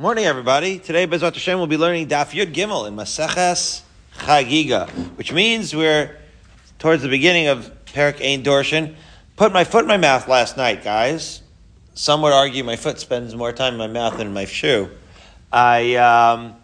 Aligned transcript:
Morning, 0.00 0.26
everybody. 0.26 0.78
Today, 0.78 1.08
Bezrat 1.08 1.34
Hashem, 1.34 1.58
we'll 1.58 1.66
be 1.66 1.76
learning 1.76 2.06
Daf 2.06 2.30
Yud 2.30 2.54
Gimel 2.54 2.86
in 2.86 2.94
Maseches 2.94 3.82
Chagiga, 4.16 4.88
which 5.16 5.32
means 5.32 5.74
we're 5.74 6.16
towards 6.78 7.02
the 7.02 7.08
beginning 7.08 7.48
of 7.48 7.72
Perak 7.86 8.20
Ein 8.22 8.44
Dorshan. 8.44 8.94
Put 9.34 9.52
my 9.52 9.64
foot 9.64 9.82
in 9.82 9.88
my 9.88 9.96
mouth 9.96 10.28
last 10.28 10.56
night, 10.56 10.84
guys. 10.84 11.42
Some 11.94 12.22
would 12.22 12.32
argue 12.32 12.62
my 12.62 12.76
foot 12.76 13.00
spends 13.00 13.34
more 13.34 13.50
time 13.50 13.72
in 13.72 13.78
my 13.80 13.88
mouth 13.88 14.18
than 14.18 14.32
my 14.32 14.44
shoe. 14.44 14.88
I 15.52 15.96
um, 15.96 16.54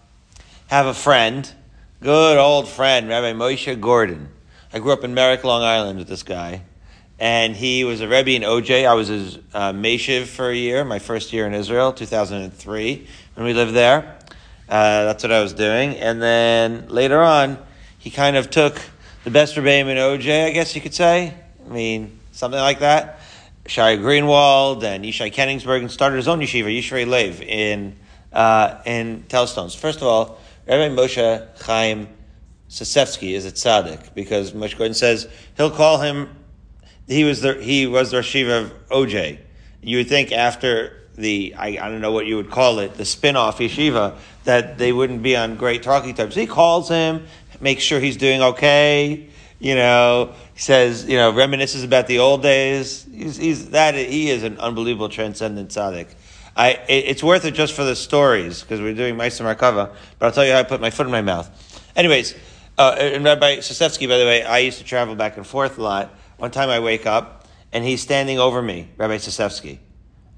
have 0.69 0.87
a 0.87 0.95
friend, 0.95 1.53
good 2.01 2.39
old 2.39 2.69
friend, 2.69 3.09
Rabbi 3.09 3.33
Moshe 3.33 3.81
Gordon. 3.81 4.29
I 4.73 4.79
grew 4.79 4.93
up 4.93 5.03
in 5.03 5.13
Merrick, 5.13 5.43
Long 5.43 5.65
Island 5.65 5.99
with 5.99 6.07
this 6.07 6.23
guy 6.23 6.63
and 7.19 7.55
he 7.55 7.85
was 7.85 8.01
a 8.01 8.09
Rebbe 8.09 8.31
in 8.31 8.43
OJ. 8.43 8.87
I 8.87 8.95
was 8.95 9.09
his 9.09 9.39
uh, 9.53 9.73
Meshiv 9.73 10.27
for 10.27 10.51
a 10.51 10.55
year, 10.55 10.85
my 10.85 10.99
first 10.99 11.33
year 11.33 11.47
in 11.47 11.55
Israel, 11.55 11.93
2003, 11.93 13.07
when 13.35 13.47
we 13.47 13.55
lived 13.55 13.75
there. 13.75 14.17
Uh, 14.69 15.05
that's 15.05 15.23
what 15.23 15.33
I 15.33 15.41
was 15.41 15.53
doing. 15.53 15.97
And 15.97 16.21
then 16.23 16.89
later 16.89 17.21
on, 17.21 17.59
he 17.99 18.11
kind 18.11 18.37
of 18.37 18.51
took 18.51 18.81
the 19.25 19.31
best 19.31 19.57
Rebbeim 19.57 19.87
in 19.87 19.97
OJ, 19.97 20.47
I 20.47 20.51
guess 20.51 20.75
you 20.75 20.81
could 20.81 20.95
say. 20.95 21.35
I 21.65 21.69
mean, 21.73 22.19
something 22.33 22.61
like 22.61 22.81
that. 22.81 23.21
Shai 23.67 23.97
Greenwald 23.97 24.83
and 24.83 25.05
Yishai 25.05 25.33
Kenningsberg 25.33 25.81
and 25.81 25.91
started 25.91 26.17
his 26.17 26.29
own 26.29 26.41
yeshiva, 26.41 26.67
Yishrei 26.67 27.07
Lev, 27.07 27.41
in, 27.41 27.97
uh, 28.33 28.83
in 28.85 29.25
Telz 29.29 29.49
Stone. 29.49 29.71
First 29.71 29.99
of 29.99 30.05
all, 30.05 30.39
Rabbi 30.67 30.95
Moshe 30.95 31.63
Chaim 31.63 32.09
Sosevsky 32.69 33.33
is 33.33 33.47
a 33.47 33.53
tzaddik 33.53 34.15
because 34.15 34.53
Moshe 34.53 34.77
Gordon 34.77 34.95
says 34.95 35.29
he'll 35.57 35.71
call 35.71 36.01
him 36.01 36.29
he 37.07 37.25
was 37.25 37.41
the 37.41 37.55
he 37.55 37.87
was 37.87 38.11
the 38.11 38.19
Rashiva 38.19 38.65
of 38.65 38.89
OJ. 38.89 39.39
You 39.83 39.99
would 39.99 40.09
think 40.09 40.33
after 40.33 41.04
the 41.15 41.55
I, 41.57 41.69
I 41.81 41.89
don't 41.89 42.01
know 42.01 42.13
what 42.13 42.27
you 42.27 42.37
would 42.37 42.51
call 42.51 42.79
it 42.79 42.95
the 42.95 43.05
spin-off 43.05 43.59
yeshiva 43.59 44.17
that 44.45 44.79
they 44.79 44.93
wouldn't 44.93 45.23
be 45.23 45.37
on 45.37 45.57
great 45.57 45.83
talking 45.83 46.15
terms. 46.15 46.35
He 46.35 46.47
calls 46.47 46.89
him, 46.89 47.27
makes 47.61 47.83
sure 47.83 48.01
he's 48.01 48.17
doing 48.17 48.43
okay. 48.43 49.29
You 49.61 49.75
know, 49.77 50.35
he 50.55 50.61
says 50.61 51.07
you 51.09 51.17
know 51.17 51.33
reminisces 51.33 51.85
about 51.85 52.07
the 52.07 52.19
old 52.19 52.43
days. 52.43 53.07
He's, 53.13 53.37
he's 53.37 53.71
that 53.71 53.95
he 53.95 54.31
is 54.31 54.43
an 54.43 54.59
unbelievable 54.59 55.09
transcendent 55.09 55.71
tzaddik. 55.71 56.09
I 56.57 56.71
it, 56.89 57.05
it's 57.07 57.23
worth 57.23 57.45
it 57.45 57.55
just 57.55 57.75
for 57.75 57.85
the 57.85 57.97
stories 57.97 58.63
because 58.63 58.81
we're 58.81 58.95
doing 58.95 59.17
Meister 59.17 59.45
Markava. 59.45 59.95
But 60.19 60.27
I'll 60.27 60.33
tell 60.33 60.45
you 60.45 60.53
how 60.53 60.59
I 60.59 60.65
put 60.65 60.81
my 60.81 60.91
foot 60.91 61.07
in 61.07 61.13
my 61.13 61.23
mouth. 61.23 61.49
Anyways, 61.97 62.35
uh, 62.77 62.97
and 62.99 63.25
Rabbi 63.25 63.59
Sosevsky, 63.59 64.09
by 64.09 64.19
the 64.19 64.25
way, 64.25 64.43
I 64.43 64.59
used 64.59 64.79
to 64.79 64.85
travel 64.85 65.15
back 65.15 65.37
and 65.37 65.47
forth 65.47 65.79
a 65.79 65.83
lot. 65.83 66.15
One 66.39 66.51
time 66.51 66.69
I 66.69 66.81
wake 66.81 67.07
up 67.07 67.47
and 67.73 67.85
he's 67.85 68.03
standing 68.03 68.39
over 68.39 68.61
me, 68.61 68.89
Rabbi 68.97 69.17
Sosevsky. 69.17 69.79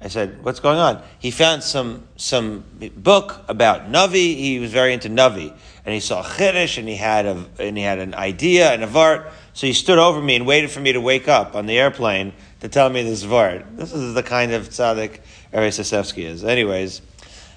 I 0.00 0.08
said, 0.08 0.44
"What's 0.44 0.60
going 0.60 0.78
on?" 0.78 1.02
He 1.18 1.30
found 1.30 1.62
some 1.62 2.04
some 2.16 2.64
book 2.96 3.42
about 3.48 3.90
Navi. 3.90 4.36
He 4.36 4.58
was 4.58 4.70
very 4.72 4.92
into 4.92 5.08
Navi, 5.08 5.52
and 5.84 5.94
he 5.94 6.00
saw 6.00 6.22
Chiddush, 6.22 6.78
and 6.78 6.88
he 6.88 6.96
had 6.96 7.26
a 7.26 7.44
and 7.58 7.76
he 7.76 7.82
had 7.82 7.98
an 7.98 8.14
idea 8.14 8.72
and 8.72 8.84
a 8.84 8.86
vart. 8.86 9.30
So 9.54 9.66
he 9.66 9.72
stood 9.72 9.98
over 9.98 10.20
me 10.20 10.36
and 10.36 10.46
waited 10.46 10.70
for 10.70 10.80
me 10.80 10.92
to 10.92 11.00
wake 11.00 11.28
up 11.28 11.56
on 11.56 11.64
the 11.64 11.78
airplane 11.78 12.34
to 12.60 12.68
tell 12.68 12.90
me 12.90 13.02
this 13.02 13.24
vart. 13.24 13.64
This 13.76 13.92
is 13.92 14.14
the 14.14 14.22
kind 14.22 14.52
of 14.52 14.68
tzaddik 14.68 15.20
Sosevsky 15.52 16.24
is. 16.24 16.44
Anyways, 16.44 17.00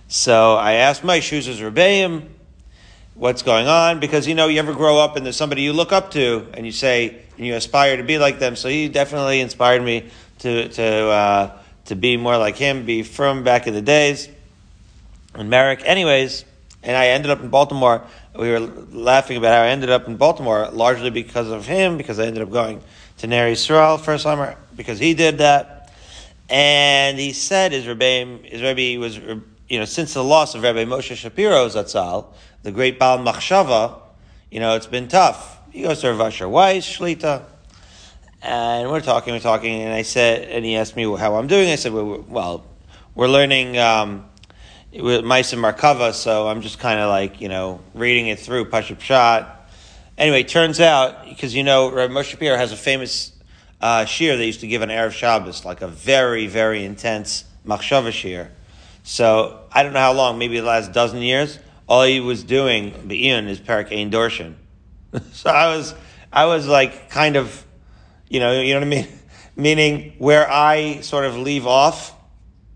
so 0.08 0.56
I 0.56 0.74
asked 0.74 1.04
my 1.04 1.20
shoes 1.20 1.48
as 1.48 1.60
Rebbeim, 1.60 2.30
what's 3.20 3.42
going 3.42 3.68
on 3.68 4.00
because 4.00 4.28
you 4.28 4.34
know 4.34 4.48
you 4.48 4.60
ever 4.60 4.74
grow 4.74 4.98
up 4.98 5.18
and 5.18 5.26
there's 5.26 5.36
somebody 5.36 5.62
you 5.62 5.74
look 5.74 5.92
up 5.92 6.12
to 6.12 6.48
and 6.54 6.66
you 6.66 6.72
say 6.72 7.18
and 7.38 7.46
you 7.46 7.54
aspire 7.54 7.98
to 7.98 8.04
be 8.04 8.18
like 8.18 8.40
them. 8.40 8.56
So 8.56 8.70
he 8.70 8.88
definitely 8.88 9.42
inspired 9.42 9.84
me 9.84 10.10
to 10.40 10.70
to 10.70 10.86
uh, 11.10 11.59
to 11.90 11.96
be 11.96 12.18
more 12.18 12.38
like 12.38 12.56
him, 12.56 12.86
be 12.86 13.04
firm 13.04 13.44
back 13.44 13.68
in 13.68 13.74
the 13.74 13.82
days. 13.82 14.30
And 15.34 15.50
Merrick, 15.50 15.82
anyways, 15.84 16.46
and 16.84 16.96
I 16.96 17.08
ended 17.08 17.32
up 17.32 17.42
in 17.42 17.50
Baltimore. 17.50 18.04
We 18.36 18.52
were 18.52 18.60
laughing 18.60 19.38
about 19.38 19.56
how 19.56 19.64
I 19.64 19.68
ended 19.70 19.90
up 19.90 20.08
in 20.08 20.16
Baltimore 20.16 20.70
largely 20.70 21.10
because 21.10 21.50
of 21.50 21.66
him, 21.66 21.98
because 21.98 22.20
I 22.20 22.26
ended 22.26 22.44
up 22.44 22.52
going 22.52 22.82
to 23.18 23.28
Ner 23.28 23.52
Yisrael 23.52 24.00
for 24.00 24.14
a 24.14 24.20
summer 24.20 24.56
because 24.76 25.00
he 25.00 25.14
did 25.16 25.40
that. 25.40 25.92
And 26.48 27.20
he 27.20 27.34
said 27.34 27.72
his 27.72 27.88
Rebbe, 27.88 28.48
his 28.48 28.62
Rebbe 28.62 29.00
was, 29.00 29.18
you 29.18 29.80
know, 29.80 29.86
since 29.86 30.14
the 30.14 30.24
loss 30.24 30.56
of 30.56 30.64
Rabbi 30.64 30.86
Moshe 30.86 31.16
Shapiro 31.16 31.68
Zatzal, 31.68 32.28
the 32.64 32.72
great 32.72 32.98
Baal 33.00 33.18
Machshava, 33.20 34.00
you 34.52 34.60
know, 34.60 34.76
it's 34.76 34.88
been 34.88 35.08
tough. 35.08 35.60
He 35.72 35.82
goes 35.82 36.02
to 36.02 36.12
Rav 36.12 36.22
Asher 36.22 36.50
Weiss, 36.50 36.86
Shlita, 36.86 37.44
and 38.42 38.90
we're 38.90 39.02
talking, 39.02 39.34
we're 39.34 39.40
talking, 39.40 39.82
and 39.82 39.94
I 39.94 40.04
said, 40.04 40.50
and 40.50 40.64
he 40.64 40.76
asked 40.76 40.96
me 40.96 41.04
how 41.04 41.36
I'm 41.36 41.48
doing. 41.48 41.70
I 41.70 41.76
said, 41.76 41.94
well, 41.94 42.66
we're 43.16 43.28
learning 43.28 43.78
um, 43.78 44.26
with 44.94 45.26
Maisa 45.26 45.58
Markava, 45.60 46.14
so 46.14 46.48
I'm 46.48 46.62
just 46.62 46.80
kind 46.80 47.00
of 47.00 47.10
like, 47.10 47.42
you 47.42 47.50
know, 47.50 47.82
reading 47.94 48.28
it 48.28 48.40
through, 48.40 48.66
Pashup 48.66 49.02
Shot. 49.02 49.70
Anyway, 50.18 50.44
turns 50.44 50.80
out, 50.80 51.26
because 51.28 51.54
you 51.54 51.64
know, 51.64 51.92
Rav 51.92 52.10
Moshe 52.10 52.26
Shapiro 52.26 52.58
has 52.58 52.72
a 52.72 52.78
famous 52.78 53.34
uh, 53.82 54.06
shir 54.06 54.38
they 54.38 54.46
used 54.46 54.62
to 54.62 54.68
give 54.68 54.82
on 54.82 54.90
Erev 54.90 55.12
Shabbos, 55.12 55.66
like 55.66 55.82
a 55.82 55.88
very, 55.88 56.48
very 56.48 56.84
intense 56.84 57.46
Machshava 57.66 58.12
shir. 58.12 58.52
So, 59.04 59.62
I 59.72 59.84
don't 59.84 59.94
know 59.94 60.00
how 60.00 60.14
long, 60.14 60.38
maybe 60.38 60.60
the 60.60 60.66
last 60.66 60.92
dozen 60.92 61.22
years, 61.22 61.60
all 61.88 62.04
he 62.04 62.20
was 62.20 62.44
doing, 62.44 63.08
Be'in, 63.08 63.48
is 63.48 63.60
Parak 63.60 63.92
Ein 63.92 64.12
Dorshan. 64.12 64.56
so 65.32 65.50
I 65.50 65.76
was, 65.76 65.96
I 66.32 66.46
was 66.46 66.68
like 66.68 67.10
kind 67.10 67.36
of, 67.36 67.66
you 68.30 68.40
know, 68.40 68.60
you 68.62 68.74
know 68.74 68.80
what 68.80 68.88
I 68.88 68.90
mean? 68.90 69.08
Meaning 69.56 70.14
where 70.20 70.50
I 70.50 71.02
sort 71.02 71.26
of 71.26 71.36
leave 71.36 71.68
off 71.68 72.16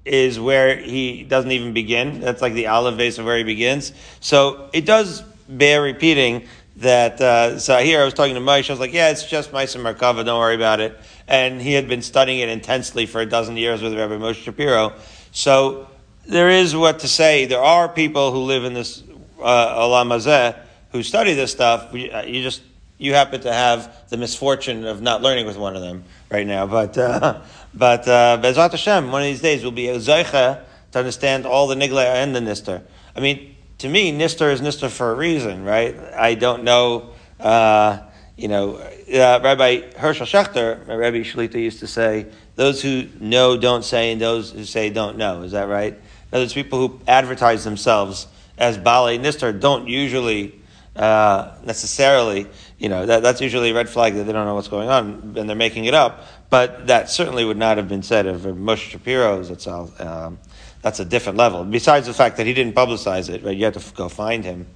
is 0.05 0.39
where 0.39 0.75
he 0.75 1.23
doesn't 1.23 1.51
even 1.51 1.73
begin. 1.73 2.19
That's 2.19 2.41
like 2.41 2.53
the 2.53 2.67
olive 2.67 2.97
base 2.97 3.17
of 3.19 3.25
where 3.25 3.37
he 3.37 3.43
begins. 3.43 3.93
So 4.19 4.69
it 4.73 4.85
does 4.85 5.21
bear 5.47 5.81
repeating 5.81 6.47
that, 6.77 7.21
uh, 7.21 7.59
so 7.59 7.77
here 7.77 8.01
I 8.01 8.05
was 8.05 8.13
talking 8.13 8.35
to 8.35 8.41
Moshe, 8.41 8.69
I 8.69 8.73
was 8.73 8.79
like, 8.79 8.93
yeah, 8.93 9.09
it's 9.09 9.25
just 9.25 9.51
Maisa 9.51 9.81
Merkava, 9.81 10.25
don't 10.25 10.39
worry 10.39 10.55
about 10.55 10.79
it. 10.79 10.99
And 11.27 11.61
he 11.61 11.73
had 11.73 11.87
been 11.87 12.01
studying 12.01 12.39
it 12.39 12.49
intensely 12.49 13.05
for 13.05 13.21
a 13.21 13.25
dozen 13.25 13.55
years 13.55 13.81
with 13.81 13.93
Rabbi 13.93 14.15
Moshe 14.15 14.43
Shapiro. 14.43 14.93
So 15.31 15.87
there 16.25 16.49
is 16.49 16.75
what 16.75 16.99
to 16.99 17.07
say. 17.07 17.45
There 17.45 17.61
are 17.61 17.87
people 17.87 18.31
who 18.31 18.39
live 18.39 18.65
in 18.65 18.73
this 18.73 19.03
uh, 19.41 19.79
Olam 19.79 20.07
Hazeh 20.07 20.57
who 20.91 21.03
study 21.03 21.33
this 21.33 21.51
stuff. 21.51 21.93
Uh, 21.93 22.23
you 22.25 22.41
just 22.41 22.61
you 22.97 23.13
happen 23.13 23.41
to 23.41 23.51
have 23.51 24.09
the 24.09 24.17
misfortune 24.17 24.85
of 24.85 25.01
not 25.01 25.21
learning 25.21 25.45
with 25.45 25.57
one 25.57 25.75
of 25.75 25.81
them 25.81 26.03
right 26.29 26.45
now. 26.45 26.65
But 26.67 26.97
uh, 26.97 27.41
but 27.73 28.07
uh, 28.07 28.41
Hashem, 28.41 29.11
one 29.11 29.21
of 29.21 29.27
these 29.27 29.41
days 29.41 29.63
will 29.63 29.71
be 29.71 29.89
a 29.89 29.97
zoicha 29.97 30.63
to 30.91 30.99
understand 30.99 31.45
all 31.45 31.67
the 31.67 31.75
nigla 31.75 32.05
and 32.05 32.35
the 32.35 32.39
nister. 32.39 32.81
I 33.15 33.19
mean, 33.19 33.55
to 33.79 33.89
me, 33.89 34.17
nister 34.17 34.51
is 34.51 34.61
nister 34.61 34.89
for 34.89 35.11
a 35.11 35.15
reason, 35.15 35.63
right? 35.63 35.95
I 36.13 36.35
don't 36.35 36.63
know. 36.63 37.11
Uh, 37.39 37.99
you 38.37 38.47
know, 38.47 38.77
uh, 38.77 39.39
Rabbi 39.43 39.91
Hershel 39.91 40.25
Schachter, 40.25 40.87
Rabbi 40.87 41.17
Shalita 41.19 41.55
used 41.55 41.79
to 41.81 41.87
say, 41.87 42.27
"Those 42.55 42.81
who 42.81 43.07
know 43.19 43.57
don't 43.57 43.83
say, 43.83 44.11
and 44.11 44.21
those 44.21 44.51
who 44.51 44.65
say 44.65 44.89
don't 44.89 45.17
know." 45.17 45.43
Is 45.43 45.51
that 45.51 45.67
right? 45.67 45.99
Those 46.31 46.53
people 46.53 46.79
who 46.79 46.99
advertise 47.07 47.63
themselves 47.63 48.27
as 48.57 48.77
Bali 48.77 49.19
Nistar 49.19 49.59
don't 49.59 49.87
usually 49.87 50.59
uh, 50.95 51.55
necessarily, 51.63 52.47
you 52.83 52.89
know, 52.89 53.05
that, 53.05 53.23
that's 53.23 53.39
usually 53.39 53.71
a 53.71 53.73
red 53.73 53.87
flag 53.87 54.13
that 54.15 54.25
they 54.25 54.33
don't 54.33 54.45
know 54.45 54.55
what's 54.55 54.67
going 54.67 54.89
on 54.89 55.35
and 55.37 55.47
they're 55.47 55.55
making 55.55 55.85
it 55.85 55.93
up. 55.93 56.25
But 56.49 56.87
that 56.87 57.09
certainly 57.09 57.45
would 57.45 57.55
not 57.55 57.77
have 57.77 57.87
been 57.87 58.03
said 58.03 58.27
of 58.27 58.41
Moshe 58.41 58.89
Shapiro's 58.89 59.49
itself. 59.49 59.99
Um, 60.01 60.37
that's 60.81 60.99
a 60.99 61.05
different 61.05 61.37
level. 61.37 61.63
Besides 61.63 62.07
the 62.07 62.13
fact 62.13 62.35
that 62.37 62.45
he 62.45 62.53
didn't 62.53 62.75
publicize 62.75 63.29
it, 63.29 63.41
right? 63.41 63.55
You 63.55 63.63
have 63.63 63.81
to 63.81 63.95
go 63.95 64.09
find 64.09 64.43
him. 64.43 64.67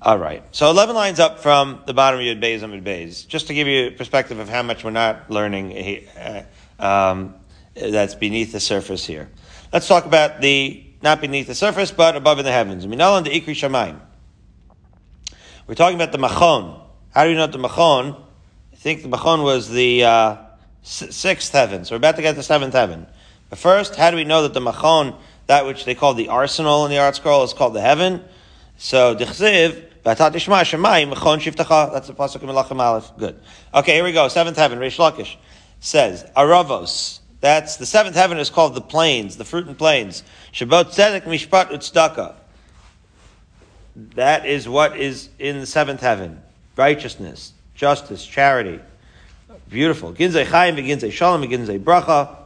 All 0.00 0.16
right. 0.16 0.44
So 0.52 0.70
11 0.70 0.94
lines 0.94 1.18
up 1.18 1.40
from 1.40 1.82
the 1.86 1.92
bottom 1.92 2.20
of 2.20 2.24
Yud 2.24 2.40
Beis 2.40 2.60
Beis, 2.84 3.26
just 3.26 3.48
to 3.48 3.54
give 3.54 3.66
you 3.66 3.88
a 3.88 3.90
perspective 3.90 4.38
of 4.38 4.48
how 4.48 4.62
much 4.62 4.84
we're 4.84 4.92
not 4.92 5.28
learning 5.28 6.06
uh, 6.16 6.44
um, 6.78 7.34
that's 7.74 8.14
beneath 8.14 8.52
the 8.52 8.60
surface 8.60 9.04
here. 9.04 9.28
Let's 9.72 9.88
talk 9.88 10.06
about 10.06 10.40
the 10.40 10.86
not 11.02 11.20
beneath 11.20 11.48
the 11.48 11.56
surface, 11.56 11.90
but 11.90 12.14
above 12.14 12.38
in 12.38 12.44
the 12.44 12.52
heavens. 12.52 12.86
Shamayim. 12.86 13.98
We're 15.66 15.74
talking 15.74 15.96
about 15.96 16.12
the 16.12 16.18
Machon. 16.18 16.79
How 17.14 17.24
do 17.24 17.30
we 17.30 17.36
know 17.36 17.46
the 17.46 17.58
Machon? 17.58 18.16
I 18.72 18.76
think 18.76 19.02
the 19.02 19.08
Machon 19.08 19.42
was 19.42 19.68
the 19.68 20.04
uh, 20.04 20.36
sixth 20.82 21.52
heaven. 21.52 21.84
So 21.84 21.94
we're 21.94 21.98
about 21.98 22.16
to 22.16 22.22
get 22.22 22.36
the 22.36 22.42
seventh 22.42 22.74
heaven. 22.74 23.06
But 23.48 23.58
first, 23.58 23.96
how 23.96 24.10
do 24.10 24.16
we 24.16 24.24
know 24.24 24.42
that 24.42 24.54
the 24.54 24.60
Machon, 24.60 25.16
that 25.46 25.66
which 25.66 25.84
they 25.84 25.94
call 25.94 26.14
the 26.14 26.28
arsenal 26.28 26.84
in 26.84 26.90
the 26.90 26.98
ArtScroll, 26.98 27.44
is 27.44 27.52
called 27.52 27.74
the 27.74 27.80
heaven? 27.80 28.24
So, 28.78 29.14
Dichziv, 29.14 29.90
that's 30.02 30.18
the 30.20 30.30
pasuk 30.30 30.74
in 32.42 32.48
Melachim 32.48 32.80
Aleph. 32.80 33.12
Good. 33.18 33.40
Okay, 33.74 33.94
here 33.94 34.04
we 34.04 34.12
go. 34.12 34.28
Seventh 34.28 34.56
heaven. 34.56 34.78
Reish 34.78 34.96
Lakish 34.98 35.36
says 35.80 36.24
Aravos. 36.36 37.20
That's 37.40 37.76
the 37.76 37.86
seventh 37.86 38.16
heaven 38.16 38.38
is 38.38 38.50
called 38.50 38.74
the 38.74 38.80
plains, 38.80 39.36
the 39.36 39.44
fruit 39.44 39.66
and 39.66 39.76
plains. 39.76 40.22
Shabbat 40.52 40.94
tzedek 40.94 41.22
mishpat 41.22 41.70
utzdaka. 41.70 42.34
That 44.14 44.46
is 44.46 44.68
what 44.68 44.96
is 44.96 45.28
in 45.38 45.60
the 45.60 45.66
seventh 45.66 46.00
heaven: 46.00 46.42
righteousness, 46.80 47.52
justice, 47.74 48.24
charity. 48.24 48.80
Beautiful. 49.68 50.14
Ginzei 50.14 50.46
chayim, 50.46 50.76
ginzei 50.76 51.12
shalom, 51.12 51.42
ginzei 51.42 51.78
bracha. 51.78 52.36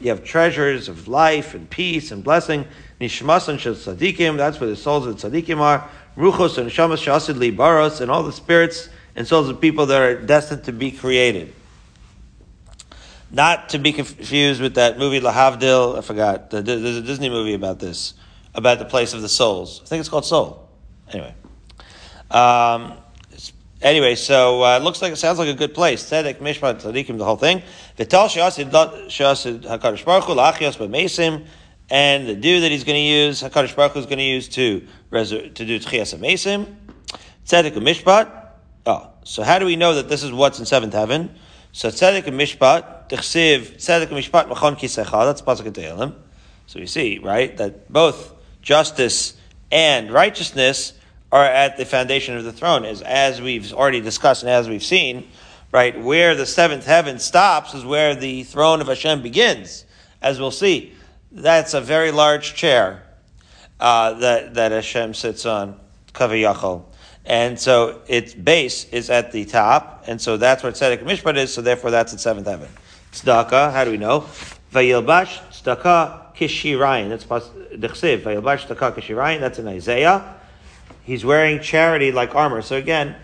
You 0.00 0.08
have 0.08 0.24
treasures 0.24 0.88
of 0.88 1.08
life 1.08 1.54
and 1.54 1.68
peace 1.68 2.10
and 2.10 2.24
blessing. 2.24 2.66
Nishmasan 3.00 3.58
shel 3.58 3.74
tzadikim, 3.74 4.38
that's 4.38 4.58
where 4.58 4.70
the 4.70 4.76
souls 4.76 5.06
of 5.06 5.20
the 5.20 5.30
tzadikim 5.30 5.58
are. 5.58 5.88
Ruchos 6.16 6.56
and 6.56 6.70
shamas 6.70 7.04
shasid 7.04 7.36
li 7.36 7.52
baros, 7.52 8.00
and 8.00 8.10
all 8.10 8.22
the 8.22 8.32
spirits 8.32 8.88
and 9.14 9.28
souls 9.28 9.50
of 9.50 9.60
people 9.60 9.84
that 9.86 10.00
are 10.00 10.20
destined 10.22 10.64
to 10.64 10.72
be 10.72 10.90
created. 10.90 11.52
Not 13.30 13.68
to 13.70 13.78
be 13.78 13.92
confused 13.92 14.60
with 14.62 14.74
that 14.74 14.98
movie 14.98 15.20
Lahavdil, 15.20 15.98
I 15.98 16.00
forgot. 16.00 16.50
There's 16.50 16.96
a 16.96 17.02
Disney 17.02 17.28
movie 17.28 17.54
about 17.54 17.78
this, 17.78 18.14
about 18.54 18.78
the 18.78 18.84
place 18.86 19.12
of 19.12 19.22
the 19.22 19.28
souls. 19.28 19.80
I 19.84 19.86
think 19.86 20.00
it's 20.00 20.08
called 20.08 20.24
Soul. 20.24 20.68
Anyway. 21.10 21.34
Um, 22.30 22.96
Anyway, 23.82 24.14
so 24.14 24.62
uh, 24.62 24.76
it 24.76 24.82
looks 24.84 25.02
like 25.02 25.12
it 25.12 25.16
sounds 25.16 25.40
like 25.40 25.48
a 25.48 25.54
good 25.54 25.74
place. 25.74 26.08
Tzedek, 26.08 26.36
Mishpat, 26.36 26.82
Tzadikim, 26.82 27.18
the 27.18 27.24
whole 27.24 27.36
thing. 27.36 27.62
Vital 27.96 28.26
Shasid 28.26 28.70
Hakadosh 28.70 30.04
Baruch 30.04 30.24
Hu 30.24 30.34
Lachios 30.34 30.76
B'Mesim, 30.76 31.44
and 31.90 32.28
the 32.28 32.36
dew 32.36 32.60
that 32.60 32.70
he's 32.70 32.84
going 32.84 32.94
to 32.94 33.00
use, 33.00 33.42
Hakadosh 33.42 33.74
Baruch 33.74 33.94
Hu 33.94 33.98
is 33.98 34.06
going 34.06 34.18
to 34.18 34.24
use 34.24 34.48
to 34.50 34.80
to 34.80 35.64
do 35.64 35.80
Tchias 35.80 36.16
Mesim. 36.16 36.76
Tzedek 37.44 37.72
Mishpat. 37.72 38.30
Oh, 38.86 39.10
so 39.24 39.42
how 39.42 39.58
do 39.58 39.66
we 39.66 39.74
know 39.74 39.94
that 39.94 40.08
this 40.08 40.22
is 40.22 40.30
what's 40.30 40.60
in 40.60 40.64
seventh 40.64 40.92
heaven? 40.92 41.34
So 41.72 41.88
Tzedek 41.88 42.22
Mishpat, 42.26 43.08
Tichsiv 43.08 43.78
Tzedek 43.78 44.10
Mishpat 44.10 44.48
Machon 44.48 44.78
Kisecha. 44.78 45.24
That's 45.24 45.42
pasuk 45.42 45.66
in 45.66 45.72
Tehillim. 45.72 46.14
So 46.68 46.78
we 46.78 46.86
see 46.86 47.18
right 47.18 47.56
that 47.56 47.92
both 47.92 48.32
justice 48.62 49.36
and 49.72 50.12
righteousness 50.12 50.92
are 51.32 51.46
at 51.46 51.78
the 51.78 51.86
foundation 51.86 52.36
of 52.36 52.44
the 52.44 52.52
throne. 52.52 52.84
As, 52.84 53.00
as 53.00 53.40
we've 53.40 53.72
already 53.72 54.02
discussed 54.02 54.42
and 54.42 54.50
as 54.50 54.68
we've 54.68 54.84
seen, 54.84 55.28
right, 55.72 55.98
where 56.00 56.34
the 56.34 56.44
seventh 56.44 56.84
heaven 56.84 57.18
stops 57.18 57.72
is 57.72 57.84
where 57.84 58.14
the 58.14 58.44
throne 58.44 58.82
of 58.82 58.86
Hashem 58.88 59.22
begins, 59.22 59.86
as 60.20 60.38
we'll 60.38 60.50
see. 60.50 60.92
That's 61.32 61.72
a 61.72 61.80
very 61.80 62.10
large 62.10 62.54
chair 62.54 63.02
uh, 63.80 64.12
that, 64.14 64.54
that 64.54 64.72
Hashem 64.72 65.14
sits 65.14 65.46
on, 65.46 65.80
Kaviyachol. 66.12 66.84
And 67.24 67.58
so 67.58 68.02
its 68.06 68.34
base 68.34 68.84
is 68.90 69.08
at 69.08 69.32
the 69.32 69.46
top, 69.46 70.04
and 70.06 70.20
so 70.20 70.36
that's 70.36 70.62
where 70.62 70.72
Tzedek 70.72 71.02
Mishpat 71.02 71.36
is, 71.36 71.54
so 71.54 71.62
therefore 71.62 71.90
that's 71.90 72.12
at 72.12 72.20
seventh 72.20 72.46
heaven. 72.46 72.68
Tzedakah, 73.12 73.72
how 73.72 73.84
do 73.84 73.90
we 73.90 73.96
know? 73.96 74.26
Vayilbash 74.72 75.38
Tzedakah 75.50 76.34
Kishirayin. 76.34 77.08
That's 77.08 77.24
Dechsiv. 77.24 78.22
Vayilbash 78.22 78.66
Tzedakah 78.66 78.96
Kishirayin. 78.96 79.40
That's 79.40 79.58
in 79.58 79.68
Isaiah 79.68 80.36
he's 81.04 81.24
wearing 81.24 81.60
charity 81.60 82.12
like 82.12 82.34
armor. 82.34 82.62
So 82.62 82.76
again, 82.76 83.16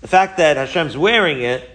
the 0.00 0.08
fact 0.08 0.36
that 0.38 0.56
Hashem's 0.56 0.96
wearing 0.96 1.42
it, 1.42 1.68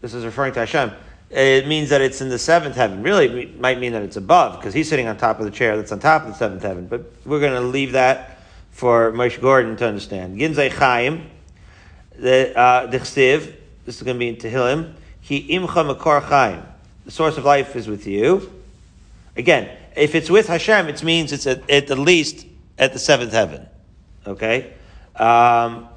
this 0.00 0.14
is 0.14 0.24
referring 0.24 0.52
to 0.54 0.60
Hashem, 0.60 0.92
it 1.30 1.66
means 1.66 1.90
that 1.90 2.00
it's 2.00 2.20
in 2.20 2.28
the 2.28 2.38
seventh 2.38 2.76
heaven. 2.76 3.02
Really, 3.02 3.42
it 3.42 3.60
might 3.60 3.78
mean 3.78 3.92
that 3.92 4.02
it's 4.02 4.16
above, 4.16 4.58
because 4.58 4.74
he's 4.74 4.88
sitting 4.88 5.06
on 5.06 5.16
top 5.16 5.38
of 5.38 5.46
the 5.46 5.50
chair 5.50 5.76
that's 5.76 5.92
on 5.92 5.98
top 5.98 6.22
of 6.22 6.28
the 6.28 6.34
seventh 6.34 6.62
heaven. 6.62 6.86
But 6.86 7.10
we're 7.24 7.40
going 7.40 7.54
to 7.54 7.66
leave 7.66 7.92
that 7.92 8.38
for 8.70 9.12
Moshe 9.12 9.40
Gordon 9.40 9.76
to 9.76 9.86
understand. 9.86 10.38
Ginzei 10.38 10.70
Chaim, 10.70 11.30
the 12.18 12.56
uh, 12.58 12.86
this 12.86 13.16
is 13.16 14.02
going 14.02 14.16
to 14.16 14.18
be 14.18 14.28
in 14.28 14.36
Tehillim, 14.36 14.94
Ki 15.22 15.48
imcha 15.50 15.94
makor 15.94 16.22
chaim. 16.22 16.62
The 17.04 17.10
source 17.10 17.36
of 17.38 17.44
life 17.44 17.76
is 17.76 17.88
with 17.88 18.06
you. 18.06 18.52
Again, 19.36 19.70
if 19.96 20.14
it's 20.14 20.28
with 20.28 20.48
Hashem, 20.48 20.88
it 20.88 21.02
means 21.02 21.32
it's 21.32 21.46
at, 21.46 21.68
at 21.70 21.86
the 21.86 21.96
least 21.96 22.46
at 22.78 22.92
the 22.92 22.98
seventh 22.98 23.32
heaven. 23.32 23.66
Okay? 24.26 24.72
Um, 25.16 25.88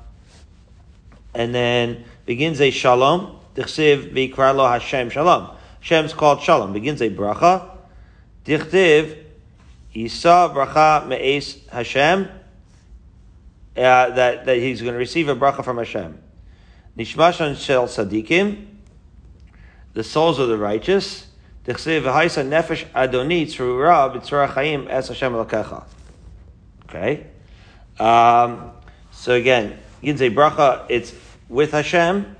and 1.33 1.53
then 1.53 2.05
begins 2.25 2.61
a 2.61 2.71
shalom. 2.71 3.39
Dichsiv 3.55 4.13
v'ikrar 4.13 4.55
lo 4.55 4.67
Hashem 4.67 5.09
shalom. 5.09 5.55
Hashem's 5.79 6.13
called 6.13 6.41
shalom. 6.41 6.73
Begins 6.73 7.01
a 7.01 7.09
bracha. 7.09 7.69
Dichtiv 8.45 9.17
Yisa 9.93 10.53
bracha 10.53 11.07
me'es 11.07 11.59
Hashem. 11.71 12.29
Uh, 13.77 14.09
that, 14.09 14.45
that 14.45 14.57
he's 14.57 14.81
going 14.81 14.93
to 14.93 14.99
receive 14.99 15.27
a 15.29 15.35
bracha 15.35 15.63
from 15.63 15.77
Hashem. 15.77 16.17
Nishmashan 16.97 17.57
shel 17.57 17.87
sadikim. 17.87 18.67
The 19.93 20.03
souls 20.03 20.39
of 20.39 20.47
the 20.47 20.57
righteous. 20.57 21.27
Dichsiv 21.65 22.03
v'haisa 22.03 22.47
nefesh 22.47 22.85
adonit 22.91 23.47
tzrura 23.47 24.13
b'tzura 24.13 24.49
chayim 24.49 24.89
es 24.89 25.07
Hashem 25.07 25.33
alakecha. 25.33 25.83
Okay? 26.85 27.27
Um, 27.99 28.71
so 29.11 29.33
again, 29.33 29.79
Yidze 30.03 30.33
Bracha, 30.33 30.85
it's 30.89 31.13
with 31.49 31.71
Hashem, 31.71 32.35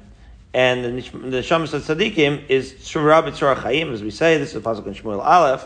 and 0.53 0.83
the, 0.83 0.89
the 1.11 1.37
Shamas 1.39 1.73
of 1.73 1.83
Tzadikim 1.83 2.49
is 2.49 2.75
Surah 2.79 3.21
B'Tzorah 3.21 3.57
Chaim, 3.57 3.93
as 3.93 4.01
we 4.01 4.11
say, 4.11 4.37
this 4.37 4.55
is 4.55 4.61
the 4.61 4.69
Pasuk 4.69 4.85
in 4.87 4.93
Shmuel 4.93 5.23
Aleph, 5.23 5.65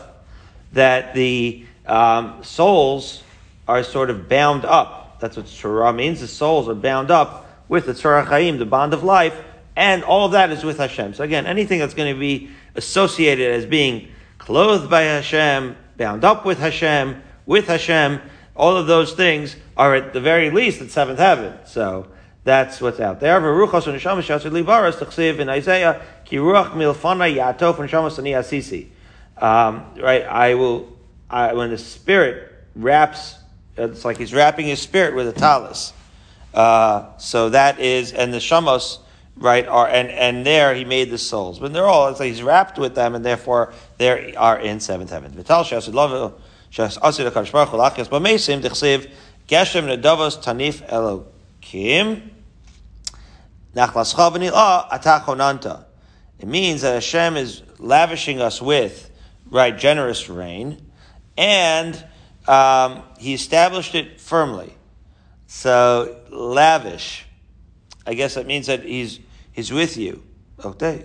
that 0.72 1.14
the 1.14 1.64
um, 1.86 2.42
souls 2.42 3.22
are 3.66 3.82
sort 3.82 4.10
of 4.10 4.28
bound 4.28 4.64
up. 4.64 5.20
That's 5.20 5.36
what 5.36 5.48
Surah 5.48 5.92
means. 5.92 6.20
The 6.20 6.28
souls 6.28 6.68
are 6.68 6.74
bound 6.74 7.10
up 7.10 7.46
with 7.68 7.86
the 7.86 7.92
Tzorah 7.92 8.26
Chaim, 8.26 8.58
the 8.58 8.66
bond 8.66 8.94
of 8.94 9.04
life, 9.04 9.36
and 9.76 10.02
all 10.04 10.26
of 10.26 10.32
that 10.32 10.50
is 10.50 10.64
with 10.64 10.78
Hashem. 10.78 11.14
So 11.14 11.24
again, 11.24 11.46
anything 11.46 11.78
that's 11.78 11.94
going 11.94 12.12
to 12.12 12.18
be 12.18 12.50
associated 12.74 13.52
as 13.52 13.66
being 13.66 14.08
clothed 14.38 14.90
by 14.90 15.02
Hashem, 15.02 15.76
bound 15.96 16.24
up 16.24 16.44
with 16.44 16.58
Hashem, 16.58 17.22
with 17.46 17.66
Hashem, 17.66 18.20
all 18.60 18.76
of 18.76 18.86
those 18.86 19.14
things 19.14 19.56
are 19.74 19.94
at 19.94 20.12
the 20.12 20.20
very 20.20 20.50
least 20.50 20.82
at 20.82 20.90
seventh 20.90 21.18
heaven. 21.18 21.54
So 21.64 22.08
that's 22.44 22.78
what's 22.78 23.00
out 23.00 23.18
there. 23.18 23.40
Ruchos 23.40 23.86
and 23.86 23.98
Neshama 23.98 24.20
Shasir 24.20 24.50
Libaras 24.50 24.96
Tachsiv 24.96 25.38
in 25.38 25.48
Isaiah 25.48 26.02
Ki 26.26 26.36
Ruach 26.36 26.72
Milfana 26.72 27.34
Yatof 27.34 27.78
and 27.78 27.88
Neshama 27.88 28.12
Sani 28.12 28.32
Asisi. 28.32 28.88
Um, 29.38 29.94
right, 29.98 30.24
I 30.24 30.54
will. 30.56 30.94
I, 31.30 31.54
when 31.54 31.70
the 31.70 31.78
spirit 31.78 32.52
wraps, 32.76 33.36
it's 33.78 34.04
like 34.04 34.18
he's 34.18 34.34
wrapping 34.34 34.66
his 34.66 34.82
spirit 34.82 35.14
with 35.14 35.28
a 35.28 35.32
talus. 35.32 35.94
Uh, 36.52 37.16
so 37.16 37.48
that 37.48 37.78
is, 37.78 38.12
and 38.12 38.34
the 38.34 38.38
shamos, 38.38 38.98
right, 39.36 39.66
are 39.66 39.88
and 39.88 40.10
and 40.10 40.44
there 40.44 40.74
he 40.74 40.84
made 40.84 41.08
the 41.08 41.16
souls, 41.16 41.58
but 41.58 41.72
they're 41.72 41.86
all. 41.86 42.08
It's 42.08 42.20
like 42.20 42.28
he's 42.28 42.42
wrapped 42.42 42.78
with 42.78 42.94
them, 42.94 43.14
and 43.14 43.24
therefore 43.24 43.72
they 43.96 44.34
are 44.34 44.58
in 44.58 44.80
seventh 44.80 45.08
heaven. 45.08 45.32
Vital 45.32 45.64
It 56.38 56.48
means 56.48 56.82
that 56.82 56.94
Hashem 56.94 57.36
is 57.36 57.62
lavishing 57.78 58.40
us 58.40 58.62
with 58.62 59.10
right 59.50 59.76
generous 59.76 60.28
rain, 60.28 60.90
and 61.36 62.02
um, 62.46 63.02
He 63.18 63.34
established 63.34 63.94
it 63.94 64.20
firmly. 64.20 64.74
So 65.46 66.16
lavish, 66.30 67.26
I 68.06 68.14
guess 68.14 68.34
that 68.34 68.46
means 68.46 68.66
that 68.68 68.84
He's 68.84 69.20
He's 69.52 69.72
with 69.72 69.96
you. 69.96 70.22
Okay, 70.64 71.04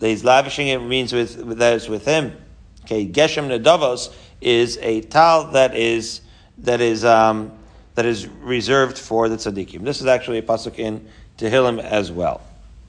He's 0.00 0.24
lavishing 0.24 0.68
it 0.68 0.78
means 0.78 1.12
with 1.12 1.58
that 1.58 1.74
is 1.74 1.88
with 1.88 2.04
Him. 2.06 2.36
Okay, 2.84 3.06
Geshem 3.06 3.48
Nedavos 3.48 4.12
is 4.42 4.76
a 4.82 5.00
tal 5.00 5.52
that 5.52 5.74
is 5.74 6.20
that 6.58 6.82
is 6.82 7.02
um, 7.02 7.50
that 7.94 8.04
is 8.04 8.26
reserved 8.26 8.98
for 8.98 9.30
the 9.30 9.36
tzaddikim. 9.36 9.84
This 9.84 10.02
is 10.02 10.06
actually 10.06 10.38
a 10.38 10.42
pasuk 10.42 10.78
in 10.78 11.08
Tehillim 11.38 11.82
as 11.82 12.12
well. 12.12 12.42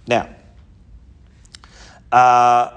Now, 0.06 0.30
uh, 2.12 2.72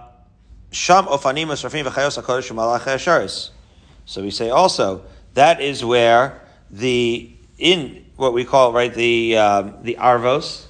Sham 0.70 1.06
ofanim 1.06 1.48
esrafim 1.48 1.84
v'chayos 1.84 2.22
hakodesh 2.22 2.52
malach 2.52 3.50
So 4.04 4.22
we 4.22 4.30
say 4.30 4.50
also 4.50 5.02
that 5.34 5.60
is 5.60 5.84
where 5.84 6.40
the 6.70 7.32
in 7.58 8.04
what 8.14 8.32
we 8.32 8.44
call 8.44 8.72
right 8.72 8.94
the 8.94 9.36
um, 9.38 9.74
the 9.82 9.96
arvos, 9.96 10.66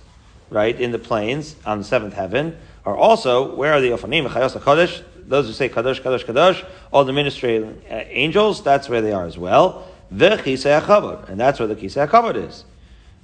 right 0.48 0.80
in 0.80 0.92
the 0.92 0.98
plains 0.98 1.56
on 1.66 1.76
the 1.76 1.84
seventh 1.84 2.14
heaven, 2.14 2.56
are 2.86 2.96
also 2.96 3.54
where 3.54 3.74
are 3.74 3.82
the 3.82 3.90
ofanim 3.90 4.26
v'chayos 4.26 4.58
hakodesh 4.58 5.04
those 5.28 5.46
who 5.46 5.52
say 5.52 5.68
Kadosh, 5.68 6.00
Kadosh, 6.00 6.24
Kadosh, 6.24 6.66
all 6.90 7.04
the 7.04 7.12
ministry 7.12 7.62
uh, 7.62 7.70
angels, 7.90 8.62
that's 8.62 8.88
where 8.88 9.02
they 9.02 9.12
are 9.12 9.26
as 9.26 9.36
well. 9.36 9.86
The 10.10 10.30
Chisei 10.30 10.80
HaKavod, 10.80 11.28
and 11.28 11.38
that's 11.38 11.58
where 11.58 11.68
the 11.68 11.76
Chisei 11.76 12.08
HaKavod 12.08 12.48
is. 12.48 12.64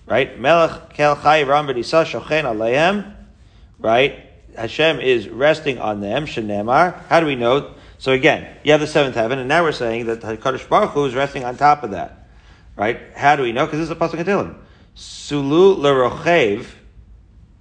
Right? 0.07 0.39
Melech 0.39 0.91
Kel 0.91 1.17
Chai 1.17 1.43
Ram 1.45 1.67
Shochen 1.67 2.45
Aleihem. 2.45 3.15
Right? 3.79 4.31
Hashem 4.55 5.01
is 5.01 5.29
resting 5.29 5.79
on 5.79 6.01
them, 6.01 6.27
Shenemar. 6.27 7.07
How 7.09 7.21
do 7.21 7.27
we 7.27 7.37
know? 7.37 7.75
So 7.99 8.13
again, 8.13 8.55
you 8.63 8.73
have 8.73 8.81
the 8.81 8.87
seventh 8.87 9.15
heaven, 9.15 9.39
and 9.39 9.49
now 9.49 9.63
we're 9.63 9.73
saying 9.73 10.07
that 10.07 10.21
the 10.21 10.37
Kadosh 10.37 10.69
Baruch 10.69 10.91
Hu 10.91 11.07
is 11.07 11.15
resting 11.15 11.45
on 11.45 11.57
top 11.57 11.83
of 11.83 11.93
that. 11.93 12.29
Right? 12.77 13.01
How 13.15 13.37
do 13.37 13.43
we 13.43 13.53
know? 13.53 13.65
Because 13.65 13.79
this 13.79 13.89
is 13.89 13.91
a 13.91 13.97
Pasuk 13.97 14.23
Katilim. 14.23 14.57
Sulu 14.95 15.77
Lerochev, 15.77 16.67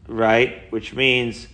right? 0.07 0.71
Which 0.71 0.93
means 0.93 1.47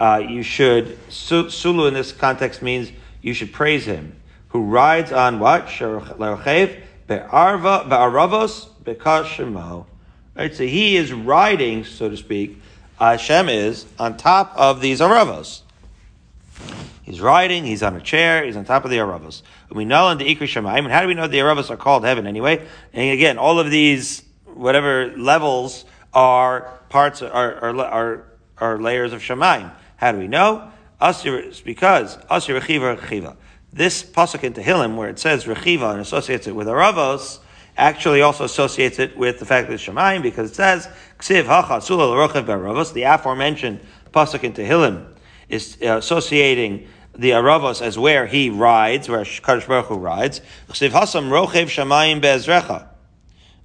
uh, 0.00 0.22
you 0.26 0.42
should, 0.42 0.98
Sulu 1.10 1.86
in 1.86 1.94
this 1.94 2.10
context 2.10 2.62
means 2.62 2.90
you 3.22 3.34
should 3.34 3.52
praise 3.52 3.84
him, 3.84 4.16
who 4.48 4.62
rides 4.62 5.12
on 5.12 5.38
what? 5.38 5.66
Lerochev, 5.66 6.80
be'arva, 7.06 7.84
be'aravos, 7.88 8.68
be'kashimo. 8.82 9.86
Right, 10.34 10.54
so 10.54 10.64
he 10.64 10.96
is 10.96 11.12
riding, 11.12 11.84
so 11.84 12.08
to 12.08 12.16
speak, 12.16 12.60
Hashem 12.98 13.48
is 13.48 13.86
on 13.98 14.16
top 14.16 14.52
of 14.56 14.80
these 14.80 15.00
aravos. 15.00 15.62
He's 17.02 17.20
riding, 17.20 17.64
he's 17.64 17.82
on 17.82 17.96
a 17.96 18.00
chair, 18.00 18.44
he's 18.44 18.56
on 18.56 18.64
top 18.64 18.84
of 18.84 18.90
the 18.92 18.98
Aravos. 18.98 19.42
We 19.68 19.84
know 19.84 20.10
in 20.10 20.18
the 20.18 20.24
Ikri 20.24 20.46
Shemaim, 20.46 20.78
and 20.78 20.92
how 20.92 21.00
do 21.00 21.08
we 21.08 21.14
know 21.14 21.26
the 21.26 21.38
Aravos 21.38 21.68
are 21.68 21.76
called 21.76 22.04
heaven 22.04 22.24
anyway? 22.24 22.64
And 22.92 23.10
again, 23.10 23.36
all 23.36 23.58
of 23.58 23.68
these, 23.68 24.22
whatever 24.44 25.12
levels 25.16 25.84
are 26.14 26.70
parts, 26.88 27.20
are, 27.20 27.54
are, 27.56 27.76
are, 27.80 28.24
are 28.58 28.78
layers 28.78 29.12
of 29.12 29.22
Shemaim. 29.22 29.72
How 30.00 30.12
do 30.12 30.18
we 30.18 30.28
know? 30.28 30.72
Because 30.98 32.16
Asir 32.30 32.58
Rechiva 32.58 32.96
Rechiva. 32.96 33.36
This 33.70 34.02
pasuk 34.02 34.42
in 34.42 34.54
Tehillim, 34.54 34.96
where 34.96 35.10
it 35.10 35.18
says 35.18 35.44
Rechiva 35.44 35.92
and 35.92 36.00
associates 36.00 36.46
it 36.46 36.56
with 36.56 36.68
Aravos, 36.68 37.40
actually 37.76 38.22
also 38.22 38.44
associates 38.44 38.98
it 38.98 39.14
with 39.18 39.38
the 39.38 39.44
fact 39.44 39.68
that 39.68 39.74
it's 39.74 39.84
Shemaim, 39.84 40.22
because 40.22 40.52
it 40.52 40.54
says 40.54 40.88
Ksiv 41.18 41.44
Hacha 41.44 41.82
Sula 41.82 42.04
L'Rochev 42.04 42.46
Aravos, 42.46 42.94
the 42.94 43.02
aforementioned 43.02 43.80
pasuk 44.10 44.42
in 44.42 44.54
Tehillim, 44.54 45.06
is 45.50 45.76
uh, 45.82 45.98
associating 45.98 46.88
the 47.14 47.32
Aravos 47.32 47.82
as 47.82 47.98
where 47.98 48.26
he 48.26 48.48
rides, 48.48 49.06
where 49.06 49.20
Kadosh 49.20 49.68
Baruch 49.68 49.84
Hu 49.84 49.96
rides. 49.96 50.40
Ksiv 50.70 50.92
Hasam 50.92 51.28
Rochev 51.28 51.66
Shamayim 51.66 52.22
Be'ezrecha. 52.22 52.88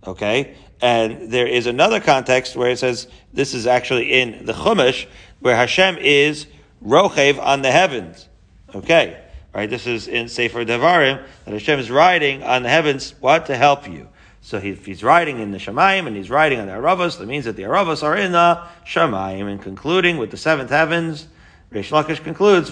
Okay? 0.05 0.57
And 0.81 1.31
there 1.31 1.47
is 1.47 1.67
another 1.67 1.99
context 1.99 2.55
where 2.55 2.69
it 2.69 2.79
says, 2.79 3.07
this 3.33 3.53
is 3.53 3.65
actually 3.65 4.13
in 4.13 4.45
the 4.45 4.53
Chumash, 4.53 5.07
where 5.39 5.55
Hashem 5.55 5.97
is 5.97 6.47
Rochev 6.83 7.39
on 7.41 7.61
the 7.61 7.71
heavens. 7.71 8.27
Okay. 8.73 9.21
Right? 9.53 9.69
This 9.69 9.87
is 9.87 10.07
in 10.07 10.27
Sefer 10.27 10.65
Devarim, 10.65 11.25
that 11.45 11.51
Hashem 11.51 11.79
is 11.79 11.89
riding 11.89 12.43
on 12.43 12.63
the 12.63 12.69
heavens, 12.69 13.15
what? 13.21 13.45
To 13.45 13.55
help 13.55 13.87
you. 13.87 14.09
So 14.41 14.59
he, 14.59 14.69
if 14.71 14.85
he's 14.85 15.01
riding 15.01 15.39
in 15.39 15.51
the 15.51 15.57
Shemaim 15.57 16.07
and 16.07 16.15
he's 16.15 16.29
riding 16.29 16.59
on 16.59 16.67
the 16.67 16.73
Aravos, 16.73 17.17
that 17.17 17.27
means 17.27 17.45
that 17.45 17.55
the 17.55 17.63
Aravos 17.63 18.03
are 18.03 18.17
in 18.17 18.33
the 18.33 18.61
Shemaim. 18.85 19.49
And 19.49 19.61
concluding 19.61 20.17
with 20.17 20.29
the 20.29 20.37
seventh 20.37 20.69
heavens, 20.69 21.27
Reish 21.71 21.89
Lakish 21.91 22.23
concludes. 22.23 22.69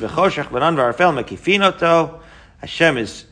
Hashem 2.60 2.98
is 2.98 3.26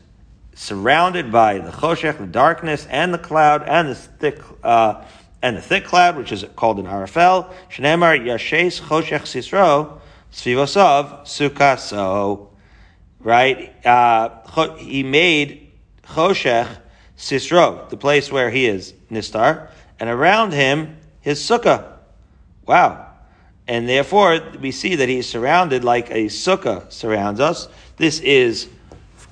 surrounded 0.54 1.32
by 1.32 1.58
the 1.58 1.70
choshech, 1.70 2.18
the 2.18 2.26
darkness, 2.26 2.86
and 2.90 3.12
the 3.12 3.18
cloud, 3.18 3.62
and 3.66 3.88
the 3.90 3.94
thick, 3.94 4.40
uh, 4.62 5.02
and 5.40 5.56
the 5.56 5.62
thick 5.62 5.84
cloud, 5.84 6.16
which 6.16 6.32
is 6.32 6.44
called 6.56 6.78
an 6.78 6.86
arafel. 6.86 7.52
Shneimar 7.70 8.24
yashes 8.24 8.80
choshech 8.80 9.22
sisro 9.22 10.00
svivosav 10.32 11.22
sukaso. 11.22 12.48
Right? 13.20 13.86
Uh, 13.86 14.76
he 14.76 15.02
made 15.02 15.72
choshech 16.04 16.68
sisro, 17.16 17.88
the 17.88 17.96
place 17.96 18.30
where 18.30 18.50
he 18.50 18.66
is 18.66 18.94
nistar, 19.10 19.68
and 19.98 20.10
around 20.10 20.52
him 20.52 20.96
his 21.20 21.40
sukkah. 21.40 21.92
Wow. 22.66 23.06
And 23.68 23.88
therefore, 23.88 24.40
we 24.60 24.72
see 24.72 24.96
that 24.96 25.08
he 25.08 25.18
is 25.18 25.28
surrounded 25.28 25.84
like 25.84 26.10
a 26.10 26.26
sukkah 26.26 26.92
surrounds 26.92 27.40
us. 27.40 27.68
This 27.96 28.18
is 28.20 28.68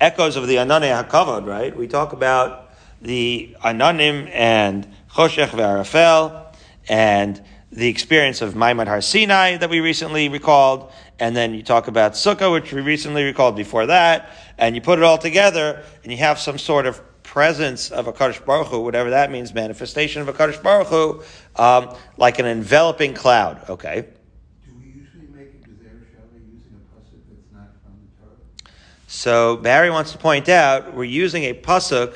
echoes 0.01 0.35
of 0.35 0.47
the 0.47 0.55
Ananei 0.55 1.07
HaKavod, 1.07 1.45
right? 1.45 1.77
We 1.77 1.87
talk 1.87 2.11
about 2.11 2.71
the 3.01 3.55
Ananim 3.63 4.29
and 4.33 4.91
Choshech 5.13 5.49
Ve'arafel 5.49 6.53
and 6.89 7.41
the 7.71 7.87
experience 7.87 8.41
of 8.41 8.55
Maimad 8.55 8.87
Har 8.87 8.99
Sinai 9.01 9.57
that 9.57 9.69
we 9.69 9.79
recently 9.79 10.27
recalled, 10.27 10.91
and 11.19 11.35
then 11.35 11.53
you 11.53 11.61
talk 11.61 11.87
about 11.87 12.13
Sukkah, 12.13 12.51
which 12.51 12.73
we 12.73 12.81
recently 12.81 13.23
recalled 13.23 13.55
before 13.55 13.85
that, 13.85 14.31
and 14.57 14.75
you 14.75 14.81
put 14.81 14.97
it 14.97 15.03
all 15.03 15.19
together, 15.19 15.83
and 16.03 16.11
you 16.11 16.17
have 16.17 16.39
some 16.39 16.57
sort 16.57 16.87
of 16.87 16.99
presence 17.21 17.91
of 17.91 18.07
a 18.07 18.11
Kaddish 18.11 18.39
Baruch 18.39 18.67
Hu, 18.67 18.81
whatever 18.81 19.11
that 19.11 19.31
means, 19.31 19.53
manifestation 19.53 20.21
of 20.23 20.27
a 20.27 20.33
Kaddish 20.33 20.57
Baruch 20.57 20.87
Hu, 20.87 21.21
um, 21.55 21.95
like 22.17 22.39
an 22.39 22.47
enveloping 22.47 23.13
cloud, 23.13 23.69
okay? 23.69 24.07
So 29.13 29.57
Barry 29.57 29.89
wants 29.89 30.13
to 30.13 30.17
point 30.17 30.47
out 30.47 30.93
we're 30.93 31.03
using 31.03 31.43
a 31.43 31.53
pasuk. 31.53 32.15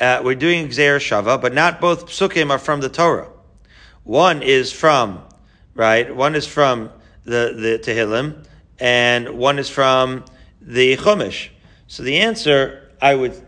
Uh, 0.00 0.22
we're 0.24 0.34
doing 0.34 0.66
Gzer 0.66 0.98
Shava, 0.98 1.40
but 1.40 1.54
not 1.54 1.80
both 1.80 2.06
psukim 2.06 2.50
are 2.50 2.58
from 2.58 2.80
the 2.80 2.88
Torah. 2.88 3.28
One 4.02 4.42
is 4.42 4.72
from 4.72 5.22
right. 5.76 6.14
One 6.14 6.34
is 6.34 6.44
from 6.44 6.90
the 7.22 7.54
the 7.56 7.80
Tehillim, 7.80 8.44
and 8.80 9.38
one 9.38 9.60
is 9.60 9.70
from 9.70 10.24
the 10.60 10.96
Chumash. 10.96 11.50
So 11.86 12.02
the 12.02 12.18
answer, 12.18 12.90
I 13.00 13.14
would 13.14 13.40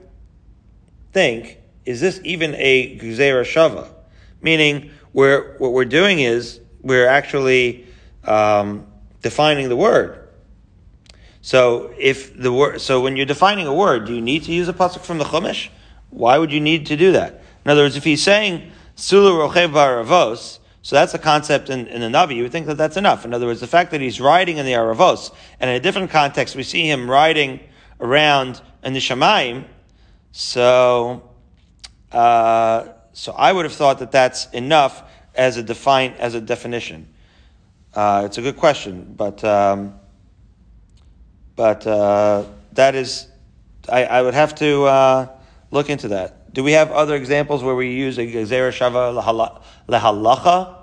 think, 1.13 1.59
is 1.85 2.01
this 2.01 2.21
even 2.23 2.55
a 2.55 2.97
Gzer 3.01 3.43
Shava? 3.43 3.93
Meaning, 4.41 4.93
we're, 5.13 5.59
what 5.59 5.73
we're 5.73 5.85
doing 5.85 6.21
is 6.21 6.61
we're 6.83 7.09
actually 7.09 7.87
um, 8.23 8.87
defining 9.21 9.69
the 9.69 9.77
word. 9.77 10.28
So 11.49 11.95
if 11.97 12.37
the 12.37 12.52
word, 12.52 12.78
so 12.78 13.00
when 13.00 13.17
you're 13.17 13.25
defining 13.25 13.67
a 13.67 13.73
word, 13.73 14.05
do 14.05 14.14
you 14.14 14.21
need 14.21 14.43
to 14.43 14.52
use 14.52 14.69
a 14.69 14.75
pasuk 14.75 15.00
from 15.00 15.17
the 15.17 15.25
Chumash? 15.25 15.71
Why 16.11 16.37
would 16.37 16.52
you 16.52 16.61
need 16.61 16.85
to 16.88 16.95
do 16.95 17.12
that? 17.12 17.40
In 17.64 17.71
other 17.71 17.85
words, 17.85 17.97
if 17.97 18.05
he's 18.05 18.23
saying 18.23 18.71
Sulu 18.97 19.31
Rochev 19.31 19.73
Baravos, 19.73 20.59
so 20.83 20.95
that's 20.95 21.14
a 21.14 21.19
concept 21.19 21.71
in, 21.71 21.87
in 21.87 22.02
the 22.02 22.09
Navi. 22.09 22.37
You 22.37 22.43
would 22.43 22.52
think 22.52 22.67
that 22.67 22.76
that's 22.76 22.99
enough. 22.99 23.25
In 23.25 23.33
other 23.33 23.47
words, 23.47 23.61
the 23.61 23.67
fact 23.67 23.93
that 23.93 24.02
he's 24.02 24.21
riding 24.21 24.59
in 24.59 24.67
the 24.67 24.73
Aravos, 24.73 25.35
and 25.59 25.71
in 25.71 25.76
a 25.76 25.81
different 25.81 26.11
context, 26.11 26.55
we 26.55 26.62
see 26.62 26.87
him 26.87 27.11
riding 27.11 27.61
around 27.99 28.61
in 28.85 28.93
the 28.93 29.00
Shemaim. 29.00 29.64
So, 30.33 31.31
uh, 32.12 32.88
so 33.14 33.33
I 33.33 33.55
would 33.55 33.64
have 33.64 33.73
thought 33.73 34.00
that 34.00 34.12
that's 34.12 34.50
enough 34.50 35.02
as 35.35 35.57
a 35.57 35.62
define 35.62 36.12
as 36.19 36.35
a 36.35 36.43
definition. 36.43 37.09
Uh, 37.95 38.25
it's 38.26 38.37
a 38.37 38.43
good 38.43 38.59
question, 38.59 39.14
but. 39.17 39.43
Um, 39.45 39.98
but 41.59 41.85
uh, 41.88 42.45
that 42.75 42.95
is, 42.95 43.27
I, 43.88 44.05
I, 44.05 44.23
would 44.23 44.35
have 44.35 44.55
to 44.55 44.85
uh, 44.85 45.29
look 45.73 45.91
into 45.91 46.07
that. 46.09 46.55
Do 46.55 46.62
we 46.62 46.71
have 46.71 46.93
other 46.93 47.17
examples 47.17 47.65
where 47.65 47.75
we 47.75 47.91
use 47.91 48.17
a 48.17 48.21
gezerah 48.21 48.71
shava 48.71 49.21
lehalacha? 49.88 50.77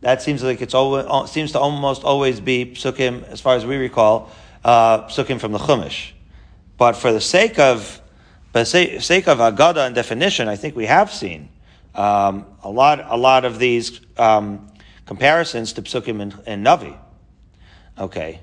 That 0.00 0.20
seems 0.20 0.42
like 0.42 0.60
it's 0.60 0.74
always, 0.74 1.30
seems 1.30 1.52
to 1.52 1.60
almost 1.60 2.02
always 2.02 2.40
be 2.40 2.66
psukim, 2.66 3.22
as 3.28 3.40
far 3.40 3.54
as 3.54 3.64
we 3.64 3.76
recall, 3.76 4.32
uh, 4.64 5.06
psukim 5.06 5.38
from 5.38 5.52
the 5.52 5.58
Chumash. 5.58 6.10
But 6.76 6.94
for 6.94 7.12
the 7.12 7.20
sake 7.20 7.60
of, 7.60 8.00
for 8.52 8.64
the 8.64 8.98
sake 9.00 9.28
of 9.28 9.38
agada 9.38 9.86
and 9.86 9.94
definition, 9.94 10.48
I 10.48 10.56
think 10.56 10.74
we 10.74 10.86
have 10.86 11.12
seen 11.12 11.48
um, 11.94 12.44
a 12.64 12.70
lot, 12.70 13.04
a 13.08 13.16
lot 13.16 13.44
of 13.44 13.60
these 13.60 14.00
um, 14.16 14.68
comparisons 15.06 15.74
to 15.74 15.82
psukim 15.82 16.20
and, 16.20 16.34
and 16.44 16.66
navi. 16.66 16.98
Okay. 17.96 18.40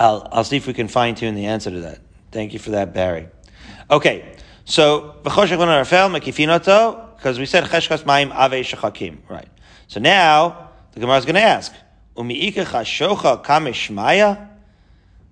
I'll, 0.00 0.26
I'll 0.32 0.44
see 0.44 0.56
if 0.56 0.66
we 0.66 0.72
can 0.72 0.88
fine 0.88 1.14
tune 1.14 1.34
the 1.34 1.44
answer 1.46 1.70
to 1.70 1.80
that. 1.82 2.00
Thank 2.32 2.54
you 2.54 2.58
for 2.58 2.70
that, 2.70 2.94
Barry. 2.94 3.28
Okay, 3.90 4.34
so 4.64 5.16
because 5.22 5.50
we 5.50 5.56
said 7.44 7.64
cheshkas 7.64 8.06
maim 8.06 8.32
ave 8.32 8.62
shechakim, 8.62 9.18
right? 9.28 9.48
So 9.88 10.00
now 10.00 10.70
the 10.92 11.00
Gemara 11.00 11.18
is 11.18 11.26
going 11.26 11.34
to 11.34 11.42
ask. 11.42 11.74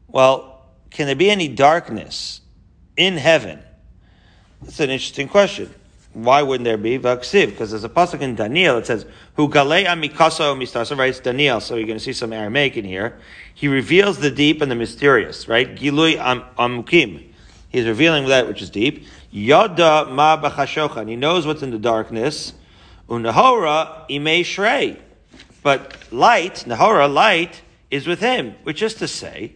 Well, 0.09 0.67
can 0.91 1.07
there 1.07 1.17
be 1.17 1.31
any 1.31 1.49
darkness 1.49 2.41
in 2.97 3.17
heaven? 3.17 3.63
That's 4.63 4.81
an 4.81 4.91
interesting 4.91 5.29
question. 5.29 5.75
Why 6.15 6.43
wouldn't 6.43 6.65
there 6.65 6.77
be? 6.77 6.99
Vaksiv, 6.99 7.51
because 7.51 7.71
there's 7.71 7.85
a 7.85 7.89
pasuk 7.89 8.21
in 8.21 8.35
Daniel 8.35 8.77
that 8.77 8.87
says, 8.87 9.07
"Who 9.35 9.49
galei 9.49 9.87
amikaso 9.87 10.57
mistasa." 10.57 10.91
Right, 10.91 10.99
writes 10.99 11.21
Daniel. 11.21 11.61
So 11.61 11.77
you're 11.77 11.87
going 11.87 11.99
to 11.99 12.05
see 12.05 12.13
some 12.13 12.33
Aramaic 12.33 12.77
in 12.77 12.85
here. 12.85 13.19
He 13.55 13.69
reveals 13.69 14.19
the 14.19 14.31
deep 14.31 14.63
and 14.63 14.71
the 14.71 14.75
mysterious, 14.75 15.49
right? 15.49 15.77
Gilui 15.77 16.17
am, 16.17 16.43
amukim. 16.59 17.25
He's 17.69 17.87
revealing 17.87 18.27
that 18.29 18.49
which 18.49 18.63
is 18.63 18.71
deep. 18.71 19.05
Yada 19.31 20.07
ma 20.11 20.41
b'chashochan. 20.41 21.09
He 21.09 21.17
knows 21.17 21.47
what's 21.47 21.63
in 21.63 21.71
the 21.71 21.79
darkness. 21.79 22.55
Unahora 23.09 24.09
imei 24.09 24.41
shrei. 24.41 24.99
But 25.63 26.13
light, 26.13 26.65
Nahora, 26.67 27.13
light, 27.13 27.63
is 27.91 28.07
with 28.07 28.21
him, 28.21 28.55
which 28.63 28.83
is 28.83 28.95
to 28.95 29.09
say, 29.09 29.55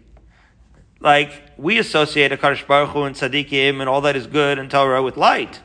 like, 1.01 1.43
we 1.57 1.79
associate 1.79 2.33
a 2.33 2.37
Kaddish 2.37 2.65
Baruch 2.67 2.91
Hu 2.91 3.03
and 3.03 3.15
Tzaddikim 3.15 3.81
and 3.81 3.89
all 3.89 4.01
that 4.03 4.17
is 4.17 4.27
good 4.27 4.59
in 4.59 4.69
Torah 4.69 5.03
with 5.03 5.17
light. 5.17 5.61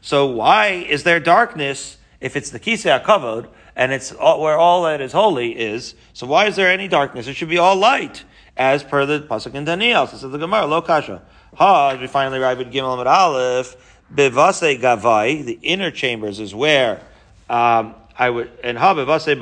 So 0.00 0.26
why 0.26 0.68
is 0.68 1.02
there 1.02 1.20
darkness 1.20 1.98
if 2.20 2.36
it's 2.36 2.50
the 2.50 2.60
Kisei 2.60 3.02
HaKavod 3.02 3.48
and 3.76 3.92
it's 3.92 4.12
all, 4.12 4.40
where 4.40 4.56
all 4.56 4.84
that 4.84 5.00
is 5.00 5.12
holy 5.12 5.58
is? 5.58 5.94
So 6.12 6.26
why 6.26 6.46
is 6.46 6.56
there 6.56 6.70
any 6.70 6.88
darkness? 6.88 7.26
It 7.26 7.34
should 7.34 7.48
be 7.48 7.58
all 7.58 7.76
light 7.76 8.24
as 8.56 8.82
per 8.82 9.06
the 9.06 9.20
pasuk 9.20 9.54
in 9.54 9.64
Daniel. 9.64 10.06
So 10.06 10.16
says 10.16 10.30
the 10.30 10.38
Gemara, 10.38 10.66
lo 10.66 10.82
kasha. 10.82 11.22
Ha, 11.54 11.96
we 12.00 12.06
finally 12.06 12.38
arrive 12.38 12.60
at 12.60 12.70
Gimel 12.70 12.98
and 12.98 13.08
Aleph, 13.08 13.76
bevase 14.14 14.80
gavai, 14.80 15.44
the 15.44 15.58
inner 15.62 15.90
chambers 15.90 16.40
is 16.40 16.54
where 16.54 17.00
um, 17.48 17.94
I 18.18 18.30
would, 18.30 18.50
and 18.62 18.78
ha 18.78 18.94
bevase 18.94 19.34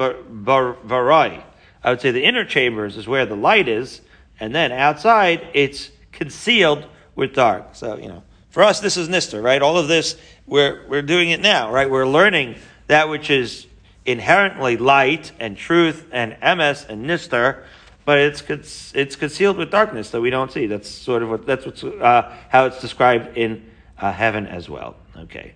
varai. 0.45 1.43
I 1.85 1.91
would 1.91 2.01
say 2.01 2.11
the 2.11 2.25
inner 2.25 2.45
chambers 2.45 2.97
is 2.97 3.07
where 3.07 3.27
the 3.27 3.37
light 3.37 3.69
is, 3.69 4.01
and 4.41 4.55
then 4.55 4.73
outside 4.73 5.47
it's 5.53 5.91
concealed 6.13 6.87
with 7.15 7.35
dark. 7.35 7.75
So 7.75 7.97
you 7.99 8.09
know, 8.09 8.23
for 8.59 8.65
us, 8.65 8.81
this 8.81 8.97
is 8.97 9.09
Nister, 9.09 9.41
right? 9.41 9.63
All 9.63 9.79
of 9.79 9.87
this, 9.87 10.17
we're, 10.45 10.85
we're 10.89 11.01
doing 11.01 11.31
it 11.31 11.39
now, 11.39 11.71
right? 11.71 11.89
We're 11.89 12.09
learning 12.09 12.57
that 12.89 13.09
which 13.09 13.31
is 13.31 13.69
inherently 14.05 14.77
light 14.77 15.31
and 15.39 15.57
truth 15.57 16.09
and 16.11 16.33
MS 16.41 16.85
and 16.89 17.07
Nister, 17.07 17.63
but 18.05 18.19
it's 18.19 18.93
it's 18.97 19.15
concealed 19.15 19.59
with 19.59 19.71
darkness 19.71 20.11
that 20.11 20.21
we 20.21 20.31
don't 20.31 20.51
see. 20.51 20.67
That's 20.67 20.89
sort 20.89 21.23
of 21.23 21.31
what 21.31 21.47
that's 21.47 21.67
what's 21.67 21.85
uh, 21.85 22.37
how 22.49 22.65
it's 22.65 22.81
described 22.81 23.39
in 23.39 23.65
uh, 23.97 24.11
heaven 24.11 24.49
as 24.49 24.69
well. 24.69 24.97
Okay, 25.17 25.55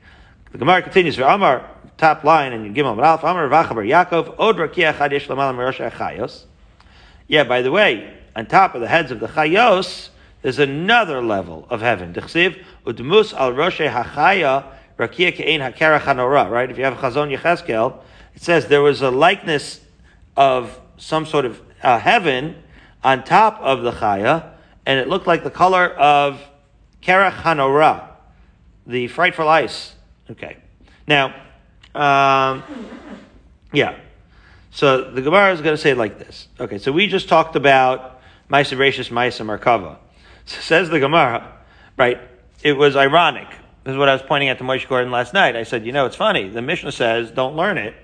the 0.52 0.58
Gemara 0.58 0.82
continues 0.82 1.16
for 1.16 1.24
Amar 1.24 1.68
top 1.96 2.22
line 2.22 2.52
and 2.52 2.72
Gimel 2.76 3.04
Alf 3.04 3.24
Amar 3.24 3.48
Vachaber 3.48 3.84
Yaakov 3.84 4.36
Od 4.38 4.56
Rakia 4.58 4.94
Chadish 4.94 5.26
Lamalam 5.26 5.90
Chayos. 5.90 6.44
Yeah, 7.26 7.42
by 7.42 7.62
the 7.62 7.72
way, 7.72 8.16
on 8.36 8.46
top 8.46 8.76
of 8.76 8.80
the 8.80 8.86
heads 8.86 9.10
of 9.10 9.18
the 9.18 9.26
Chayos, 9.26 10.10
there's 10.42 10.58
another 10.58 11.22
level 11.22 11.66
of 11.70 11.80
heaven. 11.80 12.12
Udmus 12.12 13.32
al. 13.32 13.52
Right? 13.52 13.80
If 16.70 16.78
you 16.78 16.84
have 16.84 16.94
Chazon 16.94 17.36
Yecheskel, 17.36 17.98
it 18.34 18.42
says 18.42 18.66
there 18.66 18.82
was 18.82 19.02
a 19.02 19.10
likeness 19.10 19.80
of 20.36 20.78
some 20.96 21.26
sort 21.26 21.44
of 21.44 21.60
uh, 21.82 21.98
heaven 21.98 22.56
on 23.04 23.24
top 23.24 23.60
of 23.60 23.82
the 23.82 23.92
Chaya, 23.92 24.50
and 24.84 24.98
it 24.98 25.08
looked 25.08 25.26
like 25.26 25.44
the 25.44 25.50
color 25.50 25.88
of 25.88 26.40
Kerach 27.02 27.32
Hanora, 27.32 28.08
the 28.86 29.08
frightful 29.08 29.48
ice. 29.48 29.94
Okay. 30.30 30.56
Now, 31.06 31.34
um, 31.94 32.62
yeah. 33.72 33.96
So 34.70 35.10
the 35.10 35.22
Gemara 35.22 35.52
is 35.52 35.60
going 35.60 35.76
to 35.76 35.80
say 35.82 35.90
it 35.90 35.98
like 35.98 36.18
this. 36.18 36.48
Okay, 36.58 36.78
so 36.78 36.90
we 36.92 37.06
just 37.06 37.28
talked 37.28 37.56
about 37.56 38.20
Maisa 38.48 38.76
Rashis, 38.76 39.10
Maisa 39.10 39.44
Markava. 39.44 39.98
Says 40.60 40.90
the 40.90 41.00
Gemara, 41.00 41.52
right? 41.96 42.20
It 42.62 42.74
was 42.74 42.96
ironic. 42.96 43.48
This 43.84 43.92
is 43.92 43.98
what 43.98 44.08
I 44.08 44.12
was 44.12 44.22
pointing 44.22 44.48
out 44.48 44.58
to 44.58 44.64
Moshe 44.64 44.86
Gordon 44.88 45.10
last 45.10 45.34
night. 45.34 45.56
I 45.56 45.64
said, 45.64 45.84
you 45.84 45.92
know, 45.92 46.06
it's 46.06 46.16
funny. 46.16 46.48
The 46.48 46.62
Mishnah 46.62 46.92
says 46.92 47.30
don't 47.30 47.56
learn 47.56 47.78
it 47.78 47.94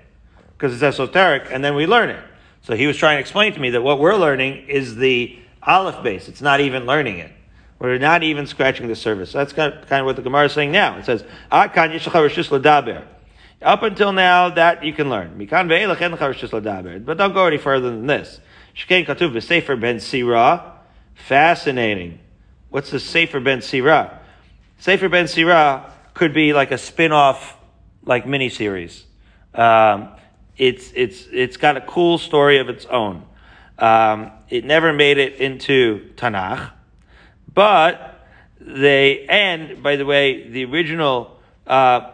because 0.57 0.73
it's 0.73 0.83
esoteric, 0.83 1.47
and 1.51 1.63
then 1.63 1.75
we 1.75 1.85
learn 1.85 2.09
it. 2.09 2.21
So 2.63 2.75
he 2.75 2.85
was 2.85 2.97
trying 2.97 3.15
to 3.15 3.21
explain 3.21 3.53
to 3.53 3.59
me 3.59 3.69
that 3.69 3.81
what 3.81 3.99
we're 3.99 4.17
learning 4.17 4.67
is 4.67 4.97
the 4.97 5.39
Aleph 5.63 6.03
base. 6.03 6.27
It's 6.27 6.41
not 6.41 6.59
even 6.59 6.85
learning 6.85 7.19
it. 7.19 7.31
We're 7.79 7.97
not 7.97 8.23
even 8.23 8.45
scratching 8.45 8.89
the 8.89 8.95
surface. 8.95 9.31
That's 9.31 9.53
kind 9.53 9.73
of, 9.73 9.87
kind 9.87 10.01
of 10.01 10.05
what 10.05 10.17
the 10.17 10.21
Gemara 10.21 10.45
is 10.47 10.51
saying 10.51 10.73
now. 10.73 10.97
It 10.97 11.05
says, 11.05 11.23
up 13.61 13.83
until 13.83 14.11
now, 14.11 14.49
that 14.49 14.83
you 14.83 14.91
can 14.93 15.09
learn. 15.09 15.37
But 15.37 17.17
don't 17.17 17.33
go 17.33 17.45
any 17.45 17.57
further 17.57 17.89
than 17.89 18.07
this. 18.07 18.41
Fascinating. 21.15 22.19
What's 22.69 22.91
the 22.91 22.99
Sefer 22.99 23.39
ben 23.39 23.61
Sira? 23.61 24.19
Sefer 24.77 25.09
ben 25.09 25.27
Sira 25.27 25.91
could 26.13 26.33
be 26.33 26.53
like 26.53 26.69
a 26.69 26.77
spin-off, 26.77 27.57
like 28.05 28.25
miniseries. 28.25 29.03
Um, 29.55 30.09
it's, 30.55 30.91
it's, 30.93 31.25
it's 31.31 31.57
got 31.57 31.77
a 31.77 31.81
cool 31.81 32.19
story 32.19 32.59
of 32.59 32.69
its 32.69 32.85
own. 32.85 33.25
Um, 33.79 34.31
it 34.49 34.65
never 34.65 34.93
made 34.93 35.17
it 35.17 35.35
into 35.35 36.11
Tanakh, 36.15 36.71
but 37.51 38.23
they, 38.59 39.25
and 39.27 39.81
by 39.81 39.95
the 39.95 40.05
way, 40.05 40.47
the 40.49 40.65
original, 40.65 41.39
uh, 41.65 42.11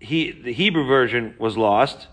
he, 0.00 0.32
the 0.32 0.52
Hebrew 0.52 0.84
version 0.84 1.36
was 1.38 1.56
lost, 1.56 2.08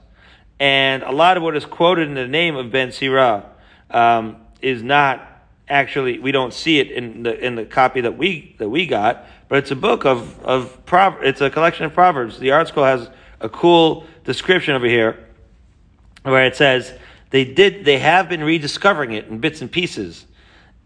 and 0.59 1.01
a 1.01 1.11
lot 1.11 1.37
of 1.37 1.43
what 1.43 1.55
is 1.55 1.65
quoted 1.65 2.07
in 2.07 2.13
the 2.13 2.27
name 2.27 2.55
of 2.55 2.71
Ben 2.71 2.89
Sirah 2.89 3.45
um, 3.89 4.35
is 4.61 4.83
not 4.83 5.28
actually 5.69 6.19
we 6.19 6.31
don't 6.31 6.53
see 6.53 6.79
it 6.79 6.91
in 6.91 7.23
the 7.23 7.37
in 7.39 7.55
the 7.55 7.65
copy 7.65 8.01
that 8.01 8.17
we 8.17 8.55
that 8.57 8.69
we 8.69 8.85
got, 8.85 9.25
but 9.47 9.59
it's 9.59 9.71
a 9.71 9.75
book 9.75 10.05
of 10.05 10.43
of 10.43 10.85
prov- 10.85 11.23
it's 11.23 11.41
a 11.41 11.49
collection 11.49 11.85
of 11.85 11.93
proverbs. 11.93 12.39
The 12.39 12.49
ArtScroll 12.49 12.85
has 12.85 13.09
a 13.39 13.49
cool 13.49 14.05
description 14.23 14.75
over 14.75 14.87
here 14.87 15.27
where 16.23 16.45
it 16.45 16.55
says 16.55 16.93
they 17.29 17.45
did 17.45 17.85
they 17.85 17.99
have 17.99 18.29
been 18.29 18.43
rediscovering 18.43 19.13
it 19.13 19.27
in 19.27 19.39
bits 19.39 19.61
and 19.61 19.71
pieces. 19.71 20.25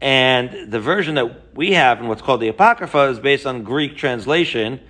And 0.01 0.69
the 0.69 0.81
version 0.81 1.15
that 1.15 1.55
we 1.55 1.71
have 1.73 2.01
in 2.01 2.07
what's 2.09 2.21
called 2.21 2.41
the 2.41 2.49
Apocrypha 2.49 3.03
is 3.03 3.19
based 3.19 3.45
on 3.45 3.63
Greek 3.63 3.95
translation 3.95 4.81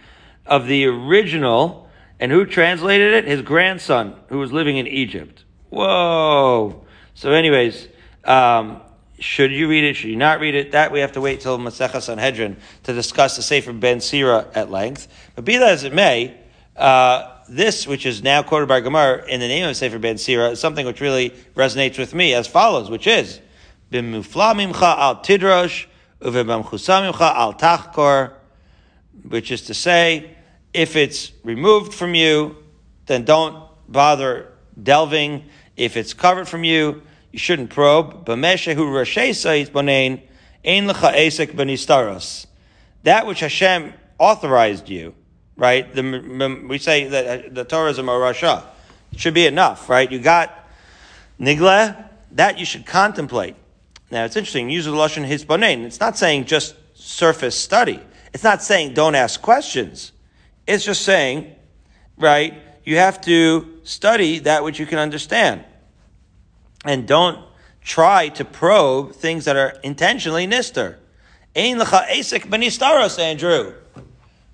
of 0.45 0.65
the 0.65 0.85
original 0.85 1.83
and 2.19 2.31
who 2.31 2.45
translated 2.45 3.13
it? 3.13 3.25
His 3.25 3.41
grandson, 3.41 4.15
who 4.29 4.39
was 4.39 4.51
living 4.51 4.77
in 4.77 4.88
Egypt. 4.88 5.43
Whoa. 5.69 6.86
So, 7.15 7.32
anyways, 7.32 7.88
um, 8.23 8.82
should 9.19 9.52
you 9.52 9.67
read 9.69 9.84
it? 9.84 9.93
Should 9.95 10.10
you 10.10 10.15
not 10.15 10.39
read 10.39 10.56
it? 10.56 10.71
That 10.71 10.91
we 10.91 10.99
have 10.99 11.12
to 11.13 11.21
wait 11.21 11.41
till 11.41 11.58
Masechah 11.58 12.02
Sanhedrin 12.02 12.58
to 12.84 12.93
discuss 12.93 13.36
the 13.36 13.41
Sefer 13.41 13.73
Ben 13.73 14.02
Sira 14.02 14.47
at 14.56 14.71
length. 14.71 15.08
But 15.36 15.45
be 15.45 15.58
that 15.58 15.69
as 15.69 15.84
it 15.84 15.93
may, 15.93 16.38
uh, 16.76 17.38
this, 17.47 17.88
which 17.88 18.06
is 18.06 18.23
now 18.23 18.41
quoted 18.41 18.67
by 18.67 18.80
Gemara 18.80 19.26
in 19.28 19.39
the 19.39 19.47
name 19.47 19.67
of 19.67 19.76
Sefer 19.76 19.99
Ben 19.99 20.17
Sira, 20.17 20.52
is 20.52 20.60
something 20.60 20.86
which 20.86 21.02
really 21.02 21.32
resonates 21.56 21.97
with 21.97 22.13
me 22.13 22.34
as 22.34 22.47
follows, 22.47 22.89
which 22.89 23.08
is 23.08 23.39
Bimufla 23.91 24.56
mimcha 24.56 24.97
al 24.97 25.17
tidrosh 25.17 25.86
uvebamchusa 26.19 27.13
al 27.19 27.54
tachkor, 27.54 28.34
which 29.28 29.52
is 29.52 29.62
to 29.63 29.73
say, 29.73 30.36
if 30.73 30.95
it's 30.95 31.32
removed 31.43 31.93
from 31.93 32.15
you, 32.15 32.58
then 33.06 33.23
don't 33.23 33.63
bother 33.88 34.52
delving. 34.82 35.43
If 35.78 35.97
it's 35.97 36.13
covered 36.13 36.47
from 36.47 36.63
you, 36.63 37.04
you 37.34 37.39
shouldn't 37.39 37.72
probe. 37.72 38.26
Bameshe 38.26 38.74
hu 38.76 38.86
rashebonain 38.86 40.22
ain't 40.63 40.88
staros. 40.88 42.46
That 43.02 43.28
which 43.28 43.41
Hashem 43.41 43.93
authorized 44.19 44.88
you, 44.88 45.15
right? 45.58 45.93
The, 45.93 46.65
we 46.69 46.78
say 46.78 47.08
that 47.08 47.46
uh, 47.46 47.50
the 47.52 47.65
Torah 47.65 47.89
is 47.89 47.98
a 47.98 48.04
marasha. 48.04 48.63
It 49.12 49.19
should 49.19 49.34
be 49.34 49.48
enough, 49.48 49.89
right? 49.89 50.10
You 50.10 50.19
got 50.19 50.69
nigle, 51.39 52.08
that 52.34 52.60
you 52.60 52.65
should 52.65 52.86
contemplate. 52.86 53.56
Now 54.12 54.26
it's 54.26 54.36
interesting, 54.36 54.69
use 54.69 54.86
the 54.86 54.91
Lashon 54.91 55.28
hisbonein. 55.28 55.86
It's 55.86 56.00
not 56.00 56.17
saying 56.17 56.46
just 56.46 56.76
surface 56.93 57.58
study. 57.58 58.00
It's 58.32 58.43
not 58.43 58.62
saying 58.62 58.93
don't 58.93 59.15
ask 59.15 59.41
questions. 59.41 60.12
It's 60.67 60.86
just 60.86 61.02
saying, 61.02 61.56
right, 62.15 62.54
you 62.84 62.98
have 62.98 63.22
to 63.22 63.80
study 63.84 64.39
that 64.39 64.63
which 64.63 64.80
you 64.80 64.86
can 64.86 65.00
understand. 65.00 65.65
And 66.84 67.08
don't 67.08 67.46
try 67.82 68.30
to 68.30 68.46
probe 68.46 69.13
things 69.13 69.46
that 69.46 69.56
are 69.56 69.78
intentionally 69.84 70.48
nister. 70.48 70.98
Ein 71.56 71.78
lecha 71.80 72.08
esek 72.10 72.43
benistaros, 72.43 73.19
Andrew. 73.19 73.74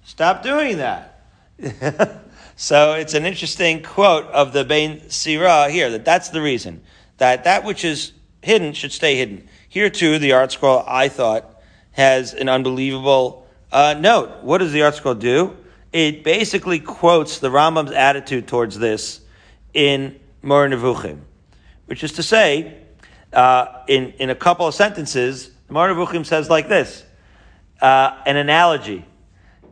Stop 0.04 0.44
doing 0.44 0.78
that. 0.78 1.24
so 2.56 2.94
it's 2.94 3.14
an 3.14 3.26
interesting 3.26 3.84
quote 3.84 4.26
of 4.28 4.54
the 4.54 4.64
Ben 4.64 5.00
Sirah 5.02 5.70
here, 5.70 5.90
that 5.92 6.06
that's 6.06 6.30
the 6.30 6.42
reason. 6.42 6.82
That 7.18 7.44
that 7.44 7.64
which 7.64 7.84
is 7.84 8.14
hidden 8.42 8.74
should 8.74 8.92
stay 8.92 9.16
hidden. 9.16 9.48
Here 9.68 9.90
too, 9.90 10.20
the 10.20 10.32
ArtScroll, 10.32 10.84
I 10.88 11.10
thought, 11.10 11.62
has 11.92 12.34
an 12.34 12.50
unbelievable 12.50 13.48
uh, 13.72 13.96
note. 14.00 14.44
What 14.44 14.60
does 14.60 14.72
the 14.72 14.80
ArtScroll 14.80 15.20
do? 15.20 15.58
it 15.92 16.24
basically 16.24 16.80
quotes 16.80 17.40
the 17.40 17.50
Rambam's 17.50 17.92
attitude 17.92 18.48
towards 18.48 18.78
this 18.78 19.22
in 19.74 20.20
Moreh 20.42 20.70
Nevuchim, 20.70 21.20
which 21.90 22.04
is 22.04 22.12
to 22.12 22.22
say, 22.22 22.78
uh, 23.34 23.66
in, 23.88 24.14
in 24.20 24.30
a 24.30 24.36
couple 24.36 24.68
of 24.68 24.76
sentences, 24.76 25.50
Moreh 25.70 25.92
Nevuchim 25.92 26.24
says 26.24 26.48
like 26.48 26.70
this, 26.70 27.04
uh, 27.82 28.16
an 28.28 28.38
analogy. 28.38 29.04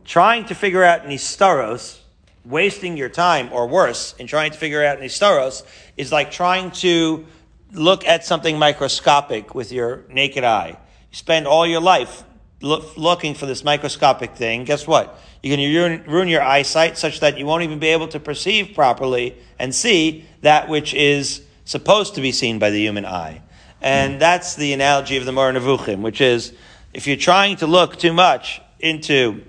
Trying 0.04 0.46
to 0.46 0.56
figure 0.56 0.82
out 0.82 1.04
Nistaros, 1.04 2.00
wasting 2.44 2.96
your 2.96 3.08
time, 3.08 3.50
or 3.52 3.68
worse, 3.68 4.16
in 4.18 4.26
trying 4.26 4.50
to 4.50 4.58
figure 4.58 4.84
out 4.84 4.98
Nistaros, 4.98 5.62
is 5.96 6.10
like 6.10 6.32
trying 6.32 6.72
to 6.72 7.24
look 7.70 8.04
at 8.04 8.24
something 8.24 8.58
microscopic 8.58 9.54
with 9.54 9.70
your 9.70 10.02
naked 10.08 10.42
eye. 10.42 10.70
You 11.10 11.16
spend 11.16 11.46
all 11.46 11.68
your 11.68 11.80
life 11.80 12.24
look, 12.60 12.96
looking 12.96 13.34
for 13.34 13.46
this 13.46 13.62
microscopic 13.62 14.34
thing. 14.34 14.64
Guess 14.64 14.88
what? 14.88 15.20
You're 15.40 15.56
going 15.56 16.02
to 16.02 16.10
ruin 16.10 16.26
your 16.26 16.42
eyesight 16.42 16.98
such 16.98 17.20
that 17.20 17.38
you 17.38 17.46
won't 17.46 17.62
even 17.62 17.78
be 17.78 17.88
able 17.88 18.08
to 18.08 18.18
perceive 18.18 18.74
properly 18.74 19.36
and 19.56 19.72
see 19.72 20.24
that 20.42 20.68
which 20.68 20.94
is 20.94 21.42
supposed 21.68 22.14
to 22.14 22.22
be 22.22 22.32
seen 22.32 22.58
by 22.58 22.70
the 22.70 22.80
human 22.80 23.04
eye. 23.04 23.42
And 23.82 24.14
hmm. 24.14 24.18
that's 24.18 24.56
the 24.56 24.72
analogy 24.72 25.18
of 25.18 25.26
the 25.26 25.32
Moreh 25.32 25.52
Nevuchim, 25.52 26.00
which 26.00 26.20
is 26.20 26.54
if 26.94 27.06
you're 27.06 27.16
trying 27.16 27.56
to 27.56 27.66
look 27.66 27.98
too 27.98 28.14
much 28.14 28.62
into 28.80 29.44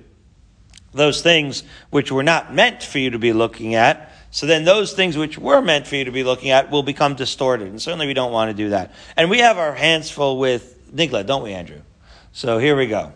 those 0.93 1.21
things 1.21 1.63
which 1.91 2.11
were 2.11 2.23
not 2.23 2.53
meant 2.53 2.83
for 2.83 2.99
you 2.99 3.11
to 3.11 3.19
be 3.19 3.31
looking 3.31 3.73
at, 3.75 4.11
so 4.31 4.45
then 4.45 4.65
those 4.65 4.91
things 4.91 5.17
which 5.17 5.37
were 5.37 5.61
meant 5.61 5.87
for 5.87 5.95
you 5.95 6.03
to 6.03 6.11
be 6.11 6.23
looking 6.23 6.49
at 6.49 6.69
will 6.69 6.83
become 6.83 7.15
distorted. 7.15 7.69
And 7.69 7.81
certainly 7.81 8.05
we 8.05 8.13
don't 8.13 8.33
want 8.33 8.49
to 8.49 8.53
do 8.53 8.71
that. 8.71 8.93
And 9.15 9.29
we 9.29 9.39
have 9.39 9.57
our 9.57 9.73
hands 9.73 10.11
full 10.11 10.37
with 10.37 10.93
Nigla, 10.93 11.25
don't 11.25 11.41
we, 11.41 11.53
Andrew? 11.53 11.81
So 12.33 12.57
here 12.59 12.75
we 12.75 12.87
go. 12.87 13.13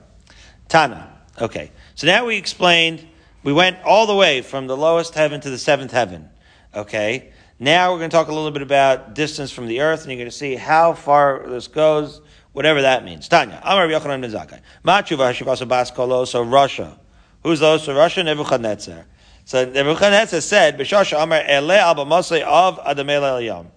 Tana. 0.70 1.12
Okay. 1.42 1.72
So 1.96 2.08
now 2.08 2.26
we 2.26 2.38
explained, 2.38 3.06
we 3.44 3.52
went 3.52 3.78
all 3.84 4.08
the 4.08 4.16
way 4.16 4.42
from 4.42 4.68
the 4.68 4.78
lowest 4.78 5.14
heaven 5.14 5.42
to 5.42 5.50
the 5.50 5.58
seventh 5.58 5.92
heaven. 5.92 6.30
Okay? 6.74 7.33
Now 7.64 7.94
we're 7.94 8.00
going 8.00 8.10
to 8.10 8.14
talk 8.14 8.28
a 8.28 8.34
little 8.34 8.52
bit 8.52 8.62
about 8.62 9.16
distance 9.16 9.50
from 9.50 9.68
the 9.68 9.80
earth, 9.80 10.02
and 10.02 10.12
you're 10.12 10.18
going 10.18 10.30
to 10.30 10.36
see 10.36 10.56
how 10.56 10.92
far 10.92 11.46
this 11.48 11.70
goes, 11.70 12.20
whatever 12.52 12.82
that 12.82 13.06
means. 13.06 13.30
Tanya. 13.30 13.62
Amar 13.64 13.88
Yochanan 13.88 14.20
ben 14.20 14.32
Zakkai. 14.32 14.60
Machuva 14.84 15.32
Hashivasa 15.32 15.66
Bas 15.66 16.30
So 16.30 16.42
Russia. 16.42 17.00
Who's 17.42 17.62
those? 17.62 17.86
So 17.86 17.96
Russia, 17.96 18.22
Nebuchadnezzar. 18.22 19.06
So 19.46 19.64
Nebuchadnezzar 19.64 20.42
said, 20.42 20.78
Bishasha 20.78 21.24
Amar 21.24 21.40
Ele 21.40 21.72
Al 21.72 22.02
of 22.02 22.80
Adamel 22.86 23.40
Yom. 23.40 23.68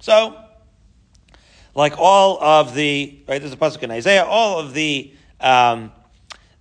So, 0.00 0.40
like 1.74 1.98
all 1.98 2.42
of 2.42 2.74
the 2.74 3.20
right. 3.28 3.40
There's 3.40 3.52
a 3.52 3.58
pasuk 3.58 3.82
in 3.82 3.90
Isaiah. 3.90 4.24
All 4.24 4.58
of 4.58 4.72
the 4.72 5.12
um, 5.38 5.92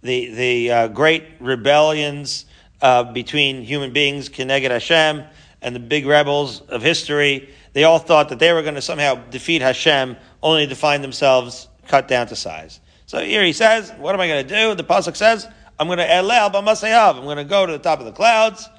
the 0.02 0.34
the 0.34 0.72
uh, 0.72 0.88
great 0.90 1.24
rebellions 1.40 2.44
uh, 2.82 3.04
between 3.04 3.64
human 3.64 3.94
beings, 3.94 4.28
Keneged 4.28 4.70
Hashem, 4.70 5.24
and 5.64 5.76
the 5.76 5.80
big 5.80 6.06
rebels 6.06 6.62
of 6.62 6.82
history. 6.82 7.50
They 7.74 7.86
all 7.86 8.00
thought 8.00 8.30
that 8.30 8.40
they 8.40 8.54
were 8.54 8.62
going 8.62 8.76
to 8.76 8.82
somehow 8.82 9.16
defeat 9.16 9.62
Hashem, 9.62 10.18
only 10.44 10.68
to 10.68 10.76
find 10.76 11.04
themselves 11.04 11.68
cut 11.88 12.08
down 12.08 12.28
to 12.28 12.36
size. 12.36 12.80
So 13.06 13.20
here 13.20 13.44
he 13.44 13.54
says, 13.54 13.92
"What 13.98 14.14
am 14.14 14.22
I 14.22 14.28
going 14.28 14.48
to 14.48 14.56
do?" 14.56 14.76
The 14.76 14.84
pasuk 14.84 15.16
says, 15.16 15.48
"I'm 15.80 15.88
going 15.88 16.00
to 16.00 16.08
elel 16.08 16.52
b'masayav. 16.52 17.18
I'm 17.18 17.24
going 17.24 17.38
to 17.38 17.44
go 17.44 17.66
to 17.66 17.72
the 17.72 17.80
top 17.80 18.00
of 18.00 18.06
the 18.06 18.12
clouds, 18.12 18.70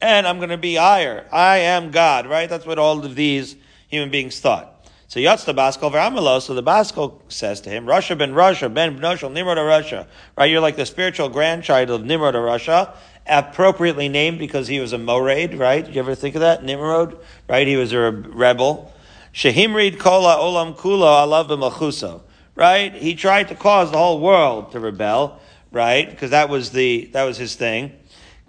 and 0.00 0.26
I'm 0.26 0.38
going 0.38 0.50
to 0.50 0.58
be 0.58 0.74
higher. 0.74 1.26
I 1.30 1.58
am 1.58 1.90
God." 1.90 2.26
Right? 2.26 2.48
That's 2.48 2.66
what 2.66 2.78
all 2.78 3.04
of 3.04 3.14
these 3.14 3.56
human 3.88 4.10
beings 4.10 4.40
thought. 4.40 4.80
So 5.10 5.18
Yatz 5.18 5.44
the 5.44 5.52
Baskal 5.52 5.90
Veramelo, 5.90 6.40
so 6.40 6.54
the 6.54 6.62
Baskal 6.62 7.20
says 7.26 7.60
to 7.62 7.70
him, 7.70 7.84
Russia 7.84 8.14
ben 8.14 8.32
Russia, 8.32 8.68
ben 8.68 8.96
Bnoshel, 8.96 9.32
Nimrod 9.32 9.58
Russia. 9.58 10.06
Right, 10.38 10.48
you're 10.48 10.60
like 10.60 10.76
the 10.76 10.86
spiritual 10.86 11.28
grandchild 11.28 11.90
of 11.90 12.04
Nimrod 12.04 12.36
Russia, 12.36 12.94
appropriately 13.26 14.08
named 14.08 14.38
because 14.38 14.68
he 14.68 14.80
was 14.80 14.92
a 14.92 14.98
Moraid, 14.98 15.54
right? 15.54 15.84
Did 15.84 15.94
you 15.94 16.00
ever 16.00 16.14
think 16.14 16.34
of 16.34 16.40
that? 16.40 16.64
Nimrod, 16.64 17.18
right? 17.48 17.66
He 17.66 17.76
was 17.76 17.92
a 17.92 18.10
rebel. 18.10 18.92
Shehimrid 19.32 19.98
Kola 19.98 20.36
Olam 20.36 20.76
Kula 20.76 21.26
Alav 21.26 21.48
B'Malchuso. 21.48 22.22
Right? 22.56 22.92
He 22.92 23.14
tried 23.14 23.48
to 23.48 23.54
cause 23.54 23.90
the 23.90 23.96
whole 23.96 24.20
world 24.20 24.72
to 24.72 24.80
rebel, 24.80 25.40
right? 25.72 26.10
Because 26.10 26.30
that 26.30 26.50
was 26.50 26.70
the, 26.72 27.08
that 27.12 27.24
was 27.24 27.38
his 27.38 27.54
thing. 27.54 27.92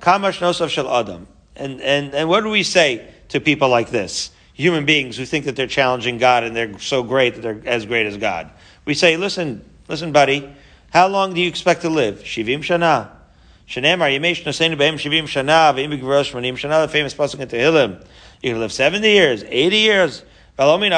Kamash 0.02 0.40
Nosav 0.40 0.70
Shel 0.70 0.94
Adam. 0.94 1.28
And, 1.56 1.80
and, 1.80 2.14
and 2.14 2.28
what 2.28 2.42
do 2.42 2.50
we 2.50 2.64
say 2.64 3.08
to 3.30 3.40
people 3.40 3.70
like 3.70 3.90
this? 3.90 4.32
human 4.62 4.86
beings 4.86 5.18
who 5.18 5.26
think 5.26 5.46
that 5.46 5.56
they're 5.56 5.68
challenging 5.68 6.18
God 6.18 6.44
and 6.44 6.56
they're 6.56 6.78
so 6.80 7.04
great 7.04 7.36
that 7.36 7.42
they're 7.42 7.62
as 7.66 7.86
great 7.86 8.06
as 8.06 8.18
God. 8.18 8.52
We 8.86 8.94
say, 8.94 9.18
listen, 9.18 9.68
listen, 9.88 10.12
buddy, 10.12 10.54
how 10.92 11.08
long 11.08 11.34
do 11.34 11.42
you 11.42 11.48
expect 11.48 11.82
to 11.82 11.90
live? 11.90 12.20
Shivim 12.20 12.60
shana. 12.60 13.10
Shanemar 13.72 14.12
yemesh 14.12 14.44
naseinu 14.44 14.76
behem 14.76 14.96
shivim 14.96 15.24
shana 15.24 15.74
ve'im 15.74 15.98
manim 15.98 16.56
shana, 16.56 16.86
the 16.86 16.92
famous 16.92 17.14
pasuk 17.14 17.40
in 17.40 17.48
Tehillim. 17.48 18.06
You 18.42 18.52
can 18.52 18.60
live 18.60 18.74
70 18.74 19.10
years, 19.10 19.46
80 19.48 19.78
years. 19.78 20.26
I'm 20.60 20.68
going 20.68 20.92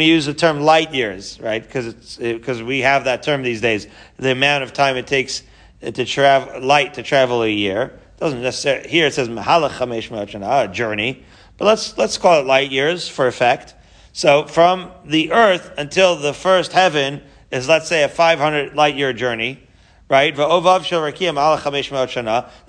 to 0.00 0.04
use 0.04 0.24
the 0.24 0.32
term 0.32 0.60
light 0.60 0.94
years, 0.94 1.38
right? 1.38 1.62
Because 1.62 1.86
it's 1.86 2.18
eh, 2.18 2.32
because 2.32 2.62
we 2.62 2.80
have 2.80 3.04
that 3.04 3.22
term 3.22 3.42
these 3.42 3.60
days. 3.60 3.86
The 4.16 4.30
amount 4.30 4.64
of 4.64 4.72
time 4.72 4.96
it 4.96 5.06
takes 5.06 5.42
eh, 5.82 5.90
to 5.90 6.06
travel 6.06 6.62
light 6.62 6.94
to 6.94 7.02
travel 7.02 7.42
a 7.42 7.50
year 7.50 7.98
doesn't 8.18 8.40
necessarily 8.40 8.88
here 8.88 9.08
it 9.08 9.12
says 9.12 9.28
mahalach 9.28 9.72
chamesh 9.72 10.66
a 10.66 10.72
journey, 10.72 11.22
but 11.58 11.66
let's 11.66 11.98
let's 11.98 12.16
call 12.16 12.40
it 12.40 12.46
light 12.46 12.70
years 12.70 13.06
for 13.06 13.26
effect. 13.26 13.74
So 14.14 14.46
from 14.46 14.90
the 15.04 15.32
earth 15.32 15.72
until 15.76 16.16
the 16.16 16.32
first 16.32 16.72
heaven 16.72 17.20
is 17.50 17.68
let's 17.68 17.86
say 17.86 18.02
a 18.02 18.08
500 18.08 18.74
light 18.74 18.94
year 18.94 19.12
journey, 19.12 19.68
right? 20.12 20.36
The 20.36 20.46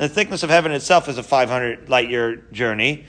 thickness 0.07 0.43
of 0.43 0.49
heaven 0.49 0.71
itself 0.71 1.09
is 1.09 1.17
a 1.17 1.23
500 1.23 1.89
light 1.89 2.09
year 2.09 2.37
journey. 2.53 3.03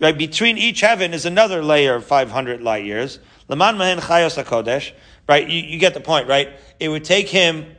Right? 0.00 0.16
Between 0.16 0.56
each 0.56 0.80
heaven 0.80 1.12
is 1.12 1.26
another 1.26 1.62
layer 1.62 1.96
of 1.96 2.06
500 2.06 2.62
light 2.62 2.86
years. 2.86 3.18
Right? 3.46 5.46
You, 5.46 5.60
you 5.60 5.78
get 5.78 5.92
the 5.92 6.00
point, 6.00 6.28
right? 6.28 6.48
It 6.80 6.88
would 6.88 7.04
take 7.04 7.28
him 7.28 7.76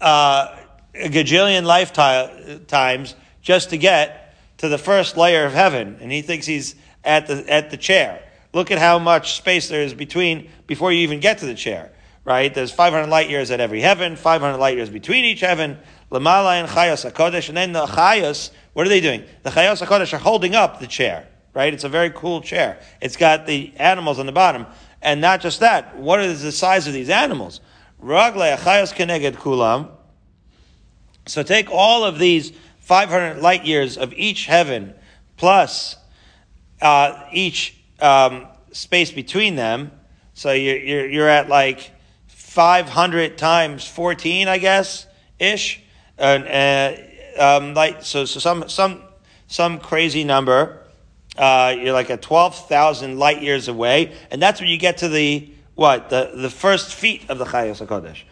uh, 0.00 0.56
a 0.92 1.08
gajillion 1.08 1.62
lifetimes 1.62 3.14
just 3.42 3.70
to 3.70 3.78
get 3.78 4.34
to 4.58 4.68
the 4.68 4.78
first 4.78 5.16
layer 5.16 5.44
of 5.44 5.52
heaven, 5.52 5.98
and 6.00 6.10
he 6.10 6.20
thinks 6.20 6.46
he's 6.46 6.74
at 7.04 7.28
the 7.28 7.48
at 7.48 7.70
the 7.70 7.76
chair. 7.76 8.28
Look 8.52 8.72
at 8.72 8.78
how 8.78 8.98
much 8.98 9.36
space 9.36 9.68
there 9.68 9.82
is 9.82 9.94
between 9.94 10.50
before 10.66 10.92
you 10.92 11.00
even 11.00 11.20
get 11.20 11.38
to 11.38 11.46
the 11.46 11.54
chair. 11.54 11.92
Right? 12.24 12.52
There's 12.52 12.70
500 12.70 13.08
light 13.08 13.28
years 13.28 13.50
at 13.50 13.60
every 13.60 13.80
heaven, 13.80 14.16
500 14.16 14.56
light 14.56 14.76
years 14.76 14.90
between 14.90 15.24
each 15.24 15.40
heaven. 15.40 15.78
Lamala 16.10 16.60
and 16.60 16.68
Chayas 16.68 17.10
Hakodesh, 17.10 17.48
and 17.48 17.56
then 17.56 17.72
the 17.72 17.86
Chayas. 17.86 18.50
What 18.72 18.86
are 18.86 18.88
they 18.88 19.00
doing? 19.00 19.24
The 19.42 19.50
Chayas 19.50 19.84
Hakodesh 19.84 20.12
are 20.12 20.18
holding 20.18 20.54
up 20.54 20.80
the 20.80 20.86
chair. 20.86 21.28
Right? 21.52 21.72
It's 21.74 21.84
a 21.84 21.88
very 21.88 22.10
cool 22.10 22.40
chair. 22.40 22.80
It's 23.00 23.16
got 23.16 23.46
the 23.46 23.72
animals 23.76 24.18
on 24.18 24.26
the 24.26 24.32
bottom, 24.32 24.66
and 25.02 25.20
not 25.20 25.40
just 25.40 25.60
that. 25.60 25.96
What 25.96 26.20
is 26.20 26.42
the 26.42 26.52
size 26.52 26.86
of 26.86 26.94
these 26.94 27.10
animals? 27.10 27.60
Ragle 28.02 28.56
Achayas 28.56 28.94
Keneged 28.94 29.34
Kulam. 29.34 29.90
So 31.26 31.42
take 31.42 31.70
all 31.70 32.04
of 32.04 32.18
these 32.18 32.52
500 32.80 33.40
light 33.40 33.64
years 33.64 33.96
of 33.96 34.12
each 34.12 34.46
heaven 34.46 34.94
plus 35.36 35.96
uh, 36.82 37.24
each 37.32 37.76
um, 38.00 38.46
space 38.72 39.10
between 39.10 39.56
them. 39.56 39.90
So 40.34 40.52
you're, 40.52 40.76
you're, 40.76 41.08
you're, 41.08 41.28
at 41.28 41.48
like 41.48 41.92
500 42.54 43.36
times 43.36 43.84
14, 43.84 44.46
I 44.46 44.58
guess, 44.58 45.08
ish. 45.40 45.82
And, 46.16 46.46
uh, 46.46 47.42
um, 47.42 47.74
like, 47.74 48.04
so, 48.04 48.26
so 48.26 48.38
some, 48.38 48.68
some, 48.68 49.02
some 49.48 49.80
crazy 49.80 50.22
number. 50.22 50.84
Uh, 51.36 51.74
you're 51.76 51.92
like 51.92 52.10
at 52.10 52.22
12,000 52.22 53.18
light 53.18 53.42
years 53.42 53.66
away. 53.66 54.14
And 54.30 54.40
that's 54.40 54.60
when 54.60 54.68
you 54.70 54.78
get 54.78 54.98
to 54.98 55.08
the, 55.08 55.50
what? 55.74 56.10
The, 56.10 56.30
the 56.36 56.48
first 56.48 56.94
feet 56.94 57.28
of 57.28 57.38
the 57.38 57.44
Chayos 57.44 57.84
HaKodesh. 57.84 58.22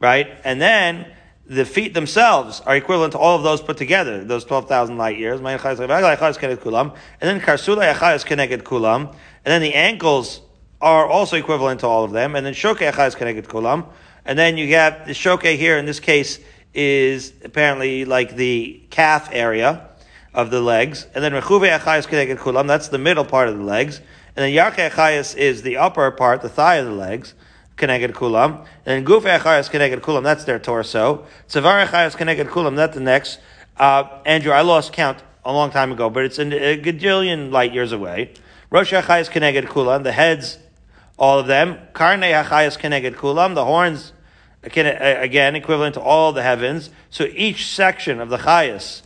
Right? 0.00 0.26
And 0.42 0.60
then, 0.60 1.06
the 1.46 1.64
feet 1.64 1.94
themselves 1.94 2.60
are 2.66 2.74
equivalent 2.74 3.12
to 3.12 3.18
all 3.18 3.36
of 3.36 3.44
those 3.44 3.62
put 3.62 3.76
together, 3.76 4.24
those 4.24 4.44
12,000 4.44 4.98
light 4.98 5.18
years. 5.18 5.38
And 5.38 5.46
then 5.46 5.58
karsula 5.60 5.94
achayas 7.94 8.26
connected 8.26 8.64
kulam. 8.64 9.02
And 9.44 9.52
then 9.52 9.62
the 9.62 9.74
ankles 9.74 10.40
are 10.80 11.06
also 11.06 11.36
equivalent 11.36 11.80
to 11.80 11.86
all 11.86 12.04
of 12.04 12.12
them. 12.12 12.36
And 12.36 12.44
then 12.44 12.54
shoke 12.54 12.78
achayas 12.78 13.16
connected 13.16 13.46
kulam. 13.46 13.86
And 14.24 14.38
then 14.38 14.56
you 14.56 14.74
have 14.74 15.06
the 15.06 15.14
shoke 15.14 15.44
here 15.44 15.78
in 15.78 15.86
this 15.86 16.00
case 16.00 16.38
is 16.74 17.32
apparently 17.44 18.04
like 18.04 18.36
the 18.36 18.82
calf 18.90 19.28
area 19.32 19.88
of 20.34 20.50
the 20.50 20.60
legs. 20.60 21.06
And 21.14 21.24
then 21.24 21.32
rechuve 21.32 21.78
achayas 21.78 22.06
connected 22.06 22.38
kulam. 22.38 22.66
That's 22.66 22.88
the 22.88 22.98
middle 22.98 23.24
part 23.24 23.48
of 23.48 23.56
the 23.56 23.64
legs. 23.64 23.98
And 24.36 24.44
then 24.44 24.52
yarke 24.52 24.90
achayas 24.90 25.36
is 25.36 25.62
the 25.62 25.78
upper 25.78 26.10
part, 26.10 26.42
the 26.42 26.48
thigh 26.48 26.76
of 26.76 26.86
the 26.86 26.92
legs. 26.92 27.34
Keneged 27.78 28.12
Kulam. 28.12 28.66
And 28.84 29.06
Guf 29.06 29.22
Echayas 29.22 29.70
Keneged 29.70 30.00
Kulam, 30.00 30.24
that's 30.24 30.44
their 30.44 30.58
torso. 30.58 31.24
Tzavar 31.48 31.86
Echayas 31.86 32.16
Keneged 32.16 32.48
Kulam, 32.48 32.76
that's 32.76 32.94
the 32.94 33.00
next. 33.00 33.38
Uh, 33.76 34.04
Andrew, 34.26 34.52
I 34.52 34.62
lost 34.62 34.92
count 34.92 35.22
a 35.44 35.52
long 35.52 35.70
time 35.70 35.92
ago, 35.92 36.10
but 36.10 36.24
it's 36.24 36.38
a, 36.38 36.44
gajillion 36.44 37.50
light 37.52 37.72
years 37.72 37.92
away. 37.92 38.34
Rosh 38.70 38.92
Echayas 38.92 39.30
Keneged 39.30 39.66
Kulam, 39.66 40.02
the 40.02 40.12
heads, 40.12 40.58
all 41.18 41.38
of 41.38 41.46
them. 41.46 41.78
Karne 41.92 42.32
Echayas 42.32 42.78
Keneged 42.78 43.14
Kulam, 43.14 43.54
the 43.54 43.64
horns, 43.64 44.12
uh, 44.64 44.68
again, 44.70 45.56
equivalent 45.56 45.94
to 45.94 46.00
all 46.00 46.32
the 46.32 46.42
heavens. 46.42 46.90
So 47.10 47.24
each 47.24 47.66
section 47.66 48.20
of 48.20 48.28
the 48.28 48.38
Chayas, 48.38 49.02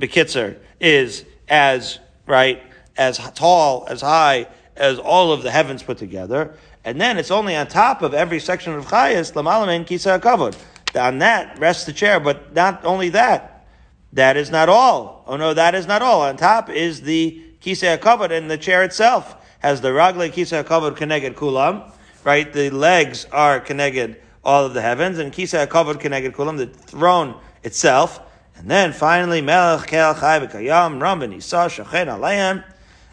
Bekitzer, 0.00 0.58
is 0.80 1.24
as, 1.48 1.98
right, 2.26 2.62
as 2.96 3.18
tall, 3.34 3.86
as 3.88 4.00
high 4.00 4.46
as 4.76 4.98
all 4.98 5.32
of 5.32 5.42
the 5.42 5.50
heavens 5.50 5.82
put 5.82 5.98
together. 5.98 6.54
And 6.84 7.00
then 7.00 7.18
it's 7.18 7.30
only 7.30 7.56
on 7.56 7.66
top 7.66 8.02
of 8.02 8.14
every 8.14 8.38
section 8.38 8.74
of 8.74 8.86
Chayas, 8.86 9.32
Lamalamin 9.32 9.86
Kisa 9.86 10.20
Kavod. 10.20 10.56
On 10.98 11.18
that 11.18 11.58
rests 11.58 11.84
the 11.84 11.92
chair, 11.92 12.18
but 12.18 12.54
not 12.54 12.84
only 12.84 13.10
that. 13.10 13.66
That 14.14 14.36
is 14.38 14.50
not 14.50 14.70
all. 14.70 15.22
Oh 15.26 15.36
no, 15.36 15.52
that 15.52 15.74
is 15.74 15.86
not 15.86 16.00
all. 16.00 16.22
On 16.22 16.36
top 16.36 16.70
is 16.70 17.02
the 17.02 17.42
Kisa 17.60 17.98
Kavod, 17.98 18.30
and 18.30 18.50
the 18.50 18.56
chair 18.56 18.82
itself 18.84 19.36
has 19.58 19.80
the 19.80 19.88
Ragle 19.88 20.32
Kisa 20.32 20.64
Kavod 20.64 20.96
Keneged 20.96 21.34
Kulam, 21.34 21.90
right? 22.24 22.52
The 22.52 22.70
legs 22.70 23.26
are 23.32 23.60
Keneged 23.60 24.16
all 24.44 24.64
of 24.64 24.74
the 24.74 24.82
heavens, 24.82 25.18
and 25.18 25.32
Kisa 25.32 25.66
Kavod 25.66 25.96
Keneged 25.96 26.32
Kulam, 26.32 26.56
the 26.56 26.66
throne 26.66 27.34
itself. 27.62 28.20
And 28.56 28.70
then 28.70 28.92
finally, 28.92 29.40
Melech 29.40 29.86
Kel 29.88 30.14
Chai 30.14 30.40
V'Kayam 30.40 31.00
Ram 31.00 31.22
Isa 31.32 31.66
Shachen 31.66 32.06
Aleim, 32.06 32.64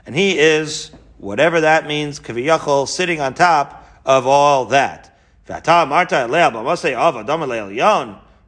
and 0.06 0.16
he 0.16 0.38
is 0.40 0.92
whatever 1.18 1.62
that 1.62 1.88
means, 1.88 2.20
kaviyachol, 2.20 2.88
sitting 2.88 3.22
on 3.22 3.34
top 3.34 3.88
of 4.06 4.28
all 4.28 4.66
that. 4.66 5.18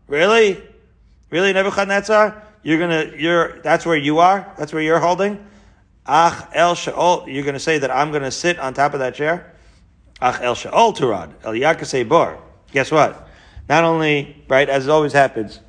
Really? 0.08 0.64
Really, 1.30 1.54
Nebuchadnezzar? 1.54 2.44
You're 2.64 2.80
gonna, 2.80 3.12
you're, 3.16 3.60
that's 3.62 3.86
where 3.86 3.98
you 3.98 4.20
are? 4.20 4.54
That's 4.58 4.74
where 4.74 4.82
you're 4.82 5.00
holding? 5.00 5.46
Ach 6.08 6.48
el 6.54 6.76
she'ol, 6.76 7.28
you're 7.28 7.44
gonna 7.44 7.60
say 7.60 7.80
that 7.80 7.92
I'm 7.92 8.12
gonna 8.12 8.32
sit 8.32 8.60
on 8.60 8.74
top 8.74 8.94
of 8.94 9.00
that 9.00 9.16
chair? 9.16 9.54
Ach 10.22 10.40
el 10.42 10.56
she'ol 10.56 10.94
turad, 10.94 11.34
el 11.44 12.06
bor. 12.06 12.42
Guess 12.72 12.92
what? 12.92 13.28
Not 13.68 13.84
only, 13.84 14.44
right, 14.48 14.70
as 14.70 14.88
it 14.88 14.90
always 14.90 15.14
happens, 15.14 15.60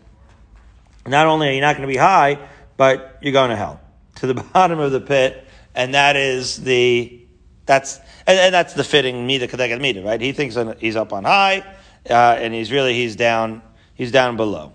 not 1.06 1.26
only 1.26 1.48
are 1.48 1.52
you 1.52 1.60
not 1.60 1.74
gonna 1.74 1.88
be 1.88 1.96
high, 1.96 2.38
but 2.78 3.18
you're 3.20 3.32
going 3.32 3.50
to 3.50 3.56
hell. 3.56 3.78
To 4.16 4.26
the 4.26 4.34
bottom 4.54 4.78
of 4.78 4.92
the 4.92 5.00
pit, 5.00 5.46
and 5.74 5.92
that 5.92 6.16
is 6.16 6.56
the 6.56 7.26
that's 7.66 7.98
and, 8.26 8.38
and 8.38 8.54
that's 8.54 8.72
the 8.72 8.84
fitting 8.84 9.26
mida 9.26 9.46
kedeged 9.46 9.78
mida, 9.82 10.02
right? 10.02 10.18
He 10.18 10.32
thinks 10.32 10.56
he's 10.78 10.96
up 10.96 11.12
on 11.12 11.24
high, 11.24 11.62
uh, 12.08 12.36
and 12.38 12.54
he's 12.54 12.72
really 12.72 12.94
he's 12.94 13.16
down 13.16 13.60
he's 13.94 14.10
down 14.10 14.38
below. 14.38 14.72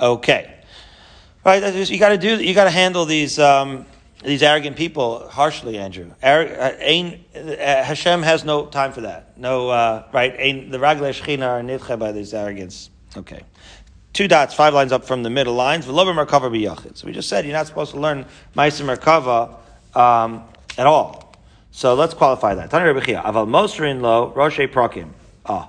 Okay, 0.00 0.52
right? 1.44 1.62
You 1.88 1.98
got 1.98 2.08
to 2.08 2.18
do 2.18 2.42
you 2.42 2.54
got 2.54 2.64
to 2.64 2.70
handle 2.70 3.04
these 3.04 3.38
um, 3.38 3.86
these 4.24 4.42
arrogant 4.42 4.76
people 4.76 5.28
harshly, 5.28 5.78
Andrew. 5.78 6.10
Uh, 6.22 6.72
Ain, 6.78 7.24
uh, 7.34 7.56
Hashem 7.58 8.22
has 8.22 8.44
no 8.44 8.66
time 8.66 8.92
for 8.92 9.02
that. 9.02 9.36
No, 9.38 9.68
uh, 9.68 10.04
right? 10.12 10.34
The 10.70 10.78
Ragle 10.78 11.10
Shechina 11.12 11.46
are 11.46 11.60
nitche 11.60 11.98
by 11.98 12.12
this 12.12 12.32
arrogance. 12.32 12.88
Okay. 13.16 13.42
Two 14.14 14.26
dots, 14.26 14.54
five 14.54 14.72
lines 14.72 14.92
up 14.92 15.04
from 15.04 15.22
the 15.22 15.30
middle 15.30 15.54
lines. 15.54 15.86
So 15.86 15.92
we 15.92 17.12
just 17.12 17.28
said 17.28 17.44
you're 17.44 17.52
not 17.52 17.66
supposed 17.66 17.92
to 17.92 18.00
learn 18.00 18.24
Ma'aser 18.56 18.96
Merkava 18.96 19.56
um, 19.98 20.44
at 20.78 20.86
all. 20.86 21.34
So 21.70 21.94
let's 21.94 22.14
qualify 22.14 22.54
that. 22.54 22.70
Aval 22.70 23.48
Mosrin 23.48 24.00
Lo 24.00 24.32
Roshe 24.34 24.72
Prokim. 24.72 25.10
Ah. 25.44 25.68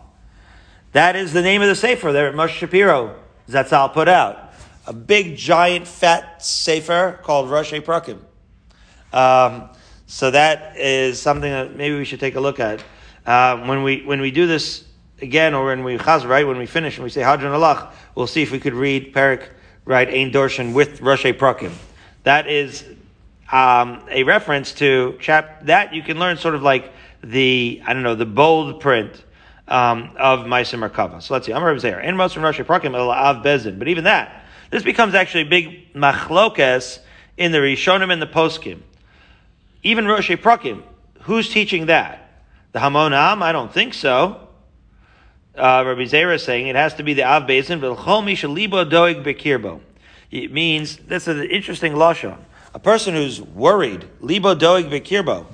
That 0.93 1.15
is 1.15 1.33
the 1.33 1.41
name 1.41 1.61
of 1.61 1.67
the 1.67 1.75
Sefer 1.75 2.11
that 2.13 2.33
Moshe 2.35 2.49
Shapiro 2.49 3.15
Zatzal 3.49 3.91
put 3.91 4.07
out. 4.07 4.53
A 4.87 4.93
big, 4.93 5.35
giant, 5.35 5.87
fat 5.87 6.45
Sefer 6.45 7.19
called 7.23 7.49
Roshe 7.49 7.81
Prokim. 7.81 8.19
Um, 9.15 9.69
so 10.07 10.29
that 10.29 10.77
is 10.77 11.21
something 11.21 11.49
that 11.49 11.75
maybe 11.75 11.97
we 11.97 12.03
should 12.03 12.19
take 12.19 12.35
a 12.35 12.41
look 12.41 12.59
at. 12.59 12.83
Uh, 13.25 13.57
when 13.65 13.81
we 13.81 14.03
when 14.03 14.19
we 14.19 14.29
do 14.29 14.45
this 14.45 14.83
again, 15.21 15.53
or 15.53 15.65
when 15.67 15.85
we 15.85 15.97
chaz, 15.97 16.27
right, 16.27 16.45
when 16.45 16.57
we 16.57 16.65
finish 16.65 16.97
and 16.97 17.03
we 17.03 17.09
say 17.09 17.21
Hadran 17.21 17.53
Allah, 17.53 17.93
we'll 18.13 18.27
see 18.27 18.43
if 18.43 18.51
we 18.51 18.59
could 18.59 18.73
read 18.73 19.13
Perik, 19.13 19.49
right, 19.85 20.07
Ein 20.07 20.31
Dorshan 20.31 20.73
with 20.73 20.99
Rosh 21.01 21.25
Prakim. 21.25 21.71
That 22.23 22.47
is 22.47 22.83
um, 23.51 24.03
a 24.11 24.23
reference 24.23 24.73
to 24.73 25.17
chap 25.21 25.65
that 25.65 25.93
you 25.93 26.03
can 26.03 26.19
learn 26.19 26.35
sort 26.37 26.53
of 26.53 26.61
like 26.61 26.91
the 27.23 27.81
I 27.85 27.93
don't 27.93 28.03
know 28.03 28.15
the 28.15 28.25
bold 28.25 28.81
print 28.81 29.23
um, 29.69 30.11
of 30.17 30.41
Maisim 30.41 30.87
Merkava. 30.87 31.21
So 31.21 31.33
let's 31.33 31.45
see. 31.45 31.53
I'm 31.53 31.63
Rabbi. 31.63 32.03
In 32.03 32.17
most 32.17 32.33
from 32.33 32.43
Rosh 32.43 32.59
Prakim 32.59 32.93
Av 32.93 33.37
Bezin, 33.37 33.79
but 33.79 33.87
even 33.87 34.03
that 34.03 34.43
this 34.71 34.83
becomes 34.83 35.15
actually 35.15 35.43
a 35.43 35.49
big 35.49 35.93
machlokes 35.93 36.99
in 37.37 37.53
the 37.53 37.59
Rishonim 37.59 38.11
and 38.11 38.21
the 38.21 38.27
Poskim 38.27 38.81
even 39.85 40.07
Rosh 40.07 40.31
Prakim, 40.31 40.81
who's 41.21 41.47
teaching 41.47 41.85
that? 41.85 42.41
The 42.71 42.79
Hamonam? 42.79 43.43
I 43.43 43.51
don't 43.51 43.71
think 43.71 43.93
so. 43.93 44.49
Uh, 45.55 45.83
Rabbi 45.85 46.01
Zera 46.01 46.35
is 46.35 46.43
saying 46.43 46.67
it 46.67 46.75
has 46.75 46.95
to 46.95 47.03
be 47.03 47.13
the 47.13 47.23
Av 47.23 47.43
Bezin, 47.43 47.79
Misha 48.25 48.47
Doig 48.47 49.23
Bekirbo. 49.23 49.79
It 50.31 50.51
means, 50.51 50.97
that's 50.97 51.27
an 51.27 51.43
interesting 51.43 51.93
lashon. 51.93 52.35
A 52.73 52.79
person 52.79 53.13
who's 53.13 53.39
worried, 53.39 54.09
Libo 54.21 54.55
Doig 54.55 54.89
Bekirbo. 54.89 55.45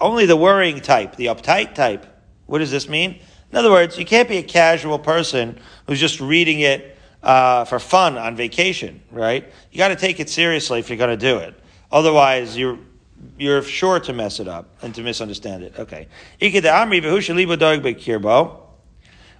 Only 0.00 0.26
the 0.26 0.36
worrying 0.36 0.80
type, 0.80 1.14
the 1.14 1.26
uptight 1.26 1.76
type. 1.76 2.06
What 2.46 2.58
does 2.58 2.72
this 2.72 2.88
mean? 2.88 3.20
In 3.52 3.56
other 3.56 3.70
words, 3.70 3.96
you 3.96 4.04
can't 4.04 4.28
be 4.28 4.38
a 4.38 4.42
casual 4.42 4.98
person 4.98 5.60
who's 5.86 6.00
just 6.00 6.20
reading 6.20 6.58
it 6.58 6.98
uh, 7.22 7.64
for 7.66 7.78
fun 7.78 8.18
on 8.18 8.34
vacation, 8.34 9.00
right? 9.12 9.48
You 9.70 9.78
got 9.78 9.88
to 9.88 9.96
take 9.96 10.18
it 10.18 10.28
seriously 10.28 10.80
if 10.80 10.88
you're 10.90 10.98
going 10.98 11.16
to 11.16 11.16
do 11.16 11.38
it. 11.38 11.54
Otherwise, 11.92 12.58
you're 12.58 12.78
you're 13.38 13.62
sure 13.62 14.00
to 14.00 14.12
mess 14.12 14.40
it 14.40 14.48
up 14.48 14.68
and 14.82 14.94
to 14.94 15.02
misunderstand 15.02 15.62
it. 15.62 15.74
Okay. 15.78 16.08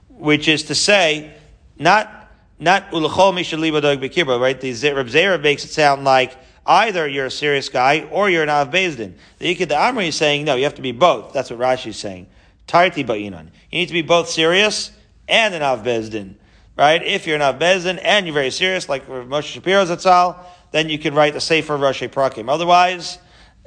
Which 0.09 0.49
is 0.49 0.62
to 0.64 0.75
say, 0.75 1.35
not 1.79 2.25
not 2.59 2.90
ulachol 2.92 3.35
mishaliba 3.35 3.81
bekirbo, 3.99 4.40
right? 4.40 4.61
The 4.61 4.73
Reb 4.92 5.07
Zera 5.09 5.40
makes 5.40 5.64
it 5.64 5.70
sound 5.70 6.05
like 6.05 6.37
either 6.66 7.09
you're 7.09 7.27
a 7.27 7.31
serious 7.31 7.68
guy 7.68 8.09
or 8.11 8.31
you're 8.31 8.42
an 8.42 8.49
av 8.49 8.70
bezdin. 8.70 9.14
The 9.38 9.55
Ikid 9.55 9.68
Amri 9.68 10.09
is 10.09 10.16
saying 10.16 10.44
no, 10.44 10.55
you 10.55 10.64
have 10.64 10.77
to 10.77 10.83
be 10.83 10.92
both. 10.92 11.33
That's 11.33 11.51
what 11.51 11.59
Rashi 11.59 11.88
is 11.88 11.97
saying. 11.97 12.27
Tarti 12.66 13.05
ba'inan. 13.05 13.51
You 13.70 13.81
need 13.81 13.87
to 13.87 13.92
be 13.92 14.03
both 14.03 14.29
serious 14.29 14.92
and 15.29 15.55
an 15.55 15.62
av 15.62 15.85
bezdin, 15.85 16.35
right? 16.77 17.03
If 17.03 17.27
you're 17.27 17.37
an 17.37 17.42
av 17.42 17.59
bezdin 17.59 18.01
and 18.03 18.27
you're 18.27 18.35
very 18.35 18.51
serious, 18.51 18.88
like 18.88 19.07
Moshe 19.09 19.53
Shapiro 19.53 19.85
Zatzal, 19.85 20.38
then 20.70 20.88
you 20.88 20.99
can 20.99 21.14
write 21.14 21.35
the 21.35 21.40
safer 21.40 21.77
Rashi 21.77 22.09
Prakim. 22.09 22.49
Otherwise, 22.49 23.18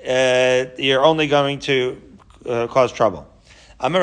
uh, 0.06 0.66
you're 0.78 1.04
only 1.04 1.28
going 1.28 1.60
to 1.60 2.02
uh, 2.46 2.68
cause 2.68 2.92
trouble. 2.92 3.28
Here's 3.80 3.94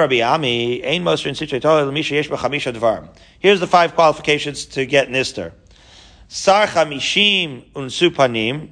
the 3.60 3.66
five 3.68 3.94
qualifications 3.94 4.66
to 4.66 4.86
get 4.86 5.08
nister. 5.08 5.52
Sar 6.28 6.66
chamishim 6.66 7.70
unsupanim. 7.72 8.70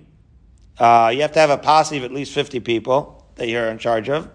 Uh, 0.78 1.10
you 1.14 1.22
have 1.22 1.32
to 1.32 1.38
have 1.38 1.50
a 1.50 1.58
posse 1.58 1.96
of 1.96 2.04
at 2.04 2.12
least 2.12 2.32
50 2.32 2.60
people 2.60 3.26
that 3.36 3.48
you're 3.48 3.66
in 3.66 3.78
charge 3.78 4.08
of. 4.08 4.30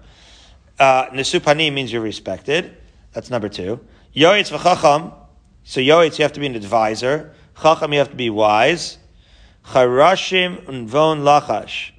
Uh, 0.80 1.08
means 1.12 1.92
you're 1.92 2.02
respected. 2.02 2.78
That's 3.14 3.30
number 3.30 3.50
two. 3.50 3.80
Yoetz 4.16 4.56
v'chacham. 4.56 5.14
So 5.64 5.82
yoetz, 5.82 6.20
you 6.20 6.24
have 6.24 6.34
to 6.34 6.40
be 6.40 6.46
an 6.46 6.56
advisor. 6.56 7.34
Chacham, 7.62 7.94
you 7.94 8.00
have 8.00 8.12
to 8.12 8.16
be 8.16 8.30
wise. 8.30 8.98
Charashim 9.66 10.64
unvon 10.66 11.24
lachash. 11.24 11.92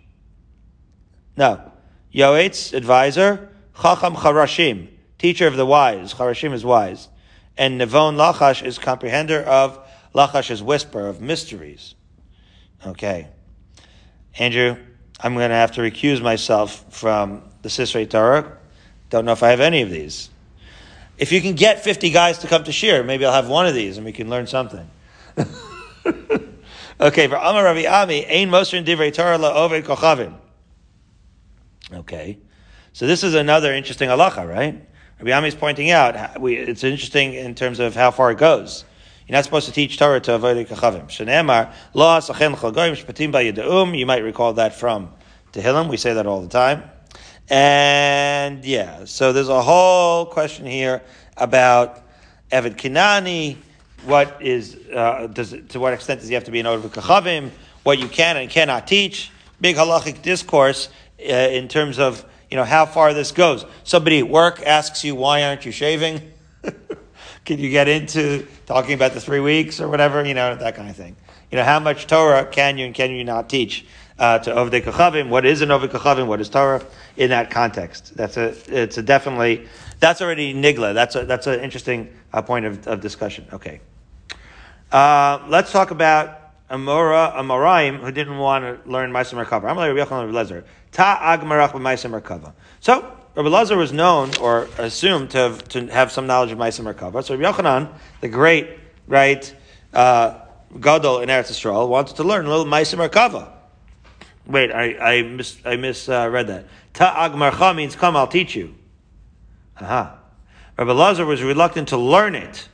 No. 1.39 1.71
Yoetz, 2.13 2.75
advisor. 2.75 3.49
Chacham 3.81 4.17
Charashim, 4.17 4.89
teacher 5.19 5.47
of 5.47 5.57
the 5.57 5.65
wise. 5.65 6.13
Charashim 6.13 6.53
is 6.53 6.65
wise. 6.65 7.09
And 7.57 7.81
Nevon 7.81 8.17
Lachash 8.17 8.65
is 8.65 8.77
comprehender 8.77 9.45
of 9.45 9.79
Lachash's 10.13 10.65
whisper, 10.65 11.07
of 11.07 11.21
mysteries. 11.21 11.95
Okay. 12.85 13.29
Andrew, 14.37 14.77
I'm 15.21 15.35
going 15.35 15.51
to 15.51 15.55
have 15.55 15.73
to 15.73 15.81
recuse 15.81 16.21
myself 16.21 16.85
from 16.93 17.45
the 17.63 17.69
Sisrei 17.69 18.11
Torah. 18.11 18.59
Don't 19.09 19.25
know 19.25 19.33
if 19.33 19.45
I 19.45 19.51
have 19.51 19.61
any 19.61 19.83
of 19.83 19.91
these. 19.91 20.31
If 21.19 21.31
you 21.31 21.41
can 21.41 21.55
get 21.55 21.85
50 21.85 22.11
guys 22.11 22.39
to 22.39 22.49
come 22.49 22.65
to 22.65 22.73
Shir, 22.73 23.05
maybe 23.05 23.25
I'll 23.25 23.33
have 23.33 23.49
one 23.49 23.67
of 23.67 23.75
these 23.75 23.97
and 23.97 24.05
we 24.05 24.13
can 24.13 24.29
learn 24.29 24.49
something. 24.49 24.91
okay, 27.01 27.29
for 27.29 27.37
Amar 27.37 27.63
Ravi 27.63 27.87
Ami, 27.87 28.27
Ein 28.27 28.51
Mosrin 28.51 28.85
Divrei 28.85 29.15
Torah 29.15 29.39
La'oved 29.39 29.85
Kochavim. 29.85 30.35
Okay. 31.93 32.39
So 32.93 33.07
this 33.07 33.23
is 33.23 33.35
another 33.35 33.73
interesting 33.73 34.09
halacha, 34.09 34.49
right? 34.49 34.85
Rabbi 35.21 35.33
Ami 35.33 35.49
is 35.49 35.55
pointing 35.55 35.91
out, 35.91 36.41
we, 36.41 36.57
it's 36.57 36.85
interesting 36.85 37.35
in 37.35 37.55
terms 37.55 37.81
of 37.81 37.95
how 37.95 38.11
far 38.11 38.31
it 38.31 38.39
goes. 38.39 38.85
You're 39.27 39.37
not 39.37 39.45
supposed 39.45 39.67
to 39.67 39.73
teach 39.73 39.99
Torah 39.99 40.21
to 40.21 40.35
avoid 40.35 40.67
kachavim. 40.69 41.07
Shenemar, 41.09 41.73
lo 41.93 42.07
asachen 42.07 42.55
chagoyim 42.57 42.97
shpatim 42.97 43.33
ba'yedaum. 43.33 43.97
You 43.97 44.07
might 44.07 44.23
recall 44.23 44.55
that 44.55 44.75
from 44.75 45.13
Tehillim. 45.53 45.89
We 45.89 45.97
say 45.97 46.15
that 46.15 46.27
all 46.27 46.41
the 46.41 46.49
time. 46.49 46.85
And 47.51 48.65
yeah, 48.65 49.05
so 49.05 49.33
there's 49.33 49.49
a 49.49 49.63
whole 49.63 50.27
question 50.27 50.67
here 50.67 51.03
about 51.37 52.01
Evid 52.51 52.77
Kinani. 52.77 53.57
What 54.05 54.41
is, 54.41 54.77
uh, 54.95 55.27
does, 55.27 55.55
to 55.71 55.81
what 55.81 55.93
extent 55.93 56.21
does 56.21 56.29
he 56.29 56.35
have 56.35 56.45
to 56.45 56.51
be 56.51 56.61
an 56.61 56.67
Ovid 56.67 56.93
Kachavim? 56.93 57.51
What 57.83 57.99
you 57.99 58.09
can 58.09 58.37
and 58.37 58.49
cannot 58.49 58.87
teach. 58.87 59.31
Big 59.61 59.77
halachic 59.77 60.23
discourse 60.23 60.89
uh, 61.21 61.33
in 61.33 61.69
terms 61.69 61.99
of 61.99 62.25
you 62.51 62.57
know 62.57 62.65
how 62.65 62.87
far 62.87 63.13
this 63.15 63.33
goes. 63.33 63.65
Somebody 63.85 64.21
at 64.21 64.29
work 64.29 64.63
asks 64.63 65.05
you, 65.05 65.15
"Why 65.15 65.45
aren't 65.45 65.67
you 65.67 65.73
shaving?" 65.73 66.33
can 67.45 67.59
you 67.59 67.71
get 67.71 67.89
into 67.89 68.47
talking 68.67 68.95
about 68.95 69.13
the 69.13 69.21
three 69.21 69.41
weeks 69.41 69.81
or 69.81 69.89
whatever? 69.89 70.25
You 70.25 70.35
know 70.35 70.55
that 70.55 70.77
kind 70.77 70.89
of 70.89 70.97
thing. 70.97 71.17
You 71.51 71.57
know 71.57 71.65
how 71.65 71.81
much 71.81 72.07
Torah 72.07 72.47
can 72.47 72.79
you 72.79 72.87
and 72.87 72.95
can 72.95 73.11
you 73.11 73.25
not 73.25 73.49
teach 73.49 73.87
uh, 74.19 74.39
to 74.41 74.51
Ovdei 74.51 74.83
Kachavim? 74.83 75.29
What 75.29 75.47
is 75.47 75.61
an 75.63 75.71
Ovdei 75.71 75.89
Kachavim? 75.89 76.27
What 76.27 76.41
is 76.41 76.49
Torah 76.49 76.85
in 77.17 77.31
that 77.31 77.51
context? 77.51 78.17
That's 78.17 78.37
a 78.37 78.55
it's 78.69 78.99
a 78.99 79.03
definitely 79.03 79.67
that's 80.01 80.21
already 80.21 80.55
nigla. 80.55 80.95
That's 80.95 81.17
a 81.17 81.25
that's 81.25 81.47
an 81.47 81.61
interesting 81.61 82.13
uh, 82.33 82.43
point 82.43 82.67
of, 82.67 82.87
of 82.87 83.01
discussion. 83.01 83.47
Okay, 83.53 83.81
uh, 84.93 85.41
let's 85.49 85.73
talk 85.73 85.91
about 85.91 86.39
Amora, 86.71 87.35
Amoraim 87.35 88.01
who 88.01 88.13
didn't 88.13 88.39
want 88.39 88.65
to 88.65 88.91
learn 88.91 89.11
Ma'aser 89.11 89.43
Merkava. 89.43 89.71
I'm 89.71 89.79
Rabbi 89.79 89.99
Yochanan. 89.99 90.65
Ta 90.93 91.19
Agmarach 91.37 91.73
b'Ma'aser 91.73 92.21
Merkava. 92.21 92.53
So 92.81 93.17
Rabbi 93.35 93.49
Lezer 93.49 93.77
was 93.77 93.93
known 93.93 94.31
or 94.41 94.69
assumed 94.79 95.31
to 95.31 95.39
have, 95.39 95.69
to 95.69 95.87
have 95.87 96.11
some 96.11 96.27
knowledge 96.27 96.51
of 96.51 96.59
Ma'aser 96.59 96.93
Merkava. 96.93 97.23
So 97.23 97.37
Rabbi 97.37 97.57
Yochanan, 97.57 97.93
the 98.21 98.29
great 98.29 98.69
right 99.07 99.55
uh, 99.95 100.41
gadol 100.81 101.21
in 101.21 101.29
Eretz 101.29 101.51
Yisrael, 101.51 101.89
wanted 101.89 102.17
to 102.17 102.25
learn 102.25 102.47
a 102.47 102.49
little 102.49 102.65
Ma'aser 102.65 103.09
Merkava. 103.09 103.53
Wait, 104.47 104.73
I 104.73 104.97
I 104.97 105.23
mis 105.23 105.59
I 105.65 105.77
misread 105.77 106.35
uh, 106.35 106.43
that. 106.45 106.67
Ta 106.95 107.29
Agmarcha 107.29 107.77
means 107.77 107.95
come, 107.95 108.17
I'll 108.17 108.27
teach 108.27 108.57
you. 108.57 108.75
Aha. 109.81 110.19
Rabbi 110.77 110.93
Lazar 110.93 111.27
was 111.27 111.43
reluctant 111.43 111.89
to 111.89 111.97
learn 111.97 112.35
it. 112.35 112.69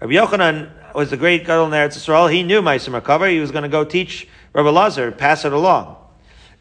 Rabbi 0.00 0.14
Yochanan 0.14 0.70
was 0.94 1.10
the 1.10 1.16
great 1.16 1.44
gadol 1.44 1.66
in 1.66 1.72
Eretz 1.72 1.96
Yisrael. 1.96 2.32
He 2.32 2.42
knew 2.42 2.62
Ma'aser 2.62 2.98
Merkava. 2.98 3.30
He 3.30 3.40
was 3.40 3.50
going 3.50 3.62
to 3.62 3.68
go 3.68 3.84
teach 3.84 4.26
Rabbi 4.52 4.70
Lazar, 4.70 5.12
pass 5.12 5.44
it 5.44 5.52
along. 5.52 5.96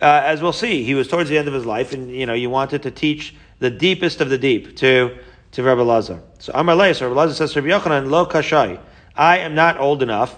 Uh, 0.01 0.21
as 0.25 0.41
we'll 0.41 0.53
see, 0.53 0.83
he 0.83 0.93
was 0.93 1.07
towards 1.07 1.29
the 1.29 1.37
end 1.37 1.47
of 1.47 1.53
his 1.53 1.65
life, 1.65 1.93
and 1.93 2.11
you 2.11 2.25
know, 2.25 2.33
you 2.33 2.49
wanted 2.49 2.83
to 2.83 2.91
teach 2.91 3.35
the 3.59 3.69
deepest 3.69 4.21
of 4.21 4.29
the 4.29 4.37
deep 4.37 4.77
to 4.77 5.17
to 5.51 5.63
Rabbi 5.63 5.81
Lazar. 5.81 6.21
So 6.39 6.51
Amar 6.53 6.75
Leis, 6.75 7.01
Rabbi 7.01 7.13
Lazar 7.15 7.33
says 7.33 7.53
to 7.53 7.61
Rabbi 7.61 7.83
Yochanan, 7.83 8.09
Lo 8.09 8.25
Kashai, 8.25 8.79
I 9.15 9.39
am 9.39 9.55
not 9.55 9.79
old 9.79 10.03
enough. 10.03 10.37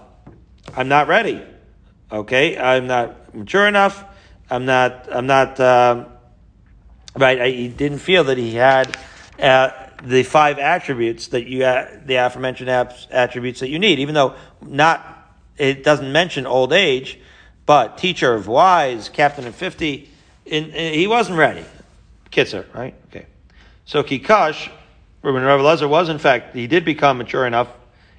I'm 0.76 0.88
not 0.88 1.08
ready. 1.08 1.42
Okay, 2.12 2.58
I'm 2.58 2.88
not 2.88 3.36
mature 3.36 3.68
enough. 3.68 4.04
I'm 4.50 4.66
not. 4.66 5.08
I'm 5.12 5.28
not. 5.28 5.60
Um, 5.60 6.08
right. 7.16 7.40
I, 7.40 7.50
he 7.50 7.68
didn't 7.68 8.00
feel 8.00 8.24
that 8.26 8.38
he 8.38 8.56
had. 8.56 8.98
Uh, 9.38 9.72
the 10.04 10.24
five 10.24 10.60
attributes 10.60 11.28
that 11.28 11.48
you, 11.48 11.60
the 11.60 12.16
aforementioned 12.16 12.70
attributes 12.70 13.60
that 13.60 13.70
you 13.70 13.80
need, 13.80 14.00
even 14.00 14.16
though 14.16 14.36
not, 14.62 15.36
it 15.58 15.84
doesn't 15.84 16.12
mention 16.12 16.46
old 16.46 16.74
age, 16.74 17.20
but 17.70 18.00
teacher 18.00 18.34
of 18.34 18.48
wise, 18.48 19.10
captain 19.10 19.46
of 19.46 19.54
50, 19.54 20.10
in, 20.48 20.72
in, 20.72 20.94
he 20.96 21.06
wasn't 21.06 21.38
ready. 21.38 21.64
Kitzer, 22.32 22.66
right? 22.74 22.96
Okay. 23.10 23.28
So 23.86 24.02
Kikash, 24.02 24.72
Rabbi 25.22 25.38
Rabbi 25.38 25.86
was 25.86 26.10
in 26.10 26.18
fact, 26.18 26.56
he 26.56 26.66
did 26.66 26.84
become 26.84 27.20
mature 27.20 27.46
enough 27.46 27.68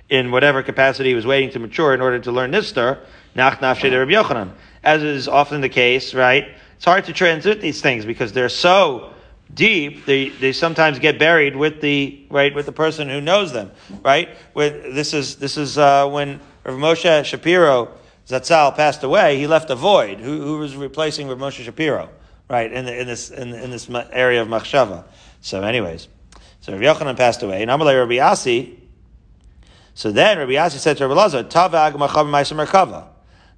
in 0.08 0.30
whatever 0.30 0.62
capacity 0.62 1.08
he 1.08 1.14
was 1.16 1.26
waiting 1.26 1.50
to 1.50 1.58
mature 1.58 1.92
in 1.94 2.00
order 2.00 2.20
to 2.20 2.30
learn 2.30 2.52
Nister, 2.52 3.00
Nach 3.34 3.58
Nafshe 3.58 3.90
Rabbi 3.90 4.12
Yochanan. 4.12 4.52
As 4.84 5.02
is 5.02 5.26
often 5.26 5.62
the 5.62 5.68
case, 5.68 6.14
right? 6.14 6.46
It's 6.76 6.84
hard 6.84 7.06
to 7.06 7.12
transit 7.12 7.60
these 7.60 7.80
things 7.80 8.04
because 8.04 8.32
they're 8.32 8.48
so 8.48 9.12
deep, 9.52 10.06
they, 10.06 10.28
they 10.28 10.52
sometimes 10.52 11.00
get 11.00 11.18
buried 11.18 11.56
with 11.56 11.80
the 11.80 12.24
right 12.30 12.54
with 12.54 12.66
the 12.66 12.72
person 12.72 13.08
who 13.08 13.20
knows 13.20 13.52
them, 13.52 13.72
right? 14.04 14.28
With 14.54 14.94
this 14.94 15.12
is 15.12 15.38
this 15.38 15.56
is 15.56 15.76
uh, 15.76 16.08
when 16.08 16.38
Rav 16.62 16.78
Moshe 16.78 17.24
Shapiro 17.24 17.98
Zatzal 18.30 18.74
passed 18.76 19.02
away. 19.02 19.38
He 19.38 19.46
left 19.46 19.70
a 19.70 19.74
void. 19.74 20.20
Who, 20.20 20.40
who 20.40 20.58
was 20.58 20.76
replacing 20.76 21.28
Rav 21.28 21.38
Moshe 21.38 21.64
Shapiro, 21.64 22.08
right? 22.48 22.72
In, 22.72 22.84
the, 22.84 23.00
in 23.00 23.06
this 23.06 23.30
in, 23.30 23.52
in, 23.52 23.70
this 23.70 23.90
area 24.12 24.42
of 24.42 24.48
Machshava. 24.48 25.04
So, 25.40 25.62
anyways, 25.62 26.08
so 26.60 26.72
Rav 26.72 26.80
Yochanan 26.80 27.16
passed 27.16 27.42
away, 27.42 27.62
and 27.62 27.70
Amalei 27.70 27.98
Rabbi 27.98 28.18
Asi. 28.18 28.78
So 29.94 30.12
then 30.12 30.38
Rabbi 30.38 30.56
Asi 30.56 30.78
said 30.78 30.96
to 30.98 31.08
Rabbi 31.08 31.20
Lazar, 31.20 31.44
"Tavag 31.44 31.92
machav 31.94 32.30
merkava." 32.30 33.08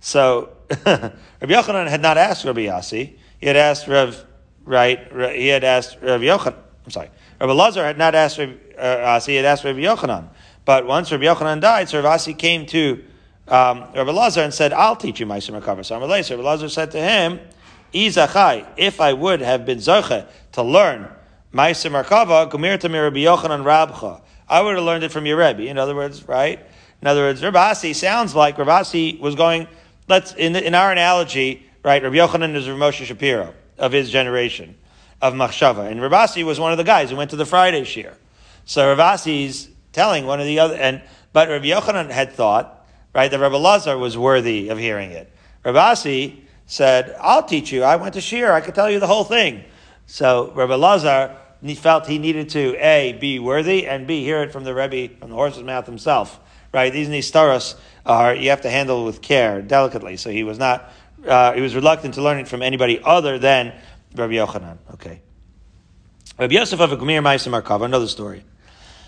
So 0.00 0.56
Rabbi 0.70 1.12
Yochanan 1.42 1.88
had 1.88 2.00
not 2.00 2.16
asked 2.16 2.44
Rabbi 2.44 2.68
Asi. 2.68 3.18
He 3.38 3.46
had 3.46 3.56
asked 3.56 3.86
Rav 3.86 4.24
right? 4.64 5.34
He 5.34 5.48
had 5.48 5.64
asked 5.64 5.98
Rabbi 6.00 6.24
Yochanan. 6.24 6.56
I'm 6.84 6.90
sorry. 6.90 7.10
Rabbi 7.40 7.52
Lazar 7.52 7.84
had 7.84 7.98
not 7.98 8.14
asked 8.14 8.38
Rabbi 8.38 8.54
uh, 8.78 9.16
Asi, 9.16 9.32
he 9.32 9.36
had 9.36 9.44
asked 9.44 9.64
Rabbi 9.64 9.80
Yochanan. 9.80 10.28
But 10.64 10.86
once 10.86 11.10
Rabbi 11.10 11.24
Yochanan 11.24 11.60
died, 11.60 11.88
so 11.88 11.98
Rabbi 11.98 12.14
Asi 12.14 12.34
came 12.34 12.66
to 12.66 13.04
um, 13.48 13.84
Rabbi 13.94 14.10
Lazar 14.10 14.42
and 14.42 14.54
said, 14.54 14.72
I'll 14.72 14.96
teach 14.96 15.20
you 15.20 15.26
my 15.26 15.38
Makava. 15.38 15.84
So 15.84 15.98
Rabbi 15.98 16.42
Lazar 16.42 16.68
said 16.68 16.90
to 16.92 17.00
him, 17.00 17.40
Izachai, 17.92 18.66
if 18.76 19.00
I 19.00 19.12
would 19.12 19.40
have 19.40 19.66
been 19.66 19.78
Zoche 19.78 20.26
to 20.52 20.62
learn 20.62 21.08
Ma'aser 21.52 21.90
Merkava, 21.90 22.50
Gumir 22.50 22.78
Tamir 22.78 23.02
Rabbi 23.04 23.18
Yochanan 23.18 23.64
Rabcha. 23.64 24.22
I 24.48 24.62
would 24.62 24.76
have 24.76 24.84
learned 24.84 25.04
it 25.04 25.12
from 25.12 25.26
your 25.26 25.36
Rebbe. 25.36 25.64
In 25.64 25.76
other 25.78 25.94
words, 25.94 26.26
right? 26.26 26.58
In 27.00 27.08
other 27.08 27.22
words, 27.22 27.42
Rabbi 27.42 27.70
Asi 27.70 27.92
sounds 27.92 28.34
like 28.34 28.56
Rabbi 28.56 28.80
Asi 28.80 29.18
was 29.20 29.34
going, 29.34 29.68
let's, 30.08 30.34
in, 30.34 30.56
in 30.56 30.74
our 30.74 30.90
analogy, 30.90 31.66
right, 31.82 32.02
Rabbi 32.02 32.16
Yochanan 32.16 32.54
is 32.54 32.68
Rav 32.68 32.78
Moshe 32.78 33.04
Shapiro 33.04 33.54
of 33.76 33.92
his 33.92 34.10
generation 34.10 34.76
of 35.20 35.34
Machshava. 35.34 35.90
And 35.90 36.00
Ravasi 36.00 36.44
was 36.44 36.58
one 36.58 36.72
of 36.72 36.78
the 36.78 36.84
guys 36.84 37.10
who 37.10 37.16
went 37.16 37.30
to 37.30 37.36
the 37.36 37.46
Friday 37.46 37.84
shir. 37.84 38.16
So 38.64 38.94
Ravasi's 38.94 39.68
telling 39.92 40.26
one 40.26 40.40
of 40.40 40.46
the 40.46 40.58
other, 40.58 40.74
and 40.74 41.02
but 41.32 41.48
Rabbi 41.48 41.66
Yochanan 41.66 42.10
had 42.10 42.32
thought, 42.32 42.81
right, 43.14 43.30
that 43.30 43.40
Rabbi 43.40 43.56
Lazar 43.56 43.96
was 43.98 44.16
worthy 44.16 44.68
of 44.68 44.78
hearing 44.78 45.10
it. 45.10 45.30
Ravasi 45.64 46.40
said, 46.66 47.14
I'll 47.20 47.42
teach 47.42 47.72
you. 47.72 47.82
I 47.82 47.96
went 47.96 48.14
to 48.14 48.20
shir. 48.20 48.52
I 48.52 48.60
could 48.60 48.74
tell 48.74 48.90
you 48.90 49.00
the 49.00 49.06
whole 49.06 49.24
thing. 49.24 49.64
So 50.06 50.52
Rabbi 50.54 50.74
Lazar 50.74 51.36
felt 51.76 52.06
he 52.06 52.18
needed 52.18 52.48
to 52.50 52.74
A, 52.76 53.12
be 53.12 53.38
worthy, 53.38 53.86
and 53.86 54.06
B, 54.06 54.24
hear 54.24 54.42
it 54.42 54.52
from 54.52 54.64
the 54.64 54.74
Rebbe, 54.74 55.14
from 55.16 55.30
the 55.30 55.36
horse's 55.36 55.62
mouth 55.62 55.86
himself. 55.86 56.40
Right? 56.72 56.92
These 56.92 57.08
nistaros 57.08 57.74
are, 58.06 58.34
you 58.34 58.50
have 58.50 58.62
to 58.62 58.70
handle 58.70 59.04
with 59.04 59.20
care, 59.20 59.60
delicately. 59.60 60.16
So 60.16 60.30
he 60.30 60.42
was 60.42 60.58
not 60.58 60.90
uh, 61.26 61.52
he 61.52 61.60
was 61.60 61.74
reluctant 61.74 62.14
to 62.14 62.22
learn 62.22 62.38
it 62.38 62.48
from 62.48 62.62
anybody 62.62 63.00
other 63.02 63.38
than 63.38 63.72
Rabbi 64.14 64.34
Yochanan. 64.34 64.78
Okay. 64.94 65.20
Rabbi 66.38 66.54
Yosef 66.54 66.80
of 66.80 66.90
Gmir 66.90 67.22
Ma'aser 67.22 67.62
Merkava, 67.62 67.84
another 67.84 68.08
story. 68.08 68.44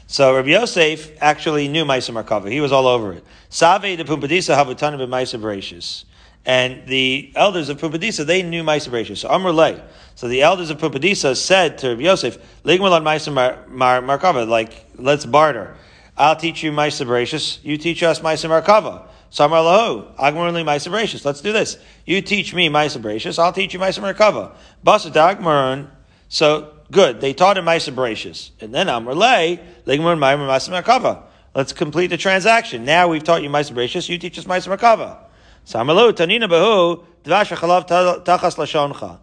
So 0.06 0.34
Rabbi 0.34 0.50
Yosef 0.50 1.10
actually 1.20 1.68
knew 1.68 1.84
Ma'aser 1.84 2.12
Merkava. 2.22 2.50
He 2.50 2.60
was 2.60 2.72
all 2.72 2.86
over 2.86 3.14
it. 3.14 3.24
Save 3.48 3.96
de 3.96 4.04
Pumpadisa 4.04 4.54
Havutanim 4.54 5.08
Ma'aser 5.08 5.40
Bereshis. 5.40 6.04
And 6.46 6.86
the 6.86 7.32
elders 7.34 7.70
of 7.70 7.80
Pumpadisa, 7.80 8.26
they 8.26 8.42
knew 8.42 8.62
Ma'aser 8.62 8.90
Bereshis. 8.90 9.18
So 9.18 9.28
Amr 9.28 9.50
Lay. 9.50 9.82
So 10.14 10.28
the 10.28 10.42
elders 10.42 10.70
of 10.70 10.78
Pumpadisa 10.78 11.36
said 11.36 11.78
to 11.78 11.90
Rabbi 11.90 12.02
Yosef, 12.02 12.38
Merkava, 12.64 14.46
like, 14.46 14.84
let's 14.96 15.24
barter. 15.24 15.74
I'll 16.16 16.36
teach 16.36 16.62
you 16.62 16.70
Ma'aser 16.70 17.06
Bereshis, 17.06 17.58
you 17.64 17.78
teach 17.78 18.02
us 18.02 18.20
Ma'aser 18.20 18.50
Merkava. 18.50 19.08
Samar 19.30 19.62
lahu, 19.62 20.14
Agmarli 20.14 20.64
Maisa 20.64 20.92
Bereshis. 20.92 21.24
Let's 21.24 21.40
do 21.40 21.52
this. 21.52 21.76
You 22.06 22.22
teach 22.22 22.54
me 22.54 22.68
Maisa 22.68 23.00
Bereshis, 23.00 23.36
I'll 23.36 23.52
teach 23.52 23.74
you 23.74 23.80
Maisa 23.80 24.00
Merkava. 24.00 24.52
Basat 24.86 25.12
Agmaron. 25.14 25.88
So, 26.28 26.73
good. 26.90 27.20
They 27.20 27.32
taught 27.32 27.58
him 27.58 27.64
Maisa 27.64 27.94
Bereshis. 27.94 28.50
And 28.60 28.74
then 28.74 28.88
Amar 28.88 29.14
Le, 29.14 29.58
Ligmar 29.86 30.16
Maimar 30.18 30.48
Maisa 30.48 30.70
Merkava. 30.70 31.22
Let's 31.54 31.72
complete 31.72 32.08
the 32.08 32.16
transaction. 32.16 32.84
Now 32.84 33.08
we've 33.08 33.22
taught 33.22 33.42
you 33.42 33.50
Maisa 33.50 33.72
Bereshis, 33.72 34.08
you 34.08 34.18
teach 34.18 34.38
us 34.38 34.44
Maisa 34.44 34.76
Merkava. 34.76 35.18
Samar 35.64 35.94
lahu, 35.94 36.12
Tanina 36.12 36.48
Bahu, 36.48 37.04
Dvash 37.24 37.56
Chalav 37.56 37.86
Tachas 38.24 38.56
Lashoncha. 38.56 39.18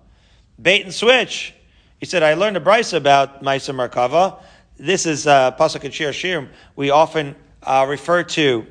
Bait 0.62 0.84
and 0.84 0.94
switch. 0.94 1.54
He 2.00 2.06
said, 2.06 2.24
I 2.24 2.34
learned 2.34 2.58
a 2.58 2.60
brisa 2.60 2.98
about 2.98 3.44
Maisa 3.44 3.76
Merkava. 3.76 4.42
This 4.78 5.06
is 5.06 5.28
uh, 5.28 5.52
Pasuk 5.52 5.84
and 5.84 5.94
Shir 5.94 6.10
Shirim. 6.10 6.50
We 6.76 6.90
often 6.90 7.36
uh, 7.62 7.86
refer 7.88 8.24
to 8.24 8.66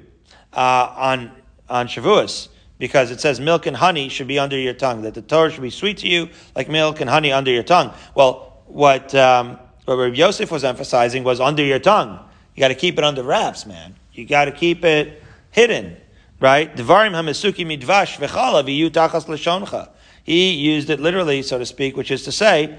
uh, 0.53 0.95
on 0.97 1.31
on 1.69 1.87
Shavuos 1.87 2.49
because 2.79 3.13
it 3.13 3.21
says 3.21 3.39
milk 3.39 3.67
and 3.67 3.77
honey 3.77 4.09
should 4.09 4.27
be 4.27 4.39
under 4.39 4.59
your 4.59 4.75
tongue. 4.75 5.03
That 5.03 5.15
the 5.15 5.23
Torah 5.23 5.51
should 5.51 5.63
be 5.63 5.71
sweet 5.71 5.99
to 5.99 6.09
you 6.09 6.31
like 6.57 6.69
milk 6.69 7.01
and 7.01 7.09
honey 7.09 7.31
under 7.31 7.53
your 7.53 7.63
tongue. 7.63 7.95
Well, 8.17 8.50
what 8.71 9.15
um, 9.15 9.59
what 9.85 9.97
Rabbi 9.97 10.17
Yosef 10.17 10.51
was 10.51 10.65
emphasizing 10.65 11.25
was 11.25 11.41
under 11.41 11.63
your 11.63 11.79
tongue. 11.79 12.19
You 12.55 12.61
got 12.61 12.69
to 12.69 12.75
keep 12.75 12.99
it 12.99 13.05
under 13.05 13.23
wraps, 13.23 13.67
man. 13.67 13.97
You 14.13 14.27
got 14.27 14.47
to 14.47 14.53
keep 14.53 14.85
it 14.85 15.23
hidden, 15.51 15.97
right? 16.41 16.75
Midvash 16.77 18.19
tachas 18.19 19.29
l'shoncha. 19.29 19.89
He 20.23 20.53
used 20.53 20.91
it 20.91 21.01
literally, 21.01 21.43
so 21.43 21.59
to 21.59 21.67
speak, 21.67 21.97
which 21.97 22.11
is 22.11 22.25
to 22.25 22.33
say, 22.33 22.79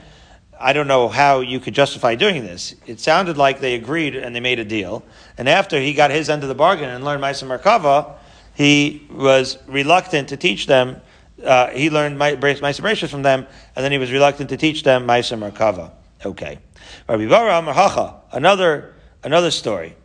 I 0.60 0.74
don't 0.74 0.88
know 0.88 1.10
how 1.10 1.40
you 1.40 1.60
could 1.60 1.74
justify 1.74 2.16
doing 2.16 2.44
this. 2.44 2.76
It 2.86 3.00
sounded 3.00 3.38
like 3.38 3.60
they 3.60 3.74
agreed 3.76 4.16
and 4.16 4.36
they 4.36 4.40
made 4.40 4.60
a 4.60 4.66
deal. 4.66 5.04
And 5.38 5.50
after 5.50 5.80
he 5.80 5.94
got 5.94 6.12
his 6.12 6.30
end 6.30 6.44
of 6.44 6.50
the 6.50 6.56
bargain 6.56 6.90
and 6.90 7.04
learned 7.04 7.24
Maisa 7.24 7.48
Merkava, 7.48 8.14
he 8.54 9.08
was 9.12 9.58
reluctant 9.68 10.30
to 10.30 10.38
teach 10.38 10.68
them. 10.68 11.02
Uh, 11.44 11.70
he 11.70 11.90
learned 11.90 12.20
Maisa 12.20 12.38
Bereshis 12.38 13.10
from 13.10 13.24
them, 13.24 13.48
and 13.76 13.84
then 13.84 13.92
he 13.92 13.98
was 13.98 14.12
reluctant 14.12 14.50
to 14.50 14.58
teach 14.58 14.84
them 14.84 15.08
Maisa 15.08 15.38
Merkava. 15.38 15.92
Okay. 16.26 16.60
Rabbi 17.08 17.28
Bara 17.28 17.62
Marhacha, 17.62 18.16
another, 18.32 18.94
another 19.24 19.52
story, 19.52 19.96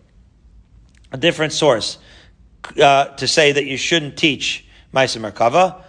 a 1.12 1.16
different 1.16 1.52
source, 1.52 1.98
uh, 2.80 3.06
to 3.06 3.28
say 3.28 3.52
that 3.52 3.66
you 3.66 3.76
shouldn't 3.76 4.16
teach 4.16 4.66
Maisa 4.94 5.20
Merkava. 5.20 5.82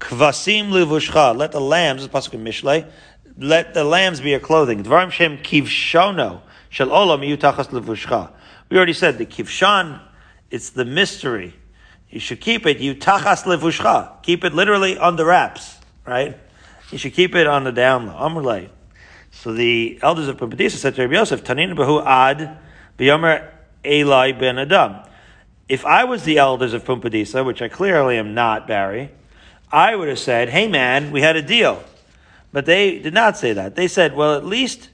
Kvasim 0.00 0.70
livushcha, 0.70 1.36
let 1.36 1.52
the 1.52 1.60
lambs, 1.60 2.02
the 2.02 2.08
Pasuk 2.08 2.34
in 2.34 2.44
Mishlei, 2.44 2.88
let 3.36 3.74
the 3.74 3.84
lambs 3.84 4.20
be 4.20 4.30
your 4.30 4.40
clothing. 4.40 4.82
Dvarim 4.82 5.10
shem 5.10 5.38
kivshono 5.38 6.40
shel 6.68 6.88
olam 6.88 7.20
yutachas 7.26 7.68
levushcha. 7.68 8.30
We 8.68 8.76
already 8.76 8.92
said 8.92 9.18
the 9.18 9.26
kivshan, 9.26 10.00
it's 10.50 10.70
the 10.70 10.84
mystery. 10.84 11.54
You 12.10 12.20
should 12.20 12.40
keep 12.40 12.66
it 12.66 12.78
you 12.78 12.94
tachas 12.94 13.44
levushcha. 13.44 14.22
Keep 14.22 14.44
it 14.44 14.54
literally 14.54 14.96
on 14.96 15.16
the 15.16 15.24
wraps, 15.24 15.78
right? 16.06 16.38
You 16.90 16.98
should 16.98 17.12
keep 17.12 17.34
it 17.34 17.46
on 17.46 17.64
the 17.64 17.72
down 17.72 18.06
low. 18.06 18.14
Amrlay. 18.14 18.70
So 19.30 19.52
the 19.52 19.98
elders 20.02 20.28
of 20.28 20.38
Pumbedisa 20.38 20.76
said 20.76 20.94
to 20.94 21.02
Rabbi 21.02 21.14
Yosef, 21.14 21.44
Tanin 21.44 21.76
bahu 21.76 22.04
ad 22.04 22.58
b'yomer 22.98 23.48
Eli 23.84 24.32
ben 24.32 24.58
Adam. 24.58 24.96
If 25.68 25.84
I 25.84 26.04
was 26.04 26.24
the 26.24 26.38
elders 26.38 26.72
of 26.72 26.84
Pumbedisa, 26.84 27.44
which 27.44 27.60
I 27.60 27.68
clearly 27.68 28.16
am 28.16 28.32
not, 28.34 28.66
Barry, 28.66 29.10
I 29.70 29.94
would 29.94 30.08
have 30.08 30.18
said, 30.18 30.48
hey 30.48 30.66
man, 30.66 31.10
we 31.10 31.20
had 31.20 31.36
a 31.36 31.42
deal. 31.42 31.84
But 32.52 32.64
they 32.64 32.98
did 32.98 33.12
not 33.12 33.36
say 33.36 33.52
that. 33.52 33.76
They 33.76 33.86
said, 33.86 34.16
well, 34.16 34.34
at 34.34 34.46
least 34.46 34.88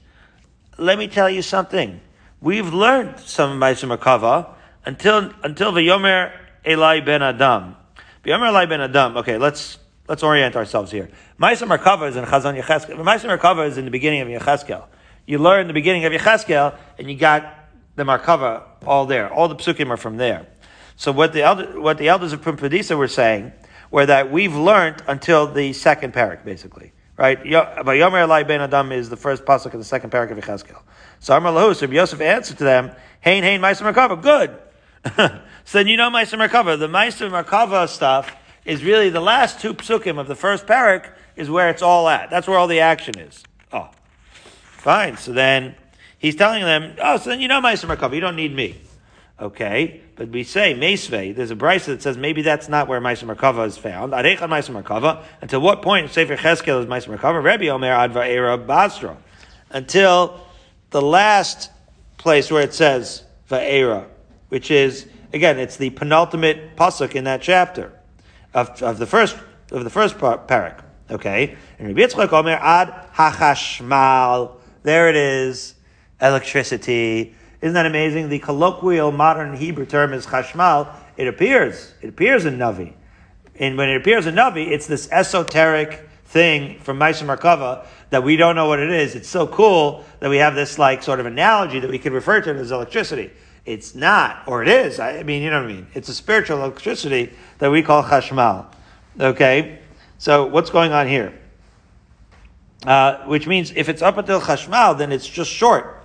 let 0.77 0.97
me 0.97 1.07
tell 1.07 1.29
you 1.29 1.41
something. 1.41 2.01
We've 2.41 2.73
learned 2.73 3.19
some 3.21 3.57
Maisim 3.57 3.97
Makava 3.97 4.49
until 4.85 5.31
until 5.41 5.71
Yomer 5.71 6.33
Eli 6.67 6.99
ben 7.01 7.21
Adam. 7.21 7.75
Yomer 8.23 8.49
Eli 8.49 8.65
ben 8.65 8.81
Adam. 8.81 9.17
Okay, 9.17 9.37
let's 9.37 9.77
let's 10.07 10.23
orient 10.23 10.55
ourselves 10.55 10.91
here. 10.91 11.09
Maisim 11.39 11.67
Merkava 11.67 12.09
is 12.09 12.15
in 12.15 12.25
Chazon 12.25 12.61
Yecheskel. 12.61 12.97
Maisim 12.97 13.35
Merkava 13.35 13.67
is 13.67 13.77
in 13.77 13.85
the 13.85 13.91
beginning 13.91 14.21
of 14.21 14.27
Yecheskel. 14.27 14.85
You 15.25 15.39
learn 15.39 15.67
the 15.67 15.73
beginning 15.73 16.05
of 16.05 16.13
Yecheskel, 16.13 16.77
and 16.99 17.09
you 17.09 17.17
got 17.17 17.51
the 17.95 18.03
Markava 18.03 18.63
all 18.85 19.05
there. 19.05 19.31
All 19.31 19.47
the 19.47 19.55
psukim 19.55 19.89
are 19.89 19.97
from 19.97 20.17
there. 20.17 20.47
So 20.95 21.11
what 21.11 21.33
the 21.33 21.43
elder, 21.43 21.79
what 21.79 21.97
the 21.97 22.07
elders 22.07 22.33
of 22.33 22.41
Pumbedisa 22.41 22.97
were 22.97 23.07
saying 23.07 23.51
were 23.91 24.05
that 24.05 24.31
we've 24.31 24.55
learned 24.55 25.01
until 25.07 25.47
the 25.47 25.73
second 25.73 26.13
parak, 26.13 26.45
basically. 26.45 26.93
Right? 27.17 27.37
But 27.41 27.95
Yomer 27.95 28.27
Elai 28.27 28.45
Ben 28.45 28.61
Adam 28.61 28.91
is 28.91 29.09
the 29.09 29.17
first 29.17 29.45
pasuk 29.45 29.73
of 29.73 29.79
the 29.79 29.85
second 29.85 30.11
parak 30.11 30.31
of 30.31 30.37
Yecheskel. 30.37 30.81
So 31.19 31.35
Amar 31.35 31.53
Lahu, 31.53 31.93
Yosef 31.93 32.19
answered 32.21 32.57
to 32.57 32.63
them, 32.63 32.91
Hain 33.21 33.43
Hain 33.43 33.61
Meister 33.61 33.85
Merkava, 33.85 34.21
good. 34.21 34.57
so 35.65 35.79
then 35.79 35.87
you 35.87 35.97
know 35.97 36.09
Meister 36.09 36.37
Merkava. 36.37 36.79
The 36.79 36.87
Meister 36.87 37.29
Merkava 37.29 37.89
stuff 37.89 38.35
is 38.63 38.83
really 38.83 39.09
the 39.09 39.19
last 39.19 39.59
two 39.59 39.73
psukim 39.73 40.19
of 40.19 40.27
the 40.27 40.35
first 40.35 40.65
parak 40.65 41.11
is 41.35 41.49
where 41.49 41.69
it's 41.69 41.81
all 41.81 42.07
at. 42.07 42.29
That's 42.29 42.47
where 42.47 42.57
all 42.57 42.67
the 42.67 42.79
action 42.79 43.19
is. 43.19 43.43
Oh. 43.73 43.89
Fine. 44.77 45.17
So 45.17 45.33
then 45.33 45.75
he's 46.17 46.35
telling 46.35 46.63
them, 46.63 46.95
oh, 47.01 47.17
so 47.17 47.31
then 47.31 47.41
you 47.41 47.47
know 47.47 47.59
Meister 47.59 47.87
Merkava, 47.87 48.13
you 48.13 48.21
don't 48.21 48.35
need 48.35 48.55
me. 48.55 48.79
Okay, 49.37 49.99
but 50.15 50.29
we 50.29 50.45
say 50.45 50.73
Mesve. 50.73 51.35
There's 51.35 51.51
a 51.51 51.57
brisa 51.57 51.87
that 51.87 52.01
says 52.01 52.17
maybe 52.17 52.41
that's 52.41 52.69
not 52.69 52.87
where 52.87 53.01
Meiser 53.01 53.33
Merkava 53.33 53.67
is 53.67 53.77
found. 53.77 54.13
Arechan 54.13 54.47
Meiser 54.47 54.81
Merkava. 54.81 55.23
Until 55.41 55.59
what 55.59 55.81
point 55.81 56.05
in 56.05 56.11
Sefer 56.11 56.37
Cheskel 56.37 56.79
is 56.79 56.85
Meiser 56.85 57.17
Merkava? 57.17 57.43
Rebbe 57.43 57.67
Omer 57.67 57.91
Adva 57.91 58.25
Era 58.25 58.57
Basra. 58.57 59.17
Until 59.71 60.39
the 60.91 61.01
last 61.01 61.69
place 62.17 62.49
where 62.49 62.63
it 62.63 62.73
says 62.73 63.23
Va'era, 63.49 64.05
which 64.47 64.71
is 64.71 65.05
again, 65.35 65.59
it's 65.59 65.75
the 65.75 65.91
penultimate 65.91 66.75
pasuk 66.75 67.13
in 67.13 67.25
that 67.25 67.41
chapter 67.41 67.91
of, 68.53 68.81
of 68.81 68.97
the 68.97 69.05
first 69.05 69.35
of 69.71 69.83
the 69.83 69.89
first 69.89 70.17
parak. 70.17 70.81
Okay, 71.11 71.55
and 71.77 71.89
Rabbi 71.89 72.01
Yitzchak 72.01 72.33
Omer 72.33 72.57
Ad 72.59 73.11
Hachashmal. 73.13 74.55
There 74.81 75.09
it 75.09 75.15
is, 75.15 75.75
electricity. 76.21 77.35
Isn't 77.61 77.73
that 77.73 77.85
amazing? 77.85 78.29
The 78.29 78.39
colloquial 78.39 79.11
modern 79.11 79.55
Hebrew 79.55 79.85
term 79.85 80.13
is 80.13 80.25
chashmal. 80.25 80.87
It 81.17 81.27
appears. 81.27 81.93
It 82.01 82.09
appears 82.09 82.45
in 82.45 82.57
Navi. 82.57 82.93
And 83.55 83.77
when 83.77 83.89
it 83.89 83.97
appears 83.97 84.25
in 84.25 84.35
Navi, 84.35 84.67
it's 84.67 84.87
this 84.87 85.09
esoteric 85.11 86.07
thing 86.25 86.79
from 86.79 86.99
Maisa 86.99 87.23
Markava 87.23 87.85
that 88.09 88.23
we 88.23 88.35
don't 88.35 88.55
know 88.55 88.67
what 88.67 88.79
it 88.79 88.91
is. 88.91 89.15
It's 89.15 89.29
so 89.29 89.47
cool 89.47 90.05
that 90.19 90.29
we 90.29 90.37
have 90.37 90.55
this 90.55 90.77
like 90.77 91.01
sort 91.01 91.19
of 91.19 91.25
analogy 91.25 91.79
that 91.79 91.89
we 91.89 91.97
could 91.97 92.13
refer 92.13 92.41
to 92.41 92.51
it 92.51 92.57
as 92.57 92.71
electricity. 92.71 93.31
It's 93.65 93.95
not, 93.95 94.43
or 94.47 94.61
it 94.61 94.67
is. 94.67 94.99
I 94.99 95.23
mean, 95.23 95.41
you 95.41 95.49
know 95.49 95.61
what 95.61 95.71
I 95.71 95.73
mean. 95.73 95.87
It's 95.95 96.07
a 96.07 96.13
spiritual 96.13 96.57
electricity 96.59 97.33
that 97.57 97.71
we 97.71 97.81
call 97.81 98.03
chashmal. 98.03 98.67
Okay, 99.19 99.79
so 100.19 100.45
what's 100.45 100.69
going 100.69 100.91
on 100.91 101.07
here? 101.07 101.33
Uh, 102.85 103.23
which 103.25 103.47
means 103.47 103.73
if 103.75 103.89
it's 103.89 104.03
up 104.03 104.17
until 104.17 104.39
chashmal, 104.39 104.97
then 104.97 105.11
it's 105.11 105.27
just 105.27 105.49
short. 105.49 106.03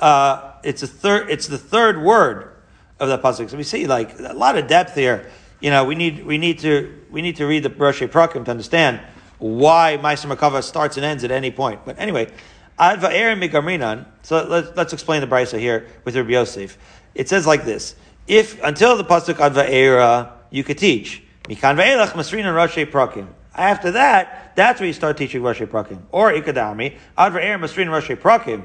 Uh, 0.00 0.52
it's 0.64 0.82
a 0.82 0.86
third. 0.86 1.28
It's 1.28 1.46
the 1.46 1.58
third 1.58 2.02
word 2.02 2.54
of 2.98 3.08
the 3.08 3.18
pasuk. 3.18 3.50
So 3.50 3.58
we 3.58 3.62
see 3.62 3.86
like 3.86 4.18
a 4.18 4.32
lot 4.32 4.56
of 4.56 4.66
depth 4.66 4.94
here. 4.94 5.30
You 5.60 5.70
know, 5.70 5.84
we 5.84 5.94
need 5.94 6.24
we 6.24 6.38
need 6.38 6.60
to 6.60 6.98
we 7.10 7.20
need 7.20 7.36
to 7.36 7.46
read 7.46 7.62
the 7.62 7.70
Rosh 7.70 8.02
Prakim 8.02 8.44
to 8.46 8.50
understand 8.50 9.00
why 9.38 9.98
Ma'aser 10.00 10.34
Merkava 10.34 10.62
starts 10.62 10.96
and 10.96 11.04
ends 11.04 11.24
at 11.24 11.30
any 11.30 11.50
point. 11.50 11.84
But 11.84 11.98
anyway, 11.98 12.32
Adva 12.78 13.10
Migamrinan. 13.36 14.06
So 14.22 14.44
let's 14.44 14.76
let's 14.76 14.92
explain 14.92 15.20
the 15.20 15.26
brisa 15.26 15.58
here 15.58 15.88
with 16.04 16.16
Rabbi 16.16 16.30
Yosef. 16.30 16.78
It 17.14 17.28
says 17.28 17.46
like 17.46 17.64
this: 17.64 17.94
If 18.26 18.62
until 18.62 18.96
the 18.96 19.04
pasuk 19.04 19.34
Adva 19.34 19.68
Era, 19.68 20.32
you 20.50 20.64
could 20.64 20.78
teach 20.78 21.22
Mikan 21.44 21.76
Ve'elach 21.76 22.12
Masrinan 22.12 22.54
Rosh 22.54 22.76
Prakim. 22.76 23.28
After 23.54 23.90
that, 23.92 24.52
that's 24.56 24.80
where 24.80 24.86
you 24.86 24.92
start 24.92 25.16
teaching 25.16 25.42
Rosh 25.42 25.60
Prakim 25.62 26.02
or 26.10 26.32
Ikadami 26.32 26.96
Adva 27.18 27.42
Era 27.42 27.58
Masrinan 27.58 27.90
Rosh 27.90 28.10
Prakim. 28.10 28.64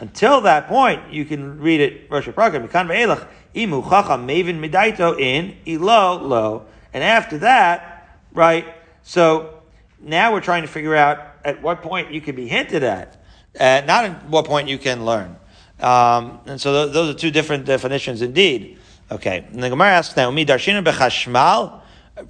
Until 0.00 0.40
that 0.42 0.68
point, 0.68 1.12
you 1.12 1.24
can 1.24 1.60
read 1.60 1.80
it 1.80 2.10
Rosh 2.10 2.28
Prakim. 2.28 2.66
Mikan 2.66 2.88
ve'elach 2.88 3.26
imu 3.54 3.88
chacham 3.88 4.26
mevin 4.26 4.58
midaito 4.58 5.18
in 5.18 5.56
ilo 5.66 6.22
lo. 6.22 6.66
And 6.94 7.02
after 7.02 7.38
that, 7.38 8.18
right? 8.32 8.66
So 9.02 9.62
now 10.00 10.32
we're 10.32 10.40
trying 10.40 10.62
to 10.62 10.68
figure 10.68 10.94
out 10.94 11.18
at 11.44 11.62
what 11.62 11.82
point 11.82 12.12
you 12.12 12.20
can 12.20 12.36
be 12.36 12.48
hinted 12.48 12.82
at, 12.82 13.22
uh, 13.58 13.82
not 13.86 14.04
at 14.04 14.28
what 14.28 14.44
point 14.44 14.68
you 14.68 14.78
can 14.78 15.04
learn. 15.04 15.36
Um, 15.82 16.38
and 16.46 16.60
so 16.60 16.84
th- 16.84 16.94
those 16.94 17.14
are 17.14 17.18
two 17.18 17.30
different 17.30 17.64
definitions 17.64 18.22
indeed. 18.22 18.78
Okay. 19.10 19.44
And 19.52 19.62
the 19.62 19.68
Gemara 19.68 19.90
asks 19.90 20.16
now, 20.16 20.28
umi 20.30 20.46
darshina 20.46 20.84
bechashmal. 20.84 21.80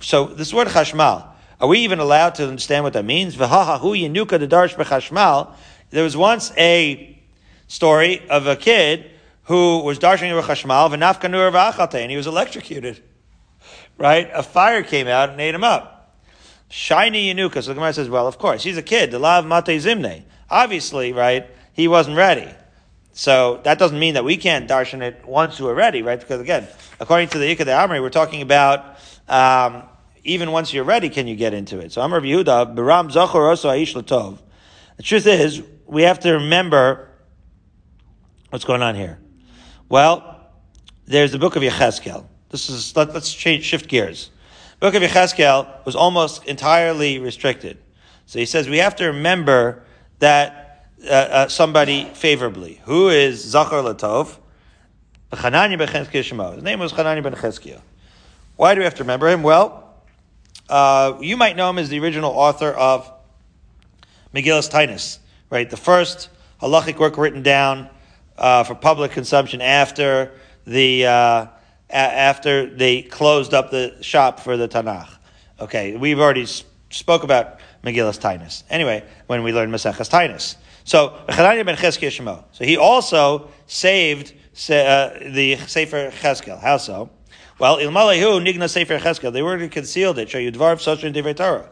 So 0.00 0.26
this 0.26 0.54
word 0.54 0.68
chashmal, 0.68 1.26
are 1.60 1.68
we 1.68 1.80
even 1.80 1.98
allowed 1.98 2.34
to 2.36 2.48
understand 2.48 2.82
what 2.82 2.94
that 2.94 3.04
means? 3.04 3.36
V'haha 3.36 3.78
hu 3.78 3.92
yenuka 3.94 4.38
the 4.38 4.48
darsh 4.48 4.74
bechashmal. 4.74 5.52
There 5.90 6.02
was 6.02 6.16
once 6.16 6.52
a 6.56 7.20
story 7.68 8.26
of 8.30 8.46
a 8.46 8.56
kid 8.56 9.10
who 9.44 9.80
was 9.80 9.98
darshaning 9.98 10.40
chashmal 10.42 10.90
v'nafkanur 10.90 11.52
v'achate, 11.52 11.96
and 11.96 12.10
he 12.10 12.16
was 12.16 12.26
electrocuted. 12.26 13.02
Right? 13.98 14.30
A 14.32 14.42
fire 14.42 14.82
came 14.82 15.06
out 15.06 15.28
and 15.28 15.40
ate 15.40 15.54
him 15.54 15.62
up. 15.62 16.16
Shiny 16.70 17.32
yinuka. 17.32 17.62
So 17.62 17.68
the 17.68 17.74
Gemara 17.74 17.92
says, 17.92 18.08
well, 18.08 18.26
of 18.26 18.38
course, 18.38 18.62
he's 18.62 18.78
a 18.78 18.82
kid. 18.82 19.10
The 19.10 19.18
lav 19.18 19.44
mate 19.44 19.78
zimne. 19.78 20.22
Obviously, 20.48 21.12
right, 21.12 21.46
he 21.74 21.86
wasn't 21.86 22.16
ready. 22.16 22.48
So 23.12 23.60
that 23.64 23.78
doesn't 23.78 23.98
mean 23.98 24.14
that 24.14 24.24
we 24.24 24.36
can't 24.36 24.68
darshan 24.68 25.02
it 25.02 25.24
once 25.26 25.60
we're 25.60 25.74
ready, 25.74 26.02
right? 26.02 26.18
Because 26.18 26.40
again, 26.40 26.66
according 26.98 27.28
to 27.30 27.38
the 27.38 27.54
Ikka 27.54 27.64
de 27.64 27.72
Amri, 27.72 28.00
we're 28.00 28.10
talking 28.10 28.42
about 28.42 28.98
um, 29.28 29.82
even 30.24 30.50
once 30.50 30.72
you're 30.72 30.84
ready, 30.84 31.10
can 31.10 31.26
you 31.26 31.36
get 31.36 31.52
into 31.52 31.78
it? 31.78 31.92
So 31.92 32.00
Amr 32.00 32.20
Yehuda, 32.20 32.74
Biram 32.74 33.12
Zachor 33.12 33.52
Oso 33.52 33.70
Aish 33.70 33.94
Latov. 33.94 34.38
The 34.96 35.02
truth 35.02 35.26
is, 35.26 35.62
we 35.86 36.02
have 36.02 36.20
to 36.20 36.32
remember 36.32 37.10
What's 38.52 38.66
going 38.66 38.82
on 38.82 38.96
here? 38.96 39.18
Well, 39.88 40.50
there's 41.06 41.32
the 41.32 41.38
book 41.38 41.56
of 41.56 41.62
Yechezkel. 41.62 42.26
This 42.50 42.68
is, 42.68 42.94
let, 42.94 43.08
us 43.16 43.32
change, 43.32 43.64
shift 43.64 43.88
gears. 43.88 44.30
The 44.78 44.90
book 44.90 44.94
of 44.94 45.02
Yechezkel 45.02 45.86
was 45.86 45.96
almost 45.96 46.44
entirely 46.44 47.18
restricted. 47.18 47.78
So 48.26 48.38
he 48.38 48.44
says 48.44 48.68
we 48.68 48.76
have 48.76 48.94
to 48.96 49.06
remember 49.06 49.84
that 50.18 50.61
uh, 51.04 51.08
uh, 51.10 51.48
somebody 51.48 52.04
favorably. 52.14 52.80
Who 52.84 53.08
is 53.08 53.42
Zachar 53.42 53.82
Latov? 53.82 54.36
Chananya 55.32 55.78
ben 55.78 55.88
Cheskiyah 55.88 56.54
His 56.54 56.62
name 56.62 56.78
was 56.78 56.92
Chananya 56.92 57.22
ben 57.22 57.34
Cheskiyah. 57.34 57.80
Why 58.56 58.74
do 58.74 58.80
we 58.80 58.84
have 58.84 58.94
to 58.96 59.02
remember 59.02 59.28
him? 59.28 59.42
Well, 59.42 59.94
uh, 60.68 61.14
you 61.20 61.36
might 61.36 61.56
know 61.56 61.70
him 61.70 61.78
as 61.78 61.88
the 61.88 61.98
original 62.00 62.30
author 62.30 62.68
of 62.70 63.10
Megillas 64.34 64.70
Tainus, 64.70 65.18
right? 65.50 65.68
The 65.68 65.76
first 65.76 66.28
halachic 66.60 66.98
work 66.98 67.16
written 67.16 67.42
down 67.42 67.88
uh, 68.38 68.64
for 68.64 68.74
public 68.74 69.12
consumption 69.12 69.60
after 69.60 70.32
the 70.66 71.06
uh, 71.06 71.46
a- 71.90 71.94
after 71.94 72.66
they 72.66 73.02
closed 73.02 73.54
up 73.54 73.70
the 73.70 73.96
shop 74.02 74.40
for 74.40 74.56
the 74.56 74.68
Tanakh. 74.68 75.08
Okay, 75.60 75.96
we've 75.96 76.20
already 76.20 76.46
spoke 76.90 77.24
about 77.24 77.58
Megillas 77.82 78.20
Tainus. 78.20 78.62
Anyway, 78.70 79.04
when 79.26 79.42
we 79.42 79.52
learned 79.52 79.72
Maseches 79.72 80.10
Tainus. 80.10 80.56
So, 80.84 81.18
ben 81.26 81.76
So 82.52 82.64
he 82.64 82.76
also 82.76 83.48
saved 83.66 84.32
uh, 84.32 85.10
the 85.30 85.58
Sefer 85.66 86.10
Cheskel. 86.10 86.60
How 86.60 86.76
so? 86.76 87.10
Well, 87.58 87.78
ilmalehu 87.78 88.44
nigna 88.44 88.68
Sefer 88.68 88.98
Cheskel. 88.98 89.32
They 89.32 89.42
were 89.42 89.68
concealed 89.68 90.18
it. 90.18 90.28
Show 90.28 90.38
you 90.38 90.52
dvarv 90.52 90.80
such 90.80 91.04
in 91.04 91.34
Torah. 91.34 91.68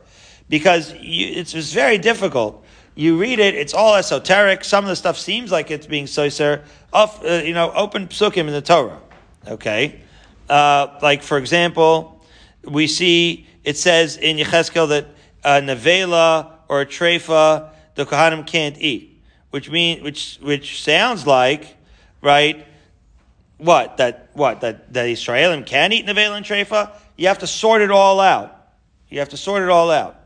Because 0.48 0.94
you, 0.94 1.26
it's, 1.28 1.54
it's 1.54 1.72
very 1.72 1.98
difficult 1.98 2.64
you 2.94 3.18
read 3.18 3.38
it, 3.38 3.54
it's 3.54 3.72
all 3.72 3.94
esoteric. 3.94 4.64
Some 4.64 4.84
of 4.84 4.88
the 4.88 4.96
stuff 4.96 5.16
seems 5.16 5.50
like 5.50 5.70
it's 5.70 5.86
being 5.86 6.06
soiser. 6.06 6.64
Off, 6.92 7.24
uh, 7.24 7.40
you 7.44 7.54
know, 7.54 7.72
open 7.72 8.08
psukim 8.08 8.40
in 8.40 8.52
the 8.52 8.60
Torah. 8.60 9.00
Okay, 9.46 10.00
uh, 10.48 10.98
like 11.00 11.22
for 11.22 11.38
example, 11.38 12.22
we 12.64 12.86
see 12.86 13.46
it 13.64 13.76
says 13.76 14.16
in 14.16 14.36
Yecheskel 14.36 14.88
that 14.88 15.06
a 15.44 15.62
nevela 15.62 16.52
or 16.68 16.82
a 16.82 16.86
treifa 16.86 17.70
the 18.00 18.06
kohanim 18.06 18.46
can't 18.46 18.78
eat, 18.78 19.22
which 19.50 19.70
mean 19.70 20.02
which 20.02 20.38
which 20.40 20.82
sounds 20.82 21.26
like 21.26 21.76
right. 22.22 22.66
What 23.58 23.98
that 23.98 24.30
what 24.32 24.62
that 24.62 24.92
that 24.94 25.06
Israelim 25.06 25.66
can 25.66 25.92
eat 25.92 26.06
nevela 26.06 26.36
and 26.36 26.46
treifa? 26.46 26.92
You 27.16 27.28
have 27.28 27.40
to 27.40 27.46
sort 27.46 27.82
it 27.82 27.90
all 27.90 28.20
out. 28.20 28.56
You 29.10 29.18
have 29.18 29.28
to 29.30 29.36
sort 29.36 29.62
it 29.62 29.68
all 29.68 29.90
out. 29.90 30.16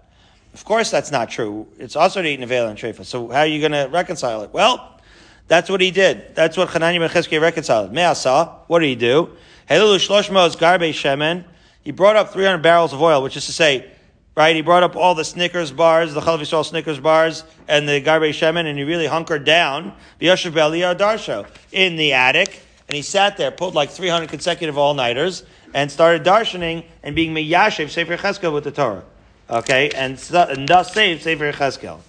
Of 0.52 0.64
course, 0.64 0.88
that's 0.88 1.10
not 1.10 1.30
true. 1.30 1.66
It's 1.80 1.96
also 1.96 2.22
to 2.22 2.28
eat 2.28 2.38
nevel 2.38 2.70
and 2.70 2.78
trefa. 2.78 3.04
So 3.04 3.28
how 3.28 3.40
are 3.40 3.46
you 3.46 3.58
going 3.58 3.72
to 3.72 3.88
reconcile 3.90 4.42
it? 4.42 4.50
Well, 4.52 5.00
that's 5.48 5.68
what 5.68 5.80
he 5.80 5.90
did. 5.90 6.36
That's 6.36 6.56
what 6.56 6.68
Hanani 6.68 7.00
ben 7.00 7.40
reconciled. 7.40 7.92
Me'asa, 7.92 8.60
what 8.68 8.78
did 8.78 8.86
he 8.86 8.94
do? 8.94 9.30
Helilu 9.68 9.98
shloshmos 9.98 10.56
garbe 10.56 10.90
shemen. 10.90 11.44
He 11.82 11.90
brought 11.90 12.14
up 12.14 12.32
300 12.32 12.58
barrels 12.58 12.92
of 12.92 13.02
oil, 13.02 13.20
which 13.20 13.36
is 13.36 13.46
to 13.46 13.52
say, 13.52 13.90
right, 14.37 14.57
he 14.57 14.62
brought 14.62 14.82
up 14.82 14.97
all 14.97 15.14
the 15.14 15.24
Snickers 15.24 15.72
bars, 15.72 16.14
the 16.14 16.20
Chalav 16.20 16.41
Yisrael 16.41 16.64
Snickers 16.64 17.01
bars, 17.01 17.45
and 17.68 17.89
the 17.89 18.01
garbe 18.01 18.30
shemen, 18.30 18.66
and 18.66 18.78
he 18.78 18.85
really 18.85 19.07
hunkered 19.07 19.45
down, 19.45 19.93
Yoshev 20.20 20.53
darsho, 20.53 21.47
in 21.72 21.97
the 21.97 22.12
attic, 22.12 22.62
and 22.89 22.97
he 22.97 23.03
sat 23.03 23.37
there, 23.37 23.51
pulled 23.51 23.74
like 23.74 23.91
300 23.91 24.28
consecutive 24.28 24.76
all-nighters, 24.76 25.45
and 25.72 25.91
started 25.91 26.24
darshaning 26.24 26.85
and 27.03 27.14
being 27.16 27.35
meyashev 27.35 27.91
Sefer 27.91 28.16
Cheskel 28.16 28.53
with 28.53 28.64
the 28.64 28.70
Torah. 28.70 29.05
Okay, 29.51 29.91
and, 29.91 30.18
and 30.32 30.68
thus 30.68 30.93
saved 30.95 31.22
Sefer 31.22 31.53
Yecheskel. 31.53 32.01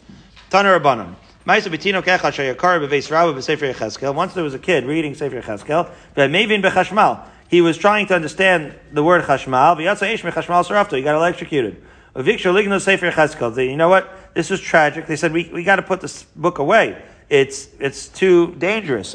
Taner 0.49 0.79
Rabbanim. 0.79 1.15
Once 1.47 1.63
there 4.33 4.43
was 4.43 4.53
a 4.55 4.59
kid 4.59 4.85
reading 4.85 5.13
Sefer 5.13 5.41
Yecheskel, 5.41 5.91
but 6.15 6.31
Mevin 6.31 6.63
bechashmal. 6.63 7.23
He 7.47 7.61
was 7.61 7.77
trying 7.77 8.07
to 8.07 8.15
understand 8.15 8.73
the 8.91 9.03
word 9.03 9.23
chashmal. 9.23 9.77
He 9.77 11.01
got 11.03 11.15
electrocuted. 11.15 11.83
You 12.15 13.75
know 13.75 13.89
what? 13.89 14.09
This 14.33 14.49
was 14.49 14.61
tragic. 14.61 15.05
They 15.05 15.17
said 15.17 15.33
we, 15.33 15.49
we 15.53 15.63
got 15.63 15.75
to 15.75 15.81
put 15.81 15.99
this 15.99 16.23
book 16.23 16.59
away. 16.59 17.01
It's 17.29 17.67
it's 17.79 18.07
too 18.07 18.55
dangerous. 18.55 19.13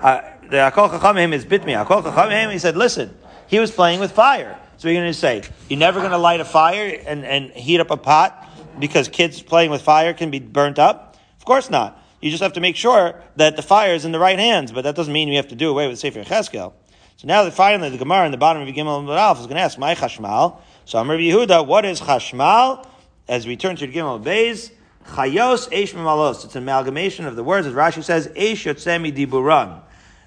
Uh, 0.00 0.22
the 0.50 0.56
Akol 0.56 0.90
Chachamim 0.90 1.32
is 1.32 1.44
bit 1.44 1.64
me. 1.64 1.74
Akol 1.74 2.02
Chachamim, 2.02 2.50
he 2.50 2.58
said, 2.58 2.76
listen, 2.76 3.14
he 3.46 3.58
was 3.58 3.70
playing 3.70 4.00
with 4.00 4.12
fire. 4.12 4.58
So 4.78 4.88
you're 4.88 5.00
going 5.00 5.12
to 5.12 5.18
say, 5.18 5.42
you're 5.68 5.78
never 5.78 6.00
going 6.00 6.12
to 6.12 6.18
light 6.18 6.40
a 6.40 6.44
fire 6.44 7.00
and, 7.06 7.24
and 7.24 7.50
heat 7.50 7.80
up 7.80 7.90
a 7.90 7.96
pot 7.96 8.48
because 8.78 9.08
kids 9.08 9.42
playing 9.42 9.70
with 9.70 9.82
fire 9.82 10.14
can 10.14 10.30
be 10.30 10.40
burnt 10.40 10.78
up? 10.78 11.18
Of 11.38 11.44
course 11.44 11.68
not. 11.68 12.02
You 12.20 12.30
just 12.30 12.42
have 12.42 12.54
to 12.54 12.60
make 12.60 12.76
sure 12.76 13.22
that 13.36 13.56
the 13.56 13.62
fire 13.62 13.94
is 13.94 14.04
in 14.04 14.12
the 14.12 14.18
right 14.18 14.38
hands, 14.38 14.72
but 14.72 14.82
that 14.82 14.96
doesn't 14.96 15.12
mean 15.12 15.28
you 15.28 15.36
have 15.36 15.48
to 15.48 15.54
do 15.54 15.70
away 15.70 15.86
with 15.86 15.98
Sefer 15.98 16.24
Cheskel. 16.24 16.72
So 17.20 17.28
now 17.28 17.44
that 17.44 17.52
finally 17.52 17.90
the 17.90 17.98
Gemara 17.98 18.24
in 18.24 18.32
the 18.32 18.38
bottom 18.38 18.66
of 18.66 18.68
Gimel 18.74 19.00
and 19.00 19.38
is 19.38 19.46
going 19.46 19.56
to 19.56 19.60
ask, 19.60 19.78
my 19.78 19.94
Chashmal. 19.94 20.56
So 20.86 20.98
I'm 20.98 21.10
Rabbi 21.10 21.24
Yehuda, 21.24 21.66
what 21.66 21.84
is 21.84 22.00
Chashmal? 22.00 22.86
As 23.28 23.46
we 23.46 23.58
turn 23.58 23.76
to 23.76 23.86
Gimel 23.86 24.24
Beis, 24.24 24.70
Chayos 25.04 25.68
Eish 25.68 25.92
Memalos. 25.92 26.46
It's 26.46 26.56
an 26.56 26.62
amalgamation 26.62 27.26
of 27.26 27.36
the 27.36 27.44
words, 27.44 27.66
as 27.66 27.74
Rashi 27.74 28.02
says, 28.02 28.28
Eish 28.28 28.64
Yotzemi 28.64 29.14
Diburan. 29.14 29.82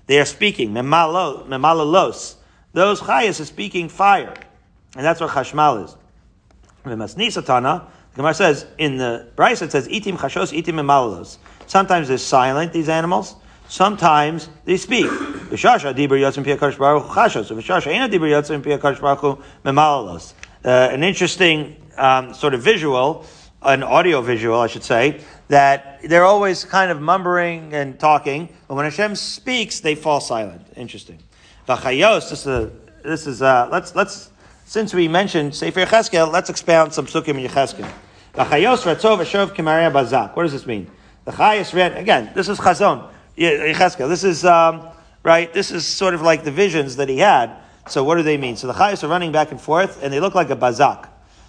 They 0.06 0.20
are 0.20 0.26
speaking, 0.26 0.70
Memalalos. 0.70 2.36
Those 2.74 3.02
Chayos 3.02 3.42
are 3.42 3.46
speaking 3.46 3.90
fire. 3.90 4.36
And 4.96 5.04
that's 5.04 5.20
what 5.20 5.32
Chashmal 5.32 5.86
is. 5.86 5.98
V'masni 6.86 7.30
Satana, 7.30 7.88
the 8.12 8.18
Gemara 8.18 8.36
says, 8.36 8.68
in 8.78 8.98
the 8.98 9.32
Brisa 9.36 9.64
it 9.64 9.72
says, 9.72 9.88
Itim 9.88 10.18
Chashos, 10.18 10.56
Itim 10.56 10.76
Memalalos. 10.76 11.38
Sometimes 11.66 12.08
they're 12.10 12.20
silent, 12.20 12.72
these 12.72 12.88
animals. 12.88 13.36
Sometimes 13.68 14.48
they 14.66 14.78
speak. 14.78 15.10
V'shasha 15.50 15.94
dibur 15.94 16.20
yotzim 16.20 16.44
pia 16.44 16.58
kadosh 16.58 16.78
baruch 16.78 17.04
chashos. 17.04 17.52
V'shasha 17.56 17.88
ena 17.88 18.08
dibur 18.10 18.30
yotzim 18.30 18.64
pia 18.64 18.78
kadosh 18.78 19.02
baruch 19.02 19.40
memalalos. 19.64 20.34
Uh, 20.64 20.90
an 20.92 21.04
interesting 21.04 21.76
um, 21.98 22.34
sort 22.34 22.54
of 22.54 22.62
visual, 22.62 23.26
an 23.62 23.84
audio 23.84 24.22
visual, 24.22 24.60
I 24.60 24.68
should 24.68 24.84
say, 24.84 25.22
that 25.50 26.00
they're 26.04 26.24
always 26.24 26.64
kind 26.64 26.90
of 26.90 27.02
mumbling 27.02 27.74
and 27.74 28.00
talking, 28.00 28.50
but 28.68 28.76
when 28.76 28.86
Hashem 28.86 29.16
speaks, 29.16 29.82
they 29.82 29.96
fall 29.96 30.22
silent. 30.22 30.66
Interesting. 30.76 31.20
V'chayos, 31.68 32.30
this 32.30 32.42
is, 32.42 32.48
a, 32.48 32.72
this 33.04 33.28
is 33.28 33.42
uh, 33.42 33.68
let's, 33.72 33.96
let's, 33.96 34.32
since 34.66 34.94
we 34.94 35.08
mentioned 35.08 35.54
Sefer 35.54 35.86
Cheskel, 35.86 36.32
let's 36.32 36.50
expound 36.50 36.94
some 36.94 37.06
sukkim 37.06 37.38
in 37.38 37.50
Yecheskel. 37.50 37.90
V'chayos 38.34 38.84
ratzov 38.84 39.20
v'shov 39.20 39.54
kimaria 39.54 39.92
bazak. 39.92 40.36
What 40.36 40.44
does 40.44 40.54
this 40.54 40.66
mean? 40.66 40.90
The 41.26 41.32
chayos 41.32 41.74
ran, 41.74 41.94
again, 41.94 42.32
this 42.34 42.50
is 42.50 42.58
chazon. 42.58 43.10
Yecheskel. 43.38 44.08
This 44.08 44.24
is, 44.24 44.46
um, 44.46 44.88
right, 45.24 45.52
this 45.54 45.72
is 45.72 45.86
sort 45.86 46.14
of 46.14 46.22
like 46.22 46.44
the 46.44 46.52
visions 46.52 46.98
that 46.98 47.10
he 47.10 47.18
had. 47.20 47.56
So 47.88 48.04
what 48.04 48.16
do 48.16 48.24
they 48.24 48.38
mean? 48.38 48.56
So 48.56 48.68
the 48.68 48.74
chayos 48.74 49.04
are 49.04 49.08
running 49.08 49.32
back 49.32 49.52
and 49.52 49.60
forth, 49.60 50.04
and 50.04 50.14
they 50.14 50.20
look 50.20 50.36
like 50.36 50.50
a 50.50 50.56
bazak. 50.56 51.08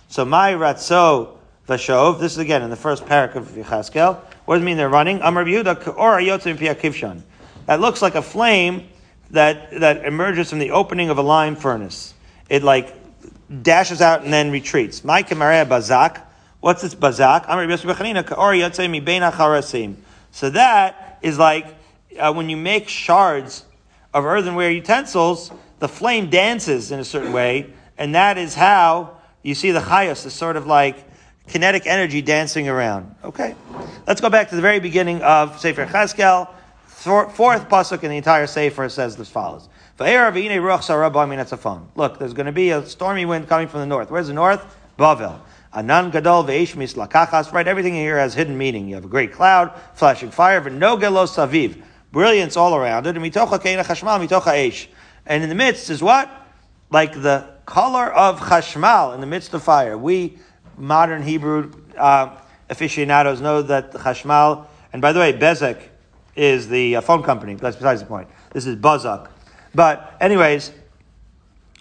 So 0.09 0.25
my 0.25 0.53
ratzo 0.53 1.37
vashov, 1.69 2.21
this 2.21 2.33
is 2.33 2.39
again 2.39 2.63
in 2.63 2.71
the 2.71 2.77
first 2.77 3.05
parak 3.05 3.35
of 3.35 3.49
Yecheskel. 3.49 4.19
What 4.45 4.57
does 4.57 4.63
it 4.63 4.67
mean 4.67 4.77
they're 4.77 4.89
running? 4.89 5.21
Amar 5.23 5.45
Yehuda, 5.45 5.97
or 5.97 6.19
ayotzim 6.19 6.57
kivshan. 6.57 7.23
That 7.67 7.81
looks 7.81 8.03
like 8.03 8.15
a 8.15 8.23
flame 8.23 8.89
that, 9.31 9.81
that 9.81 10.05
emerges 10.05 10.51
from 10.51 10.59
the 10.59 10.73
opening 10.73 11.11
of 11.11 11.19
a 11.19 11.23
lime 11.23 11.57
furnace. 11.57 12.15
It 12.49 12.63
like 12.63 12.95
dashes 13.63 14.03
out 14.03 14.23
and 14.23 14.33
then 14.33 14.51
retreats. 14.51 15.05
My 15.05 15.23
kamareh 15.23 15.67
bazak. 15.67 16.21
What's 16.61 16.83
this 16.83 16.95
bazak? 16.95 17.45
Amar 17.45 17.65
Yosef 17.65 17.87
or 17.87 18.53
yotzim 18.53 18.91
mi 18.91 19.97
So 20.31 20.51
that 20.51 21.19
is 21.23 21.39
like 21.39 21.67
uh, 22.19 22.33
when 22.33 22.49
you 22.49 22.57
make 22.57 22.89
shards 22.89 23.65
of 24.13 24.25
earthenware 24.25 24.71
utensils, 24.71 25.51
the 25.79 25.89
flame 25.89 26.31
dances 26.31 26.91
in 26.91 27.01
a 27.01 27.05
certain 27.05 27.33
way, 27.33 27.73
and 27.99 28.15
that 28.15 28.39
is 28.39 28.55
how 28.55 29.19
you 29.43 29.55
see 29.55 29.71
the 29.71 29.81
chayas, 29.81 30.25
is 30.25 30.33
sort 30.33 30.57
of 30.57 30.67
like 30.67 31.05
kinetic 31.49 31.87
energy 31.87 32.23
dancing 32.23 32.69
around. 32.69 33.15
Okay, 33.23 33.55
let's 34.07 34.21
go 34.21 34.31
back 34.31 34.49
to 34.51 34.57
the 34.57 34.63
very 34.63 34.81
beginning 34.81 35.23
of 35.23 35.61
Sefer 35.61 35.87
Chazkel. 35.87 36.49
Fourth 36.87 37.69
pasuk 37.69 38.03
in 38.03 38.11
the 38.11 38.17
entire 38.17 38.47
Sefer 38.47 38.89
says 38.89 39.17
this 39.17 39.29
follows. 39.29 39.69
Look, 39.99 40.09
there's 42.19 42.33
going 42.33 42.47
to 42.47 42.53
be 42.53 42.71
a 42.71 42.87
stormy 42.87 43.25
wind 43.27 43.49
coming 43.49 43.69
from 43.69 43.81
the 43.81 43.87
north. 43.87 44.11
Where's 44.11 44.29
the 44.29 44.33
north? 44.33 44.65
Bavel. 44.99 45.39
Anan 45.75 46.11
gadol 46.11 46.45
ve'esh 46.45 46.95
lakachas. 46.95 47.53
Right, 47.53 47.69
everything 47.69 47.95
here 47.95 48.17
has 48.17 48.33
hidden 48.35 48.57
meaning. 48.57 48.89
You 48.89 48.95
have 48.95 49.05
a 49.05 49.09
great 49.09 49.33
cloud, 49.33 49.73
flashing 49.95 50.31
fire, 50.31 50.69
no 50.71 50.97
gelos 50.97 51.35
saviv. 51.37 51.83
Brilliance 52.15 52.57
all 52.57 52.77
around 52.77 53.09
it. 53.09 53.17
And 53.17 53.25
mitocha 53.25 53.59
chashmal, 53.59 54.25
mitocha 54.25 54.53
eish. 54.53 54.87
And 55.27 55.43
in 55.43 55.49
the 55.49 55.55
midst 55.57 55.91
is 55.91 56.01
what? 56.01 56.31
Like 56.89 57.13
the 57.21 57.51
color 57.67 58.11
of 58.13 58.39
chashmal 58.39 59.17
in 59.17 59.21
the 59.21 59.27
midst 59.27 59.53
of 59.53 59.65
fire. 59.65 59.99
We 59.99 60.39
modern 60.79 61.25
Hebrew 61.25 61.73
uh, 61.99 62.37
aficionados 62.71 63.41
know 63.41 63.63
that 63.63 63.91
the 63.91 63.99
chashmal, 63.99 64.65
and 64.93 65.03
by 65.03 65.13
the 65.13 65.19
way, 65.19 65.33
Bezek 65.33 65.83
is 66.37 66.69
the 66.69 66.97
uh, 66.97 67.01
phone 67.01 67.25
company. 67.25 67.55
That's 67.55 67.75
besides 67.75 68.01
the 68.01 68.07
point. 68.07 68.29
This 68.53 68.65
is 68.65 68.77
Bazak. 68.77 69.29
But 69.75 70.17
anyways, 70.21 70.71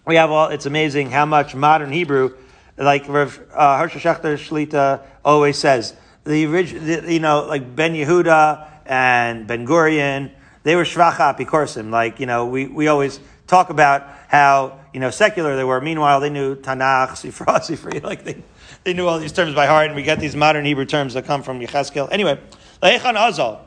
we 0.08 0.16
have 0.16 0.32
all, 0.32 0.48
it's 0.48 0.66
amazing 0.66 1.12
how 1.12 1.28
much 1.28 1.54
modern 1.54 1.92
Hebrew 1.92 2.34
like 2.76 3.08
Rav 3.08 3.40
uh, 3.54 3.84
Shlita 3.84 5.02
always 5.24 5.60
says, 5.60 5.96
the 6.26 6.46
original, 6.48 7.08
you 7.08 7.20
know, 7.20 7.46
like 7.46 7.76
Ben 7.76 7.94
Yehuda 7.94 8.73
and 8.86 9.48
Ben 9.48 9.66
Gurion, 9.66 10.32
they 10.64 10.76
were 10.76 10.84
shvacha 10.84 11.38
apikorsim. 11.38 11.92
Like, 11.92 12.20
you 12.20 12.26
know, 12.26 12.46
we, 12.46 12.68
we 12.68 12.88
always 12.88 13.20
talk 13.48 13.70
about 13.70 14.08
how, 14.28 14.80
you 14.94 15.00
know, 15.00 15.10
secular 15.10 15.56
they 15.56 15.64
were. 15.64 15.82
Meanwhile, 15.82 16.20
they 16.20 16.30
knew 16.30 16.56
Tanakh, 16.56 17.10
Sifra, 17.12 17.60
Sifri, 17.60 18.02
like 18.04 18.24
they, 18.24 18.44
they 18.84 18.94
knew 18.94 19.08
all 19.08 19.20
these 19.20 19.32
terms 19.32 19.56
by 19.56 19.66
heart, 19.66 19.88
and 19.88 19.96
we 19.96 20.04
get 20.04 20.20
these 20.20 20.36
modern 20.36 20.66
Hebrew 20.66 20.86
terms 20.86 21.14
that 21.14 21.26
come 21.26 21.44
from 21.44 21.60
Yecheskel. 21.60 22.10
Anyway, 22.12 22.40
Leichan 22.82 23.16
Azal. 23.16 23.60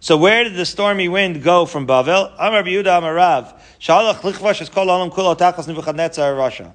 So 0.00 0.16
where 0.16 0.44
did 0.44 0.54
the 0.54 0.64
stormy 0.64 1.08
wind 1.08 1.42
go 1.42 1.66
from 1.66 1.86
Bavel? 1.86 2.32
Amar 2.38 2.62
Yehuda 2.62 3.00
Amarav. 3.00 3.60
Shalach 3.78 4.20
lichvash 4.20 4.62
es 4.62 4.68
kol 4.68 4.86
olam 4.86 5.12
kulo 5.12 5.36
tachas 5.36 5.68
Nebuchadnezzar 5.68 6.34
Russia 6.34 6.74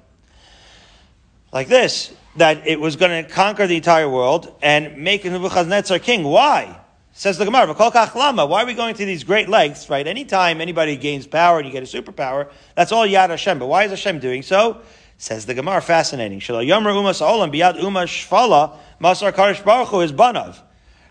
like 1.56 1.68
this, 1.68 2.12
that 2.36 2.66
it 2.66 2.78
was 2.78 2.96
going 2.96 3.24
to 3.24 3.30
conquer 3.30 3.66
the 3.66 3.76
entire 3.76 4.08
world 4.08 4.54
and 4.60 4.98
make 4.98 5.24
Nebuchadnezzar 5.24 5.98
king. 5.98 6.22
Why? 6.22 6.78
Says 7.18 7.38
the 7.38 7.46
Gemara, 7.46 7.72
why 7.72 8.62
are 8.62 8.66
we 8.66 8.74
going 8.74 8.94
to 8.94 9.06
these 9.06 9.24
great 9.24 9.48
lengths, 9.48 9.88
right? 9.88 10.06
Anytime 10.06 10.60
anybody 10.60 10.96
gains 10.96 11.26
power 11.26 11.56
and 11.56 11.66
you 11.66 11.72
get 11.72 11.82
a 11.82 11.86
superpower, 11.86 12.50
that's 12.74 12.92
all 12.92 13.06
Yad 13.06 13.30
Hashem. 13.30 13.58
But 13.58 13.68
why 13.68 13.84
is 13.84 13.90
Hashem 13.90 14.18
doing 14.18 14.42
so? 14.42 14.82
Says 15.16 15.46
the 15.46 15.54
Gemara, 15.54 15.80
fascinating. 15.80 16.42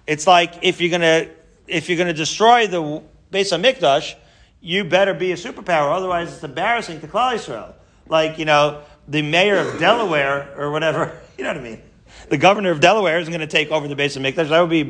It's 0.05 0.27
like 0.27 0.53
if 0.61 0.79
you're 0.79 0.91
gonna 0.91 1.27
if 1.67 1.89
you're 1.89 1.97
gonna 1.97 2.13
destroy 2.13 2.67
the 2.67 3.01
base 3.31 3.51
of 3.51 3.61
Mikdash, 3.61 4.13
you 4.61 4.83
better 4.83 5.15
be 5.15 5.31
a 5.31 5.35
superpower. 5.35 5.91
Otherwise, 5.91 6.31
it's 6.31 6.43
embarrassing 6.43 7.01
to 7.01 7.07
Klal 7.07 7.33
Yisrael. 7.33 7.73
Like 8.07 8.37
you 8.37 8.45
know, 8.45 8.83
the 9.07 9.23
mayor 9.23 9.57
of 9.57 9.79
Delaware 9.79 10.53
or 10.55 10.69
whatever, 10.69 11.19
you 11.39 11.45
know 11.45 11.49
what 11.49 11.57
I 11.57 11.63
mean? 11.63 11.81
The 12.29 12.37
governor 12.37 12.71
of 12.71 12.79
Delaware 12.79 13.19
isn't 13.19 13.31
going 13.31 13.47
to 13.47 13.47
take 13.47 13.71
over 13.71 13.87
the 13.87 13.95
base 13.95 14.15
of 14.15 14.23
Mikdash. 14.23 14.49
That 14.49 14.61
would 14.61 14.69
be 14.69 14.83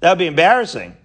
that 0.00 0.10
would 0.10 0.18
be 0.18 0.26
embarrassing. 0.26 0.96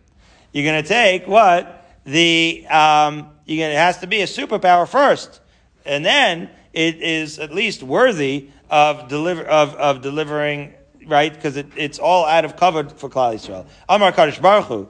You're 0.52 0.66
going 0.66 0.82
to 0.82 0.88
take 0.88 1.28
what 1.28 1.86
the 2.06 2.66
um, 2.70 3.30
you're 3.46 3.64
going 3.64 3.72
it 3.72 3.78
has 3.78 4.00
to 4.00 4.08
be 4.08 4.22
a 4.22 4.26
superpower 4.26 4.88
first, 4.88 5.42
and 5.86 6.06
then 6.06 6.50
it 6.74 7.02
is 7.02 7.40
at 7.40 7.54
least 7.54 7.84
worthy 7.84 8.50
of 8.70 9.08
deliver 9.08 9.44
of, 9.44 9.76
of 9.76 10.02
delivering 10.02 10.74
right 11.06 11.34
because 11.34 11.58
it, 11.58 11.68
it's 11.76 12.00
all 12.00 12.26
out 12.26 12.46
of 12.46 12.56
cover 12.56 12.88
for 12.90 13.10
Klal 13.10 13.36
Yisrael. 13.36 13.66
Amar 13.90 14.12
Kadosh 14.12 14.42
Baruch 14.42 14.66
Hu, 14.66 14.88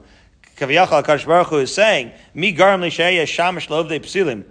Kaviyachal 0.56 1.02
Kadosh 1.02 1.26
Baruch 1.26 1.48
Hu 1.48 1.58
is 1.58 1.74
saying, 1.74 2.12
"Mi 2.32 2.54
garam 2.54 2.80
li 2.80 2.90
shamash 3.26 3.68
lovdei 3.68 4.00
psilim." 4.00 4.44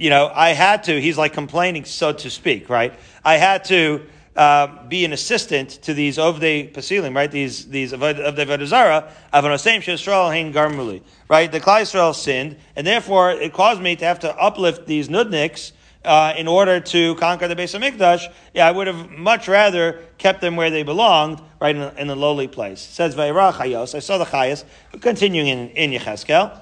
you 0.00 0.08
know, 0.08 0.32
I 0.34 0.54
had 0.54 0.84
to, 0.84 0.98
he's 0.98 1.18
like 1.18 1.34
complaining, 1.34 1.84
so 1.84 2.10
to 2.14 2.30
speak, 2.30 2.70
right? 2.70 2.98
I 3.22 3.36
had 3.36 3.66
to 3.66 4.06
uh, 4.40 4.88
be 4.88 5.04
an 5.04 5.12
assistant 5.12 5.68
to 5.82 5.92
these 5.92 6.16
Ovdei 6.16 6.72
Pasilim, 6.72 7.14
right? 7.14 7.30
These, 7.30 7.68
these 7.68 7.92
Ovdei 7.92 8.46
Vedazara, 8.46 9.12
Avanosem 9.34 9.82
Shesral 9.82 10.32
Hein 10.32 10.50
Garmuli, 10.50 11.02
right? 11.28 11.52
The 11.52 11.60
Klal 11.60 11.82
Yisrael 11.82 12.14
sinned, 12.14 12.56
and 12.74 12.86
therefore 12.86 13.32
it 13.32 13.52
caused 13.52 13.82
me 13.82 13.96
to 13.96 14.04
have 14.06 14.18
to 14.20 14.34
uplift 14.38 14.86
these 14.86 15.10
Nudniks 15.10 15.72
uh, 16.06 16.32
in 16.38 16.48
order 16.48 16.80
to 16.80 17.16
conquer 17.16 17.48
the 17.48 17.54
base 17.54 17.74
of 17.74 17.82
Mikdash. 17.82 18.32
Yeah, 18.54 18.66
I 18.66 18.70
would 18.70 18.86
have 18.86 19.10
much 19.10 19.46
rather 19.46 20.00
kept 20.16 20.40
them 20.40 20.56
where 20.56 20.70
they 20.70 20.84
belonged, 20.84 21.42
right 21.60 21.76
in, 21.76 21.94
in 21.98 22.06
the 22.06 22.16
lowly 22.16 22.48
place. 22.48 22.82
It 22.82 22.92
says 22.92 23.14
Vayra 23.14 23.52
Chayos. 23.52 23.94
I 23.94 23.98
saw 23.98 24.16
the 24.16 24.24
Chayos, 24.24 24.64
continuing 25.02 25.48
in, 25.48 25.68
in 25.70 25.90
Yecheskel. 25.90 26.58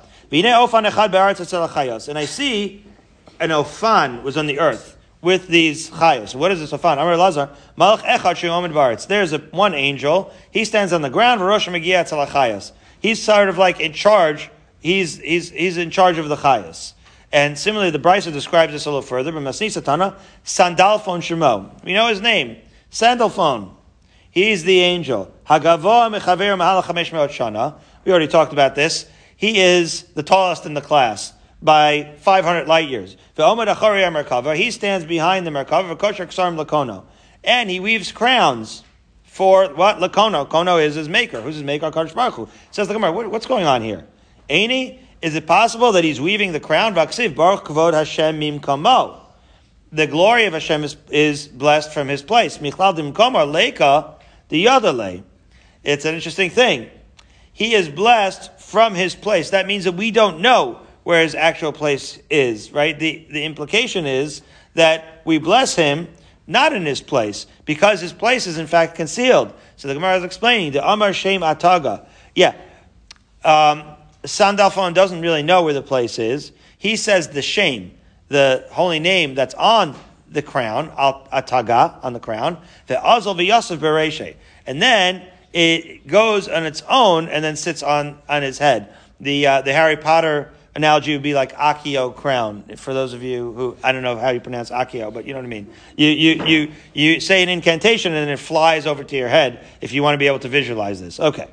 And 2.08 2.18
I 2.18 2.24
see 2.24 2.84
an 3.38 3.50
ofan 3.50 4.22
was 4.24 4.36
on 4.36 4.46
the 4.48 4.58
earth 4.58 4.97
with 5.20 5.48
these 5.48 5.90
chayos. 5.90 6.34
What 6.34 6.52
is 6.52 6.60
this 6.60 6.72
ofan? 6.72 6.94
Amar 6.94 7.16
Lazar, 7.16 7.50
malach 7.76 8.00
echad 8.02 8.36
she'omid 8.36 8.72
baritz. 8.72 9.06
There's 9.06 9.32
a, 9.32 9.38
one 9.38 9.74
angel. 9.74 10.32
He 10.50 10.64
stands 10.64 10.92
on 10.92 11.02
the 11.02 11.10
ground. 11.10 11.40
V'rosh 11.40 11.68
megiyat 11.68 12.72
He's 13.00 13.22
sort 13.22 13.48
of 13.48 13.58
like 13.58 13.80
in 13.80 13.92
charge. 13.92 14.50
He's, 14.80 15.18
he's, 15.18 15.50
he's 15.50 15.76
in 15.76 15.90
charge 15.90 16.18
of 16.18 16.28
the 16.28 16.36
chayos. 16.36 16.92
And 17.32 17.58
similarly, 17.58 17.90
the 17.90 17.98
Brisa 17.98 18.32
describes 18.32 18.72
this 18.72 18.86
a 18.86 18.90
little 18.90 19.02
further. 19.02 19.32
But 19.32 19.42
Masni 19.42 19.66
Satana, 19.66 20.16
Sandalphon 20.44 21.20
Shemo. 21.20 21.84
We 21.84 21.92
know 21.92 22.08
his 22.08 22.20
name. 22.20 22.56
Sandalphon. 22.90 23.72
He's 24.30 24.64
the 24.64 24.80
angel. 24.80 25.34
Hagavoa 25.46 26.16
mechaver 26.16 26.56
mahal 26.56 26.82
chamesh 26.82 27.10
shana. 27.10 27.74
We 28.04 28.12
already 28.12 28.28
talked 28.28 28.52
about 28.52 28.74
this. 28.74 29.08
He 29.36 29.60
is 29.60 30.02
the 30.14 30.22
tallest 30.22 30.64
in 30.64 30.74
the 30.74 30.80
class 30.80 31.32
by 31.60 32.14
500 32.18 32.68
light 32.68 32.88
years. 32.88 33.16
He 33.36 34.70
stands 34.70 35.06
behind 35.06 35.46
the 35.46 35.50
Merkava, 35.50 37.04
and 37.44 37.70
he 37.70 37.80
weaves 37.80 38.12
crowns 38.12 38.82
for 39.24 39.68
what? 39.68 39.98
Lakono. 39.98 40.48
Kono 40.48 40.82
is 40.84 40.96
his 40.96 41.08
maker. 41.08 41.40
Who's 41.40 41.54
his 41.54 41.64
maker? 41.64 41.90
Kadosh 41.90 42.14
Baruch 42.14 42.34
Hu. 42.34 42.48
Says 42.70 42.88
the 42.88 42.94
Gemara, 42.94 43.12
what, 43.12 43.30
what's 43.30 43.46
going 43.46 43.66
on 43.66 43.82
here? 43.82 44.04
Aini, 44.50 44.98
is 45.22 45.34
it 45.34 45.46
possible 45.46 45.92
that 45.92 46.04
he's 46.04 46.20
weaving 46.20 46.52
the 46.52 46.60
crown? 46.60 46.94
Baruch 46.94 47.12
Kavod 47.12 47.92
Hashem 47.92 48.38
Mim 48.38 48.58
Kamo. 48.60 49.20
The 49.92 50.06
glory 50.06 50.44
of 50.46 50.52
Hashem 50.52 50.84
is, 50.84 50.96
is 51.10 51.48
blessed 51.48 51.92
from 51.92 52.08
his 52.08 52.22
place. 52.22 52.58
Michlal 52.58 52.94
Leika, 52.94 54.14
the 54.48 54.92
lay. 54.92 55.22
It's 55.84 56.04
an 56.04 56.14
interesting 56.14 56.50
thing. 56.50 56.90
He 57.52 57.74
is 57.74 57.88
blessed 57.88 58.60
from 58.60 58.94
his 58.94 59.14
place. 59.14 59.50
That 59.50 59.66
means 59.66 59.84
that 59.84 59.92
we 59.92 60.10
don't 60.10 60.40
know 60.40 60.80
where 61.04 61.22
his 61.22 61.34
actual 61.34 61.72
place 61.72 62.18
is, 62.28 62.72
right? 62.72 62.98
The, 62.98 63.26
the 63.30 63.44
implication 63.44 64.06
is 64.06 64.42
that 64.74 65.22
we 65.24 65.38
bless 65.38 65.74
him 65.74 66.08
not 66.48 66.72
in 66.72 66.86
his 66.86 67.02
place, 67.02 67.46
because 67.66 68.00
his 68.00 68.12
place 68.12 68.46
is 68.46 68.56
in 68.56 68.66
fact 68.66 68.94
concealed. 68.94 69.52
So 69.76 69.86
the 69.86 69.94
Gemara 69.94 70.16
is 70.16 70.24
explaining 70.24 70.72
the 70.72 70.90
Amar 70.90 71.12
Shem 71.12 71.42
Ataga. 71.42 72.06
Yeah. 72.34 72.54
Um, 73.44 73.84
Sandalphon 74.24 74.94
doesn't 74.94 75.20
really 75.20 75.42
know 75.42 75.62
where 75.62 75.74
the 75.74 75.82
place 75.82 76.18
is. 76.18 76.52
He 76.78 76.96
says 76.96 77.28
the 77.28 77.42
shame, 77.42 77.92
the 78.28 78.66
holy 78.70 78.98
name 78.98 79.34
that's 79.34 79.54
on 79.54 79.94
the 80.30 80.42
crown, 80.42 80.90
Ataga, 80.90 82.02
on 82.02 82.14
the 82.14 82.20
crown, 82.20 82.58
the 82.86 82.94
Azal 82.94 83.36
v'Yasef 83.36 83.76
Bereshe. 83.76 84.34
And 84.66 84.80
then 84.80 85.22
it 85.52 86.06
goes 86.06 86.48
on 86.48 86.64
its 86.64 86.82
own 86.88 87.28
and 87.28 87.44
then 87.44 87.56
sits 87.56 87.82
on, 87.82 88.18
on 88.28 88.42
his 88.42 88.58
head. 88.58 88.94
The, 89.20 89.46
uh, 89.46 89.62
the 89.62 89.72
Harry 89.72 89.96
Potter 89.96 90.50
analogy 90.74 91.12
would 91.12 91.22
be 91.22 91.34
like 91.34 91.52
Accio 91.54 92.14
crown. 92.14 92.64
For 92.76 92.94
those 92.94 93.12
of 93.12 93.22
you 93.22 93.52
who 93.52 93.76
I 93.82 93.92
don't 93.92 94.02
know 94.02 94.16
how 94.16 94.30
you 94.30 94.40
pronounce 94.40 94.70
Accio, 94.70 95.12
but 95.12 95.26
you 95.26 95.32
know 95.32 95.40
what 95.40 95.46
I 95.46 95.48
mean. 95.48 95.72
You 95.96 96.08
you 96.08 96.44
you 96.44 96.72
you 96.94 97.20
say 97.20 97.42
an 97.42 97.48
incantation 97.48 98.12
and 98.12 98.26
then 98.26 98.32
it 98.32 98.38
flies 98.38 98.86
over 98.86 99.04
to 99.04 99.16
your 99.16 99.28
head 99.28 99.64
if 99.80 99.92
you 99.92 100.02
want 100.02 100.14
to 100.14 100.18
be 100.18 100.26
able 100.26 100.38
to 100.40 100.48
visualize 100.48 101.00
this. 101.00 101.20
Okay. 101.20 101.48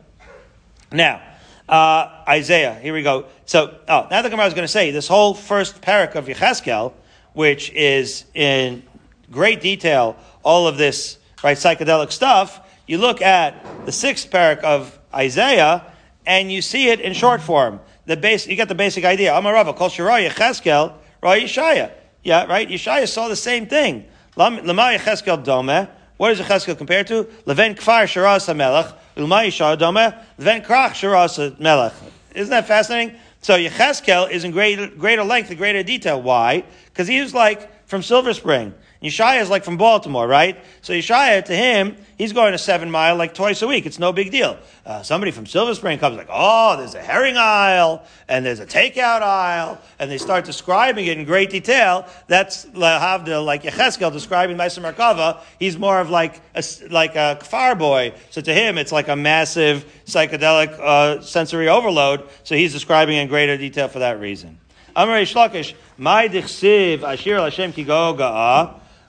Now, 0.92 1.22
uh, 1.68 2.24
Isaiah. 2.28 2.76
Here 2.76 2.94
we 2.94 3.02
go. 3.02 3.26
So, 3.46 3.76
oh, 3.88 4.08
now 4.12 4.22
the 4.22 4.30
Gemara 4.30 4.48
is 4.48 4.54
going 4.54 4.66
to 4.66 4.72
say 4.72 4.92
this 4.92 5.08
whole 5.08 5.34
first 5.34 5.82
parak 5.82 6.16
of 6.16 6.28
Yecheskel, 6.28 6.94
which 7.34 7.72
is 7.72 8.26
in 8.34 8.84
great 9.32 9.62
detail 9.62 10.16
all 10.44 10.68
of 10.68 10.78
this 10.78 11.18
right 11.44 11.58
psychedelic 11.58 12.12
stuff. 12.12 12.62
You 12.88 13.00
look 13.00 13.22
at 13.22 13.86
the 13.86 13.92
sixth 13.92 14.30
parak 14.30 14.60
of 14.60 14.98
Isaiah, 15.14 15.92
and 16.26 16.52
you 16.52 16.62
see 16.62 16.90
it 16.90 17.00
in 17.00 17.14
short 17.14 17.42
form 17.42 17.80
the 18.06 18.18
base, 18.18 18.48
you 18.48 18.56
get 18.56 18.68
the 18.68 18.76
basic 18.76 19.04
idea. 19.06 19.32
Amarava, 19.32 19.76
Kol 19.76 19.90
Shiraya 19.90 20.30
Cheskel, 20.30 20.94
Ra 21.22 21.32
Yeshaya. 21.32 21.92
Yeah, 22.24 22.46
right? 22.46 22.68
Yeshaya 22.68 23.08
saw 23.08 23.28
the 23.28 23.36
same 23.36 23.68
thing. 23.68 24.06
Lama 24.36 24.62
Yecheskel 24.62 25.44
Dome. 25.44 25.88
What 26.18 26.32
is 26.32 26.40
Yecheskel 26.40 26.78
compared 26.78 27.08
to? 27.08 27.28
Leven 27.46 27.76
Kfar 27.76 28.06
Shiras 28.06 28.54
HaMelech. 28.54 28.94
Ulma 29.18 29.36
Yeshaya 29.36 29.78
Dome. 29.78 30.14
Leven 30.38 30.64
Krach 30.64 30.92
Shiras 30.92 31.56
HaMelech. 31.58 31.94
Isn't 32.34 32.52
that 32.52 32.68
fascinating? 32.68 33.16
So 33.42 33.58
Yecheskel 33.58 34.30
is 34.30 34.44
in 34.44 34.52
greater, 34.52 34.88
greater 34.88 35.24
length 35.24 35.56
greater 35.56 35.84
detail. 35.84 36.22
Why? 36.22 36.64
Because 36.86 37.08
he 37.08 37.22
was 37.22 37.34
like 37.34 37.88
from 37.88 38.02
Silver 38.02 38.34
Spring. 38.34 38.74
Yeshaya 39.06 39.42
is 39.42 39.50
like 39.50 39.64
from 39.64 39.78
Baltimore, 39.78 40.28
right? 40.28 40.58
So 40.82 40.92
Yeshaya, 40.94 41.46
to 41.46 41.56
him, 41.56 41.96
he's 42.18 42.34
going 42.34 42.54
a 42.54 42.58
seven 42.58 42.90
mile 42.90 43.16
like 43.16 43.34
twice 43.34 43.62
a 43.62 43.68
week. 43.68 43.86
It's 43.86 44.00
no 44.00 44.12
big 44.12 44.32
deal. 44.32 44.58
Uh, 44.86 45.04
somebody 45.04 45.32
from 45.32 45.46
Silver 45.46 45.76
Spring 45.76 46.00
comes 46.00 46.18
like, 46.18 46.30
oh, 46.30 46.76
there's 46.78 46.96
a 46.96 47.02
herring 47.02 47.38
aisle, 47.38 48.04
and 48.28 48.46
there's 48.46 48.60
a 48.60 48.66
takeout 48.66 49.22
aisle, 49.22 49.80
and 50.00 50.10
they 50.10 50.18
start 50.18 50.46
describing 50.46 51.06
it 51.06 51.18
in 51.18 51.26
great 51.26 51.50
detail. 51.50 52.08
That's 52.28 52.66
Lahavdil, 52.68 53.46
like 53.46 53.64
Yecheskel 53.64 54.12
describing 54.12 54.58
Maisa 54.58 54.82
Merkava. 54.82 55.42
He's 55.60 55.78
more 55.78 56.00
of 56.00 56.10
like 56.10 56.42
a, 56.56 56.64
like 56.90 57.16
a 57.16 57.38
kfar 57.42 57.78
boy. 57.78 58.14
So 58.32 58.42
to 58.42 58.54
him, 58.54 58.78
it's 58.78 58.92
like 58.92 59.08
a 59.08 59.16
massive 59.16 59.86
psychedelic 60.06 60.80
uh, 60.80 61.22
sensory 61.22 61.70
overload. 61.70 62.24
So 62.44 62.56
he's 62.56 62.74
describing 62.74 63.18
in 63.18 63.28
greater 63.28 63.56
detail 63.58 63.88
for 63.88 64.00
that 64.00 64.20
reason. 64.20 64.58
My 64.96 66.30
dichsiv 66.30 67.04
ashir 67.04 67.40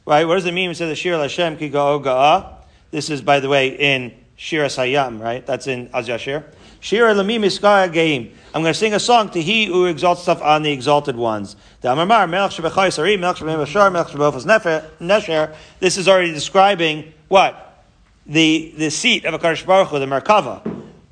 Right? 0.07 0.25
What 0.25 0.37
does 0.37 0.47
it 0.47 0.55
mean 0.55 0.69
when 0.69 0.73
it 0.73 0.77
says 0.77 0.97
Shir 0.97 1.19
Hashem 1.19 1.57
ki 1.57 1.69
ga'a? 1.69 2.55
This 2.93 3.11
is, 3.11 3.21
by 3.21 3.41
the 3.41 3.49
way, 3.49 3.77
in 3.77 4.13
Shir 4.37 4.65
Hayam, 4.65 5.21
right? 5.21 5.45
That's 5.45 5.67
in 5.67 5.91
Az 5.93 6.07
Yashir. 6.07 6.45
Shir 6.79 7.13
Lamim 7.13 7.43
Geim. 7.93 8.33
I'm 8.55 8.63
going 8.63 8.73
to 8.73 8.79
sing 8.79 8.95
a 8.95 9.01
song 9.01 9.31
to 9.31 9.43
he 9.43 9.67
who 9.67 9.87
exalts 9.87 10.23
stuff 10.23 10.41
on 10.41 10.63
the 10.63 10.71
exalted 10.71 11.17
ones. 11.17 11.57
This 11.81 11.91
is 15.99 16.09
already 16.09 16.33
describing 16.33 17.13
what? 17.27 17.85
The, 18.27 18.75
the 18.77 18.91
seat 18.91 19.25
of 19.25 19.35
a 19.35 19.39
Baruch 19.39 19.89
Hu, 19.89 19.99
the 19.99 20.07
Merkava. 20.07 20.63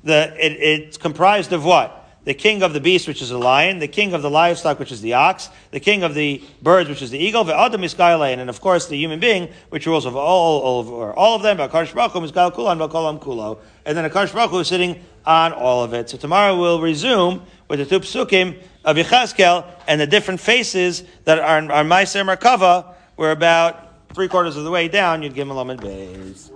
The, 0.03 0.33
it, 0.39 0.53
it's 0.53 0.97
comprised 0.97 1.51
of 1.51 1.65
what? 1.65 2.04
The 2.25 2.33
king 2.33 2.63
of 2.63 2.73
the 2.73 2.79
beast, 2.79 3.07
which 3.07 3.21
is 3.21 3.29
the 3.29 3.37
lion, 3.37 3.79
the 3.79 3.87
king 3.87 4.13
of 4.13 4.21
the 4.21 4.29
livestock, 4.29 4.79
which 4.79 4.91
is 4.91 5.01
the 5.01 5.13
ox, 5.13 5.49
the 5.71 5.79
king 5.79 6.03
of 6.03 6.13
the 6.13 6.43
birds, 6.61 6.89
which 6.89 7.01
is 7.01 7.11
the 7.11 7.19
eagle, 7.19 7.43
the 7.43 7.57
adam 7.57 7.81
iskailein, 7.81 8.39
and 8.39 8.49
of 8.49 8.59
course 8.59 8.87
the 8.87 8.97
human 8.97 9.19
being, 9.19 9.47
which 9.69 9.85
rules 9.85 10.05
over 10.05 10.17
all, 10.17 10.61
all, 10.61 10.79
over 10.79 11.13
all 11.13 11.35
of 11.35 11.43
them, 11.43 11.57
Akash 11.57 11.93
Baruch 11.93 12.13
Miskail 12.13 12.51
Kulan, 12.51 12.79
Bakolam 12.79 13.21
Kulo, 13.21 13.59
and 13.85 13.97
then 13.97 14.09
Akash 14.09 14.33
Baruch 14.33 14.53
is 14.61 14.67
sitting 14.67 14.99
on 15.25 15.53
all 15.53 15.83
of 15.83 15.93
it. 15.93 16.09
So 16.09 16.17
tomorrow 16.17 16.59
we'll 16.59 16.81
resume 16.81 17.43
with 17.67 17.79
the 17.79 17.85
two 17.85 17.99
psukim 17.99 18.59
of 18.83 18.97
Yechazkel 18.97 19.65
and 19.87 20.01
the 20.01 20.07
different 20.07 20.39
faces 20.39 21.03
that 21.25 21.39
are 21.39 21.57
on 21.57 21.87
Meiser 21.87 22.25
Merkava. 22.25 22.93
We're 23.17 23.31
about 23.31 24.13
three 24.13 24.27
quarters 24.27 24.57
of 24.57 24.63
the 24.63 24.71
way 24.71 24.87
down. 24.87 25.23
You'd 25.23 25.33
give 25.33 25.47
him 25.47 25.51
a 25.51 25.55
lemon 25.55 25.77
base. 25.77 26.51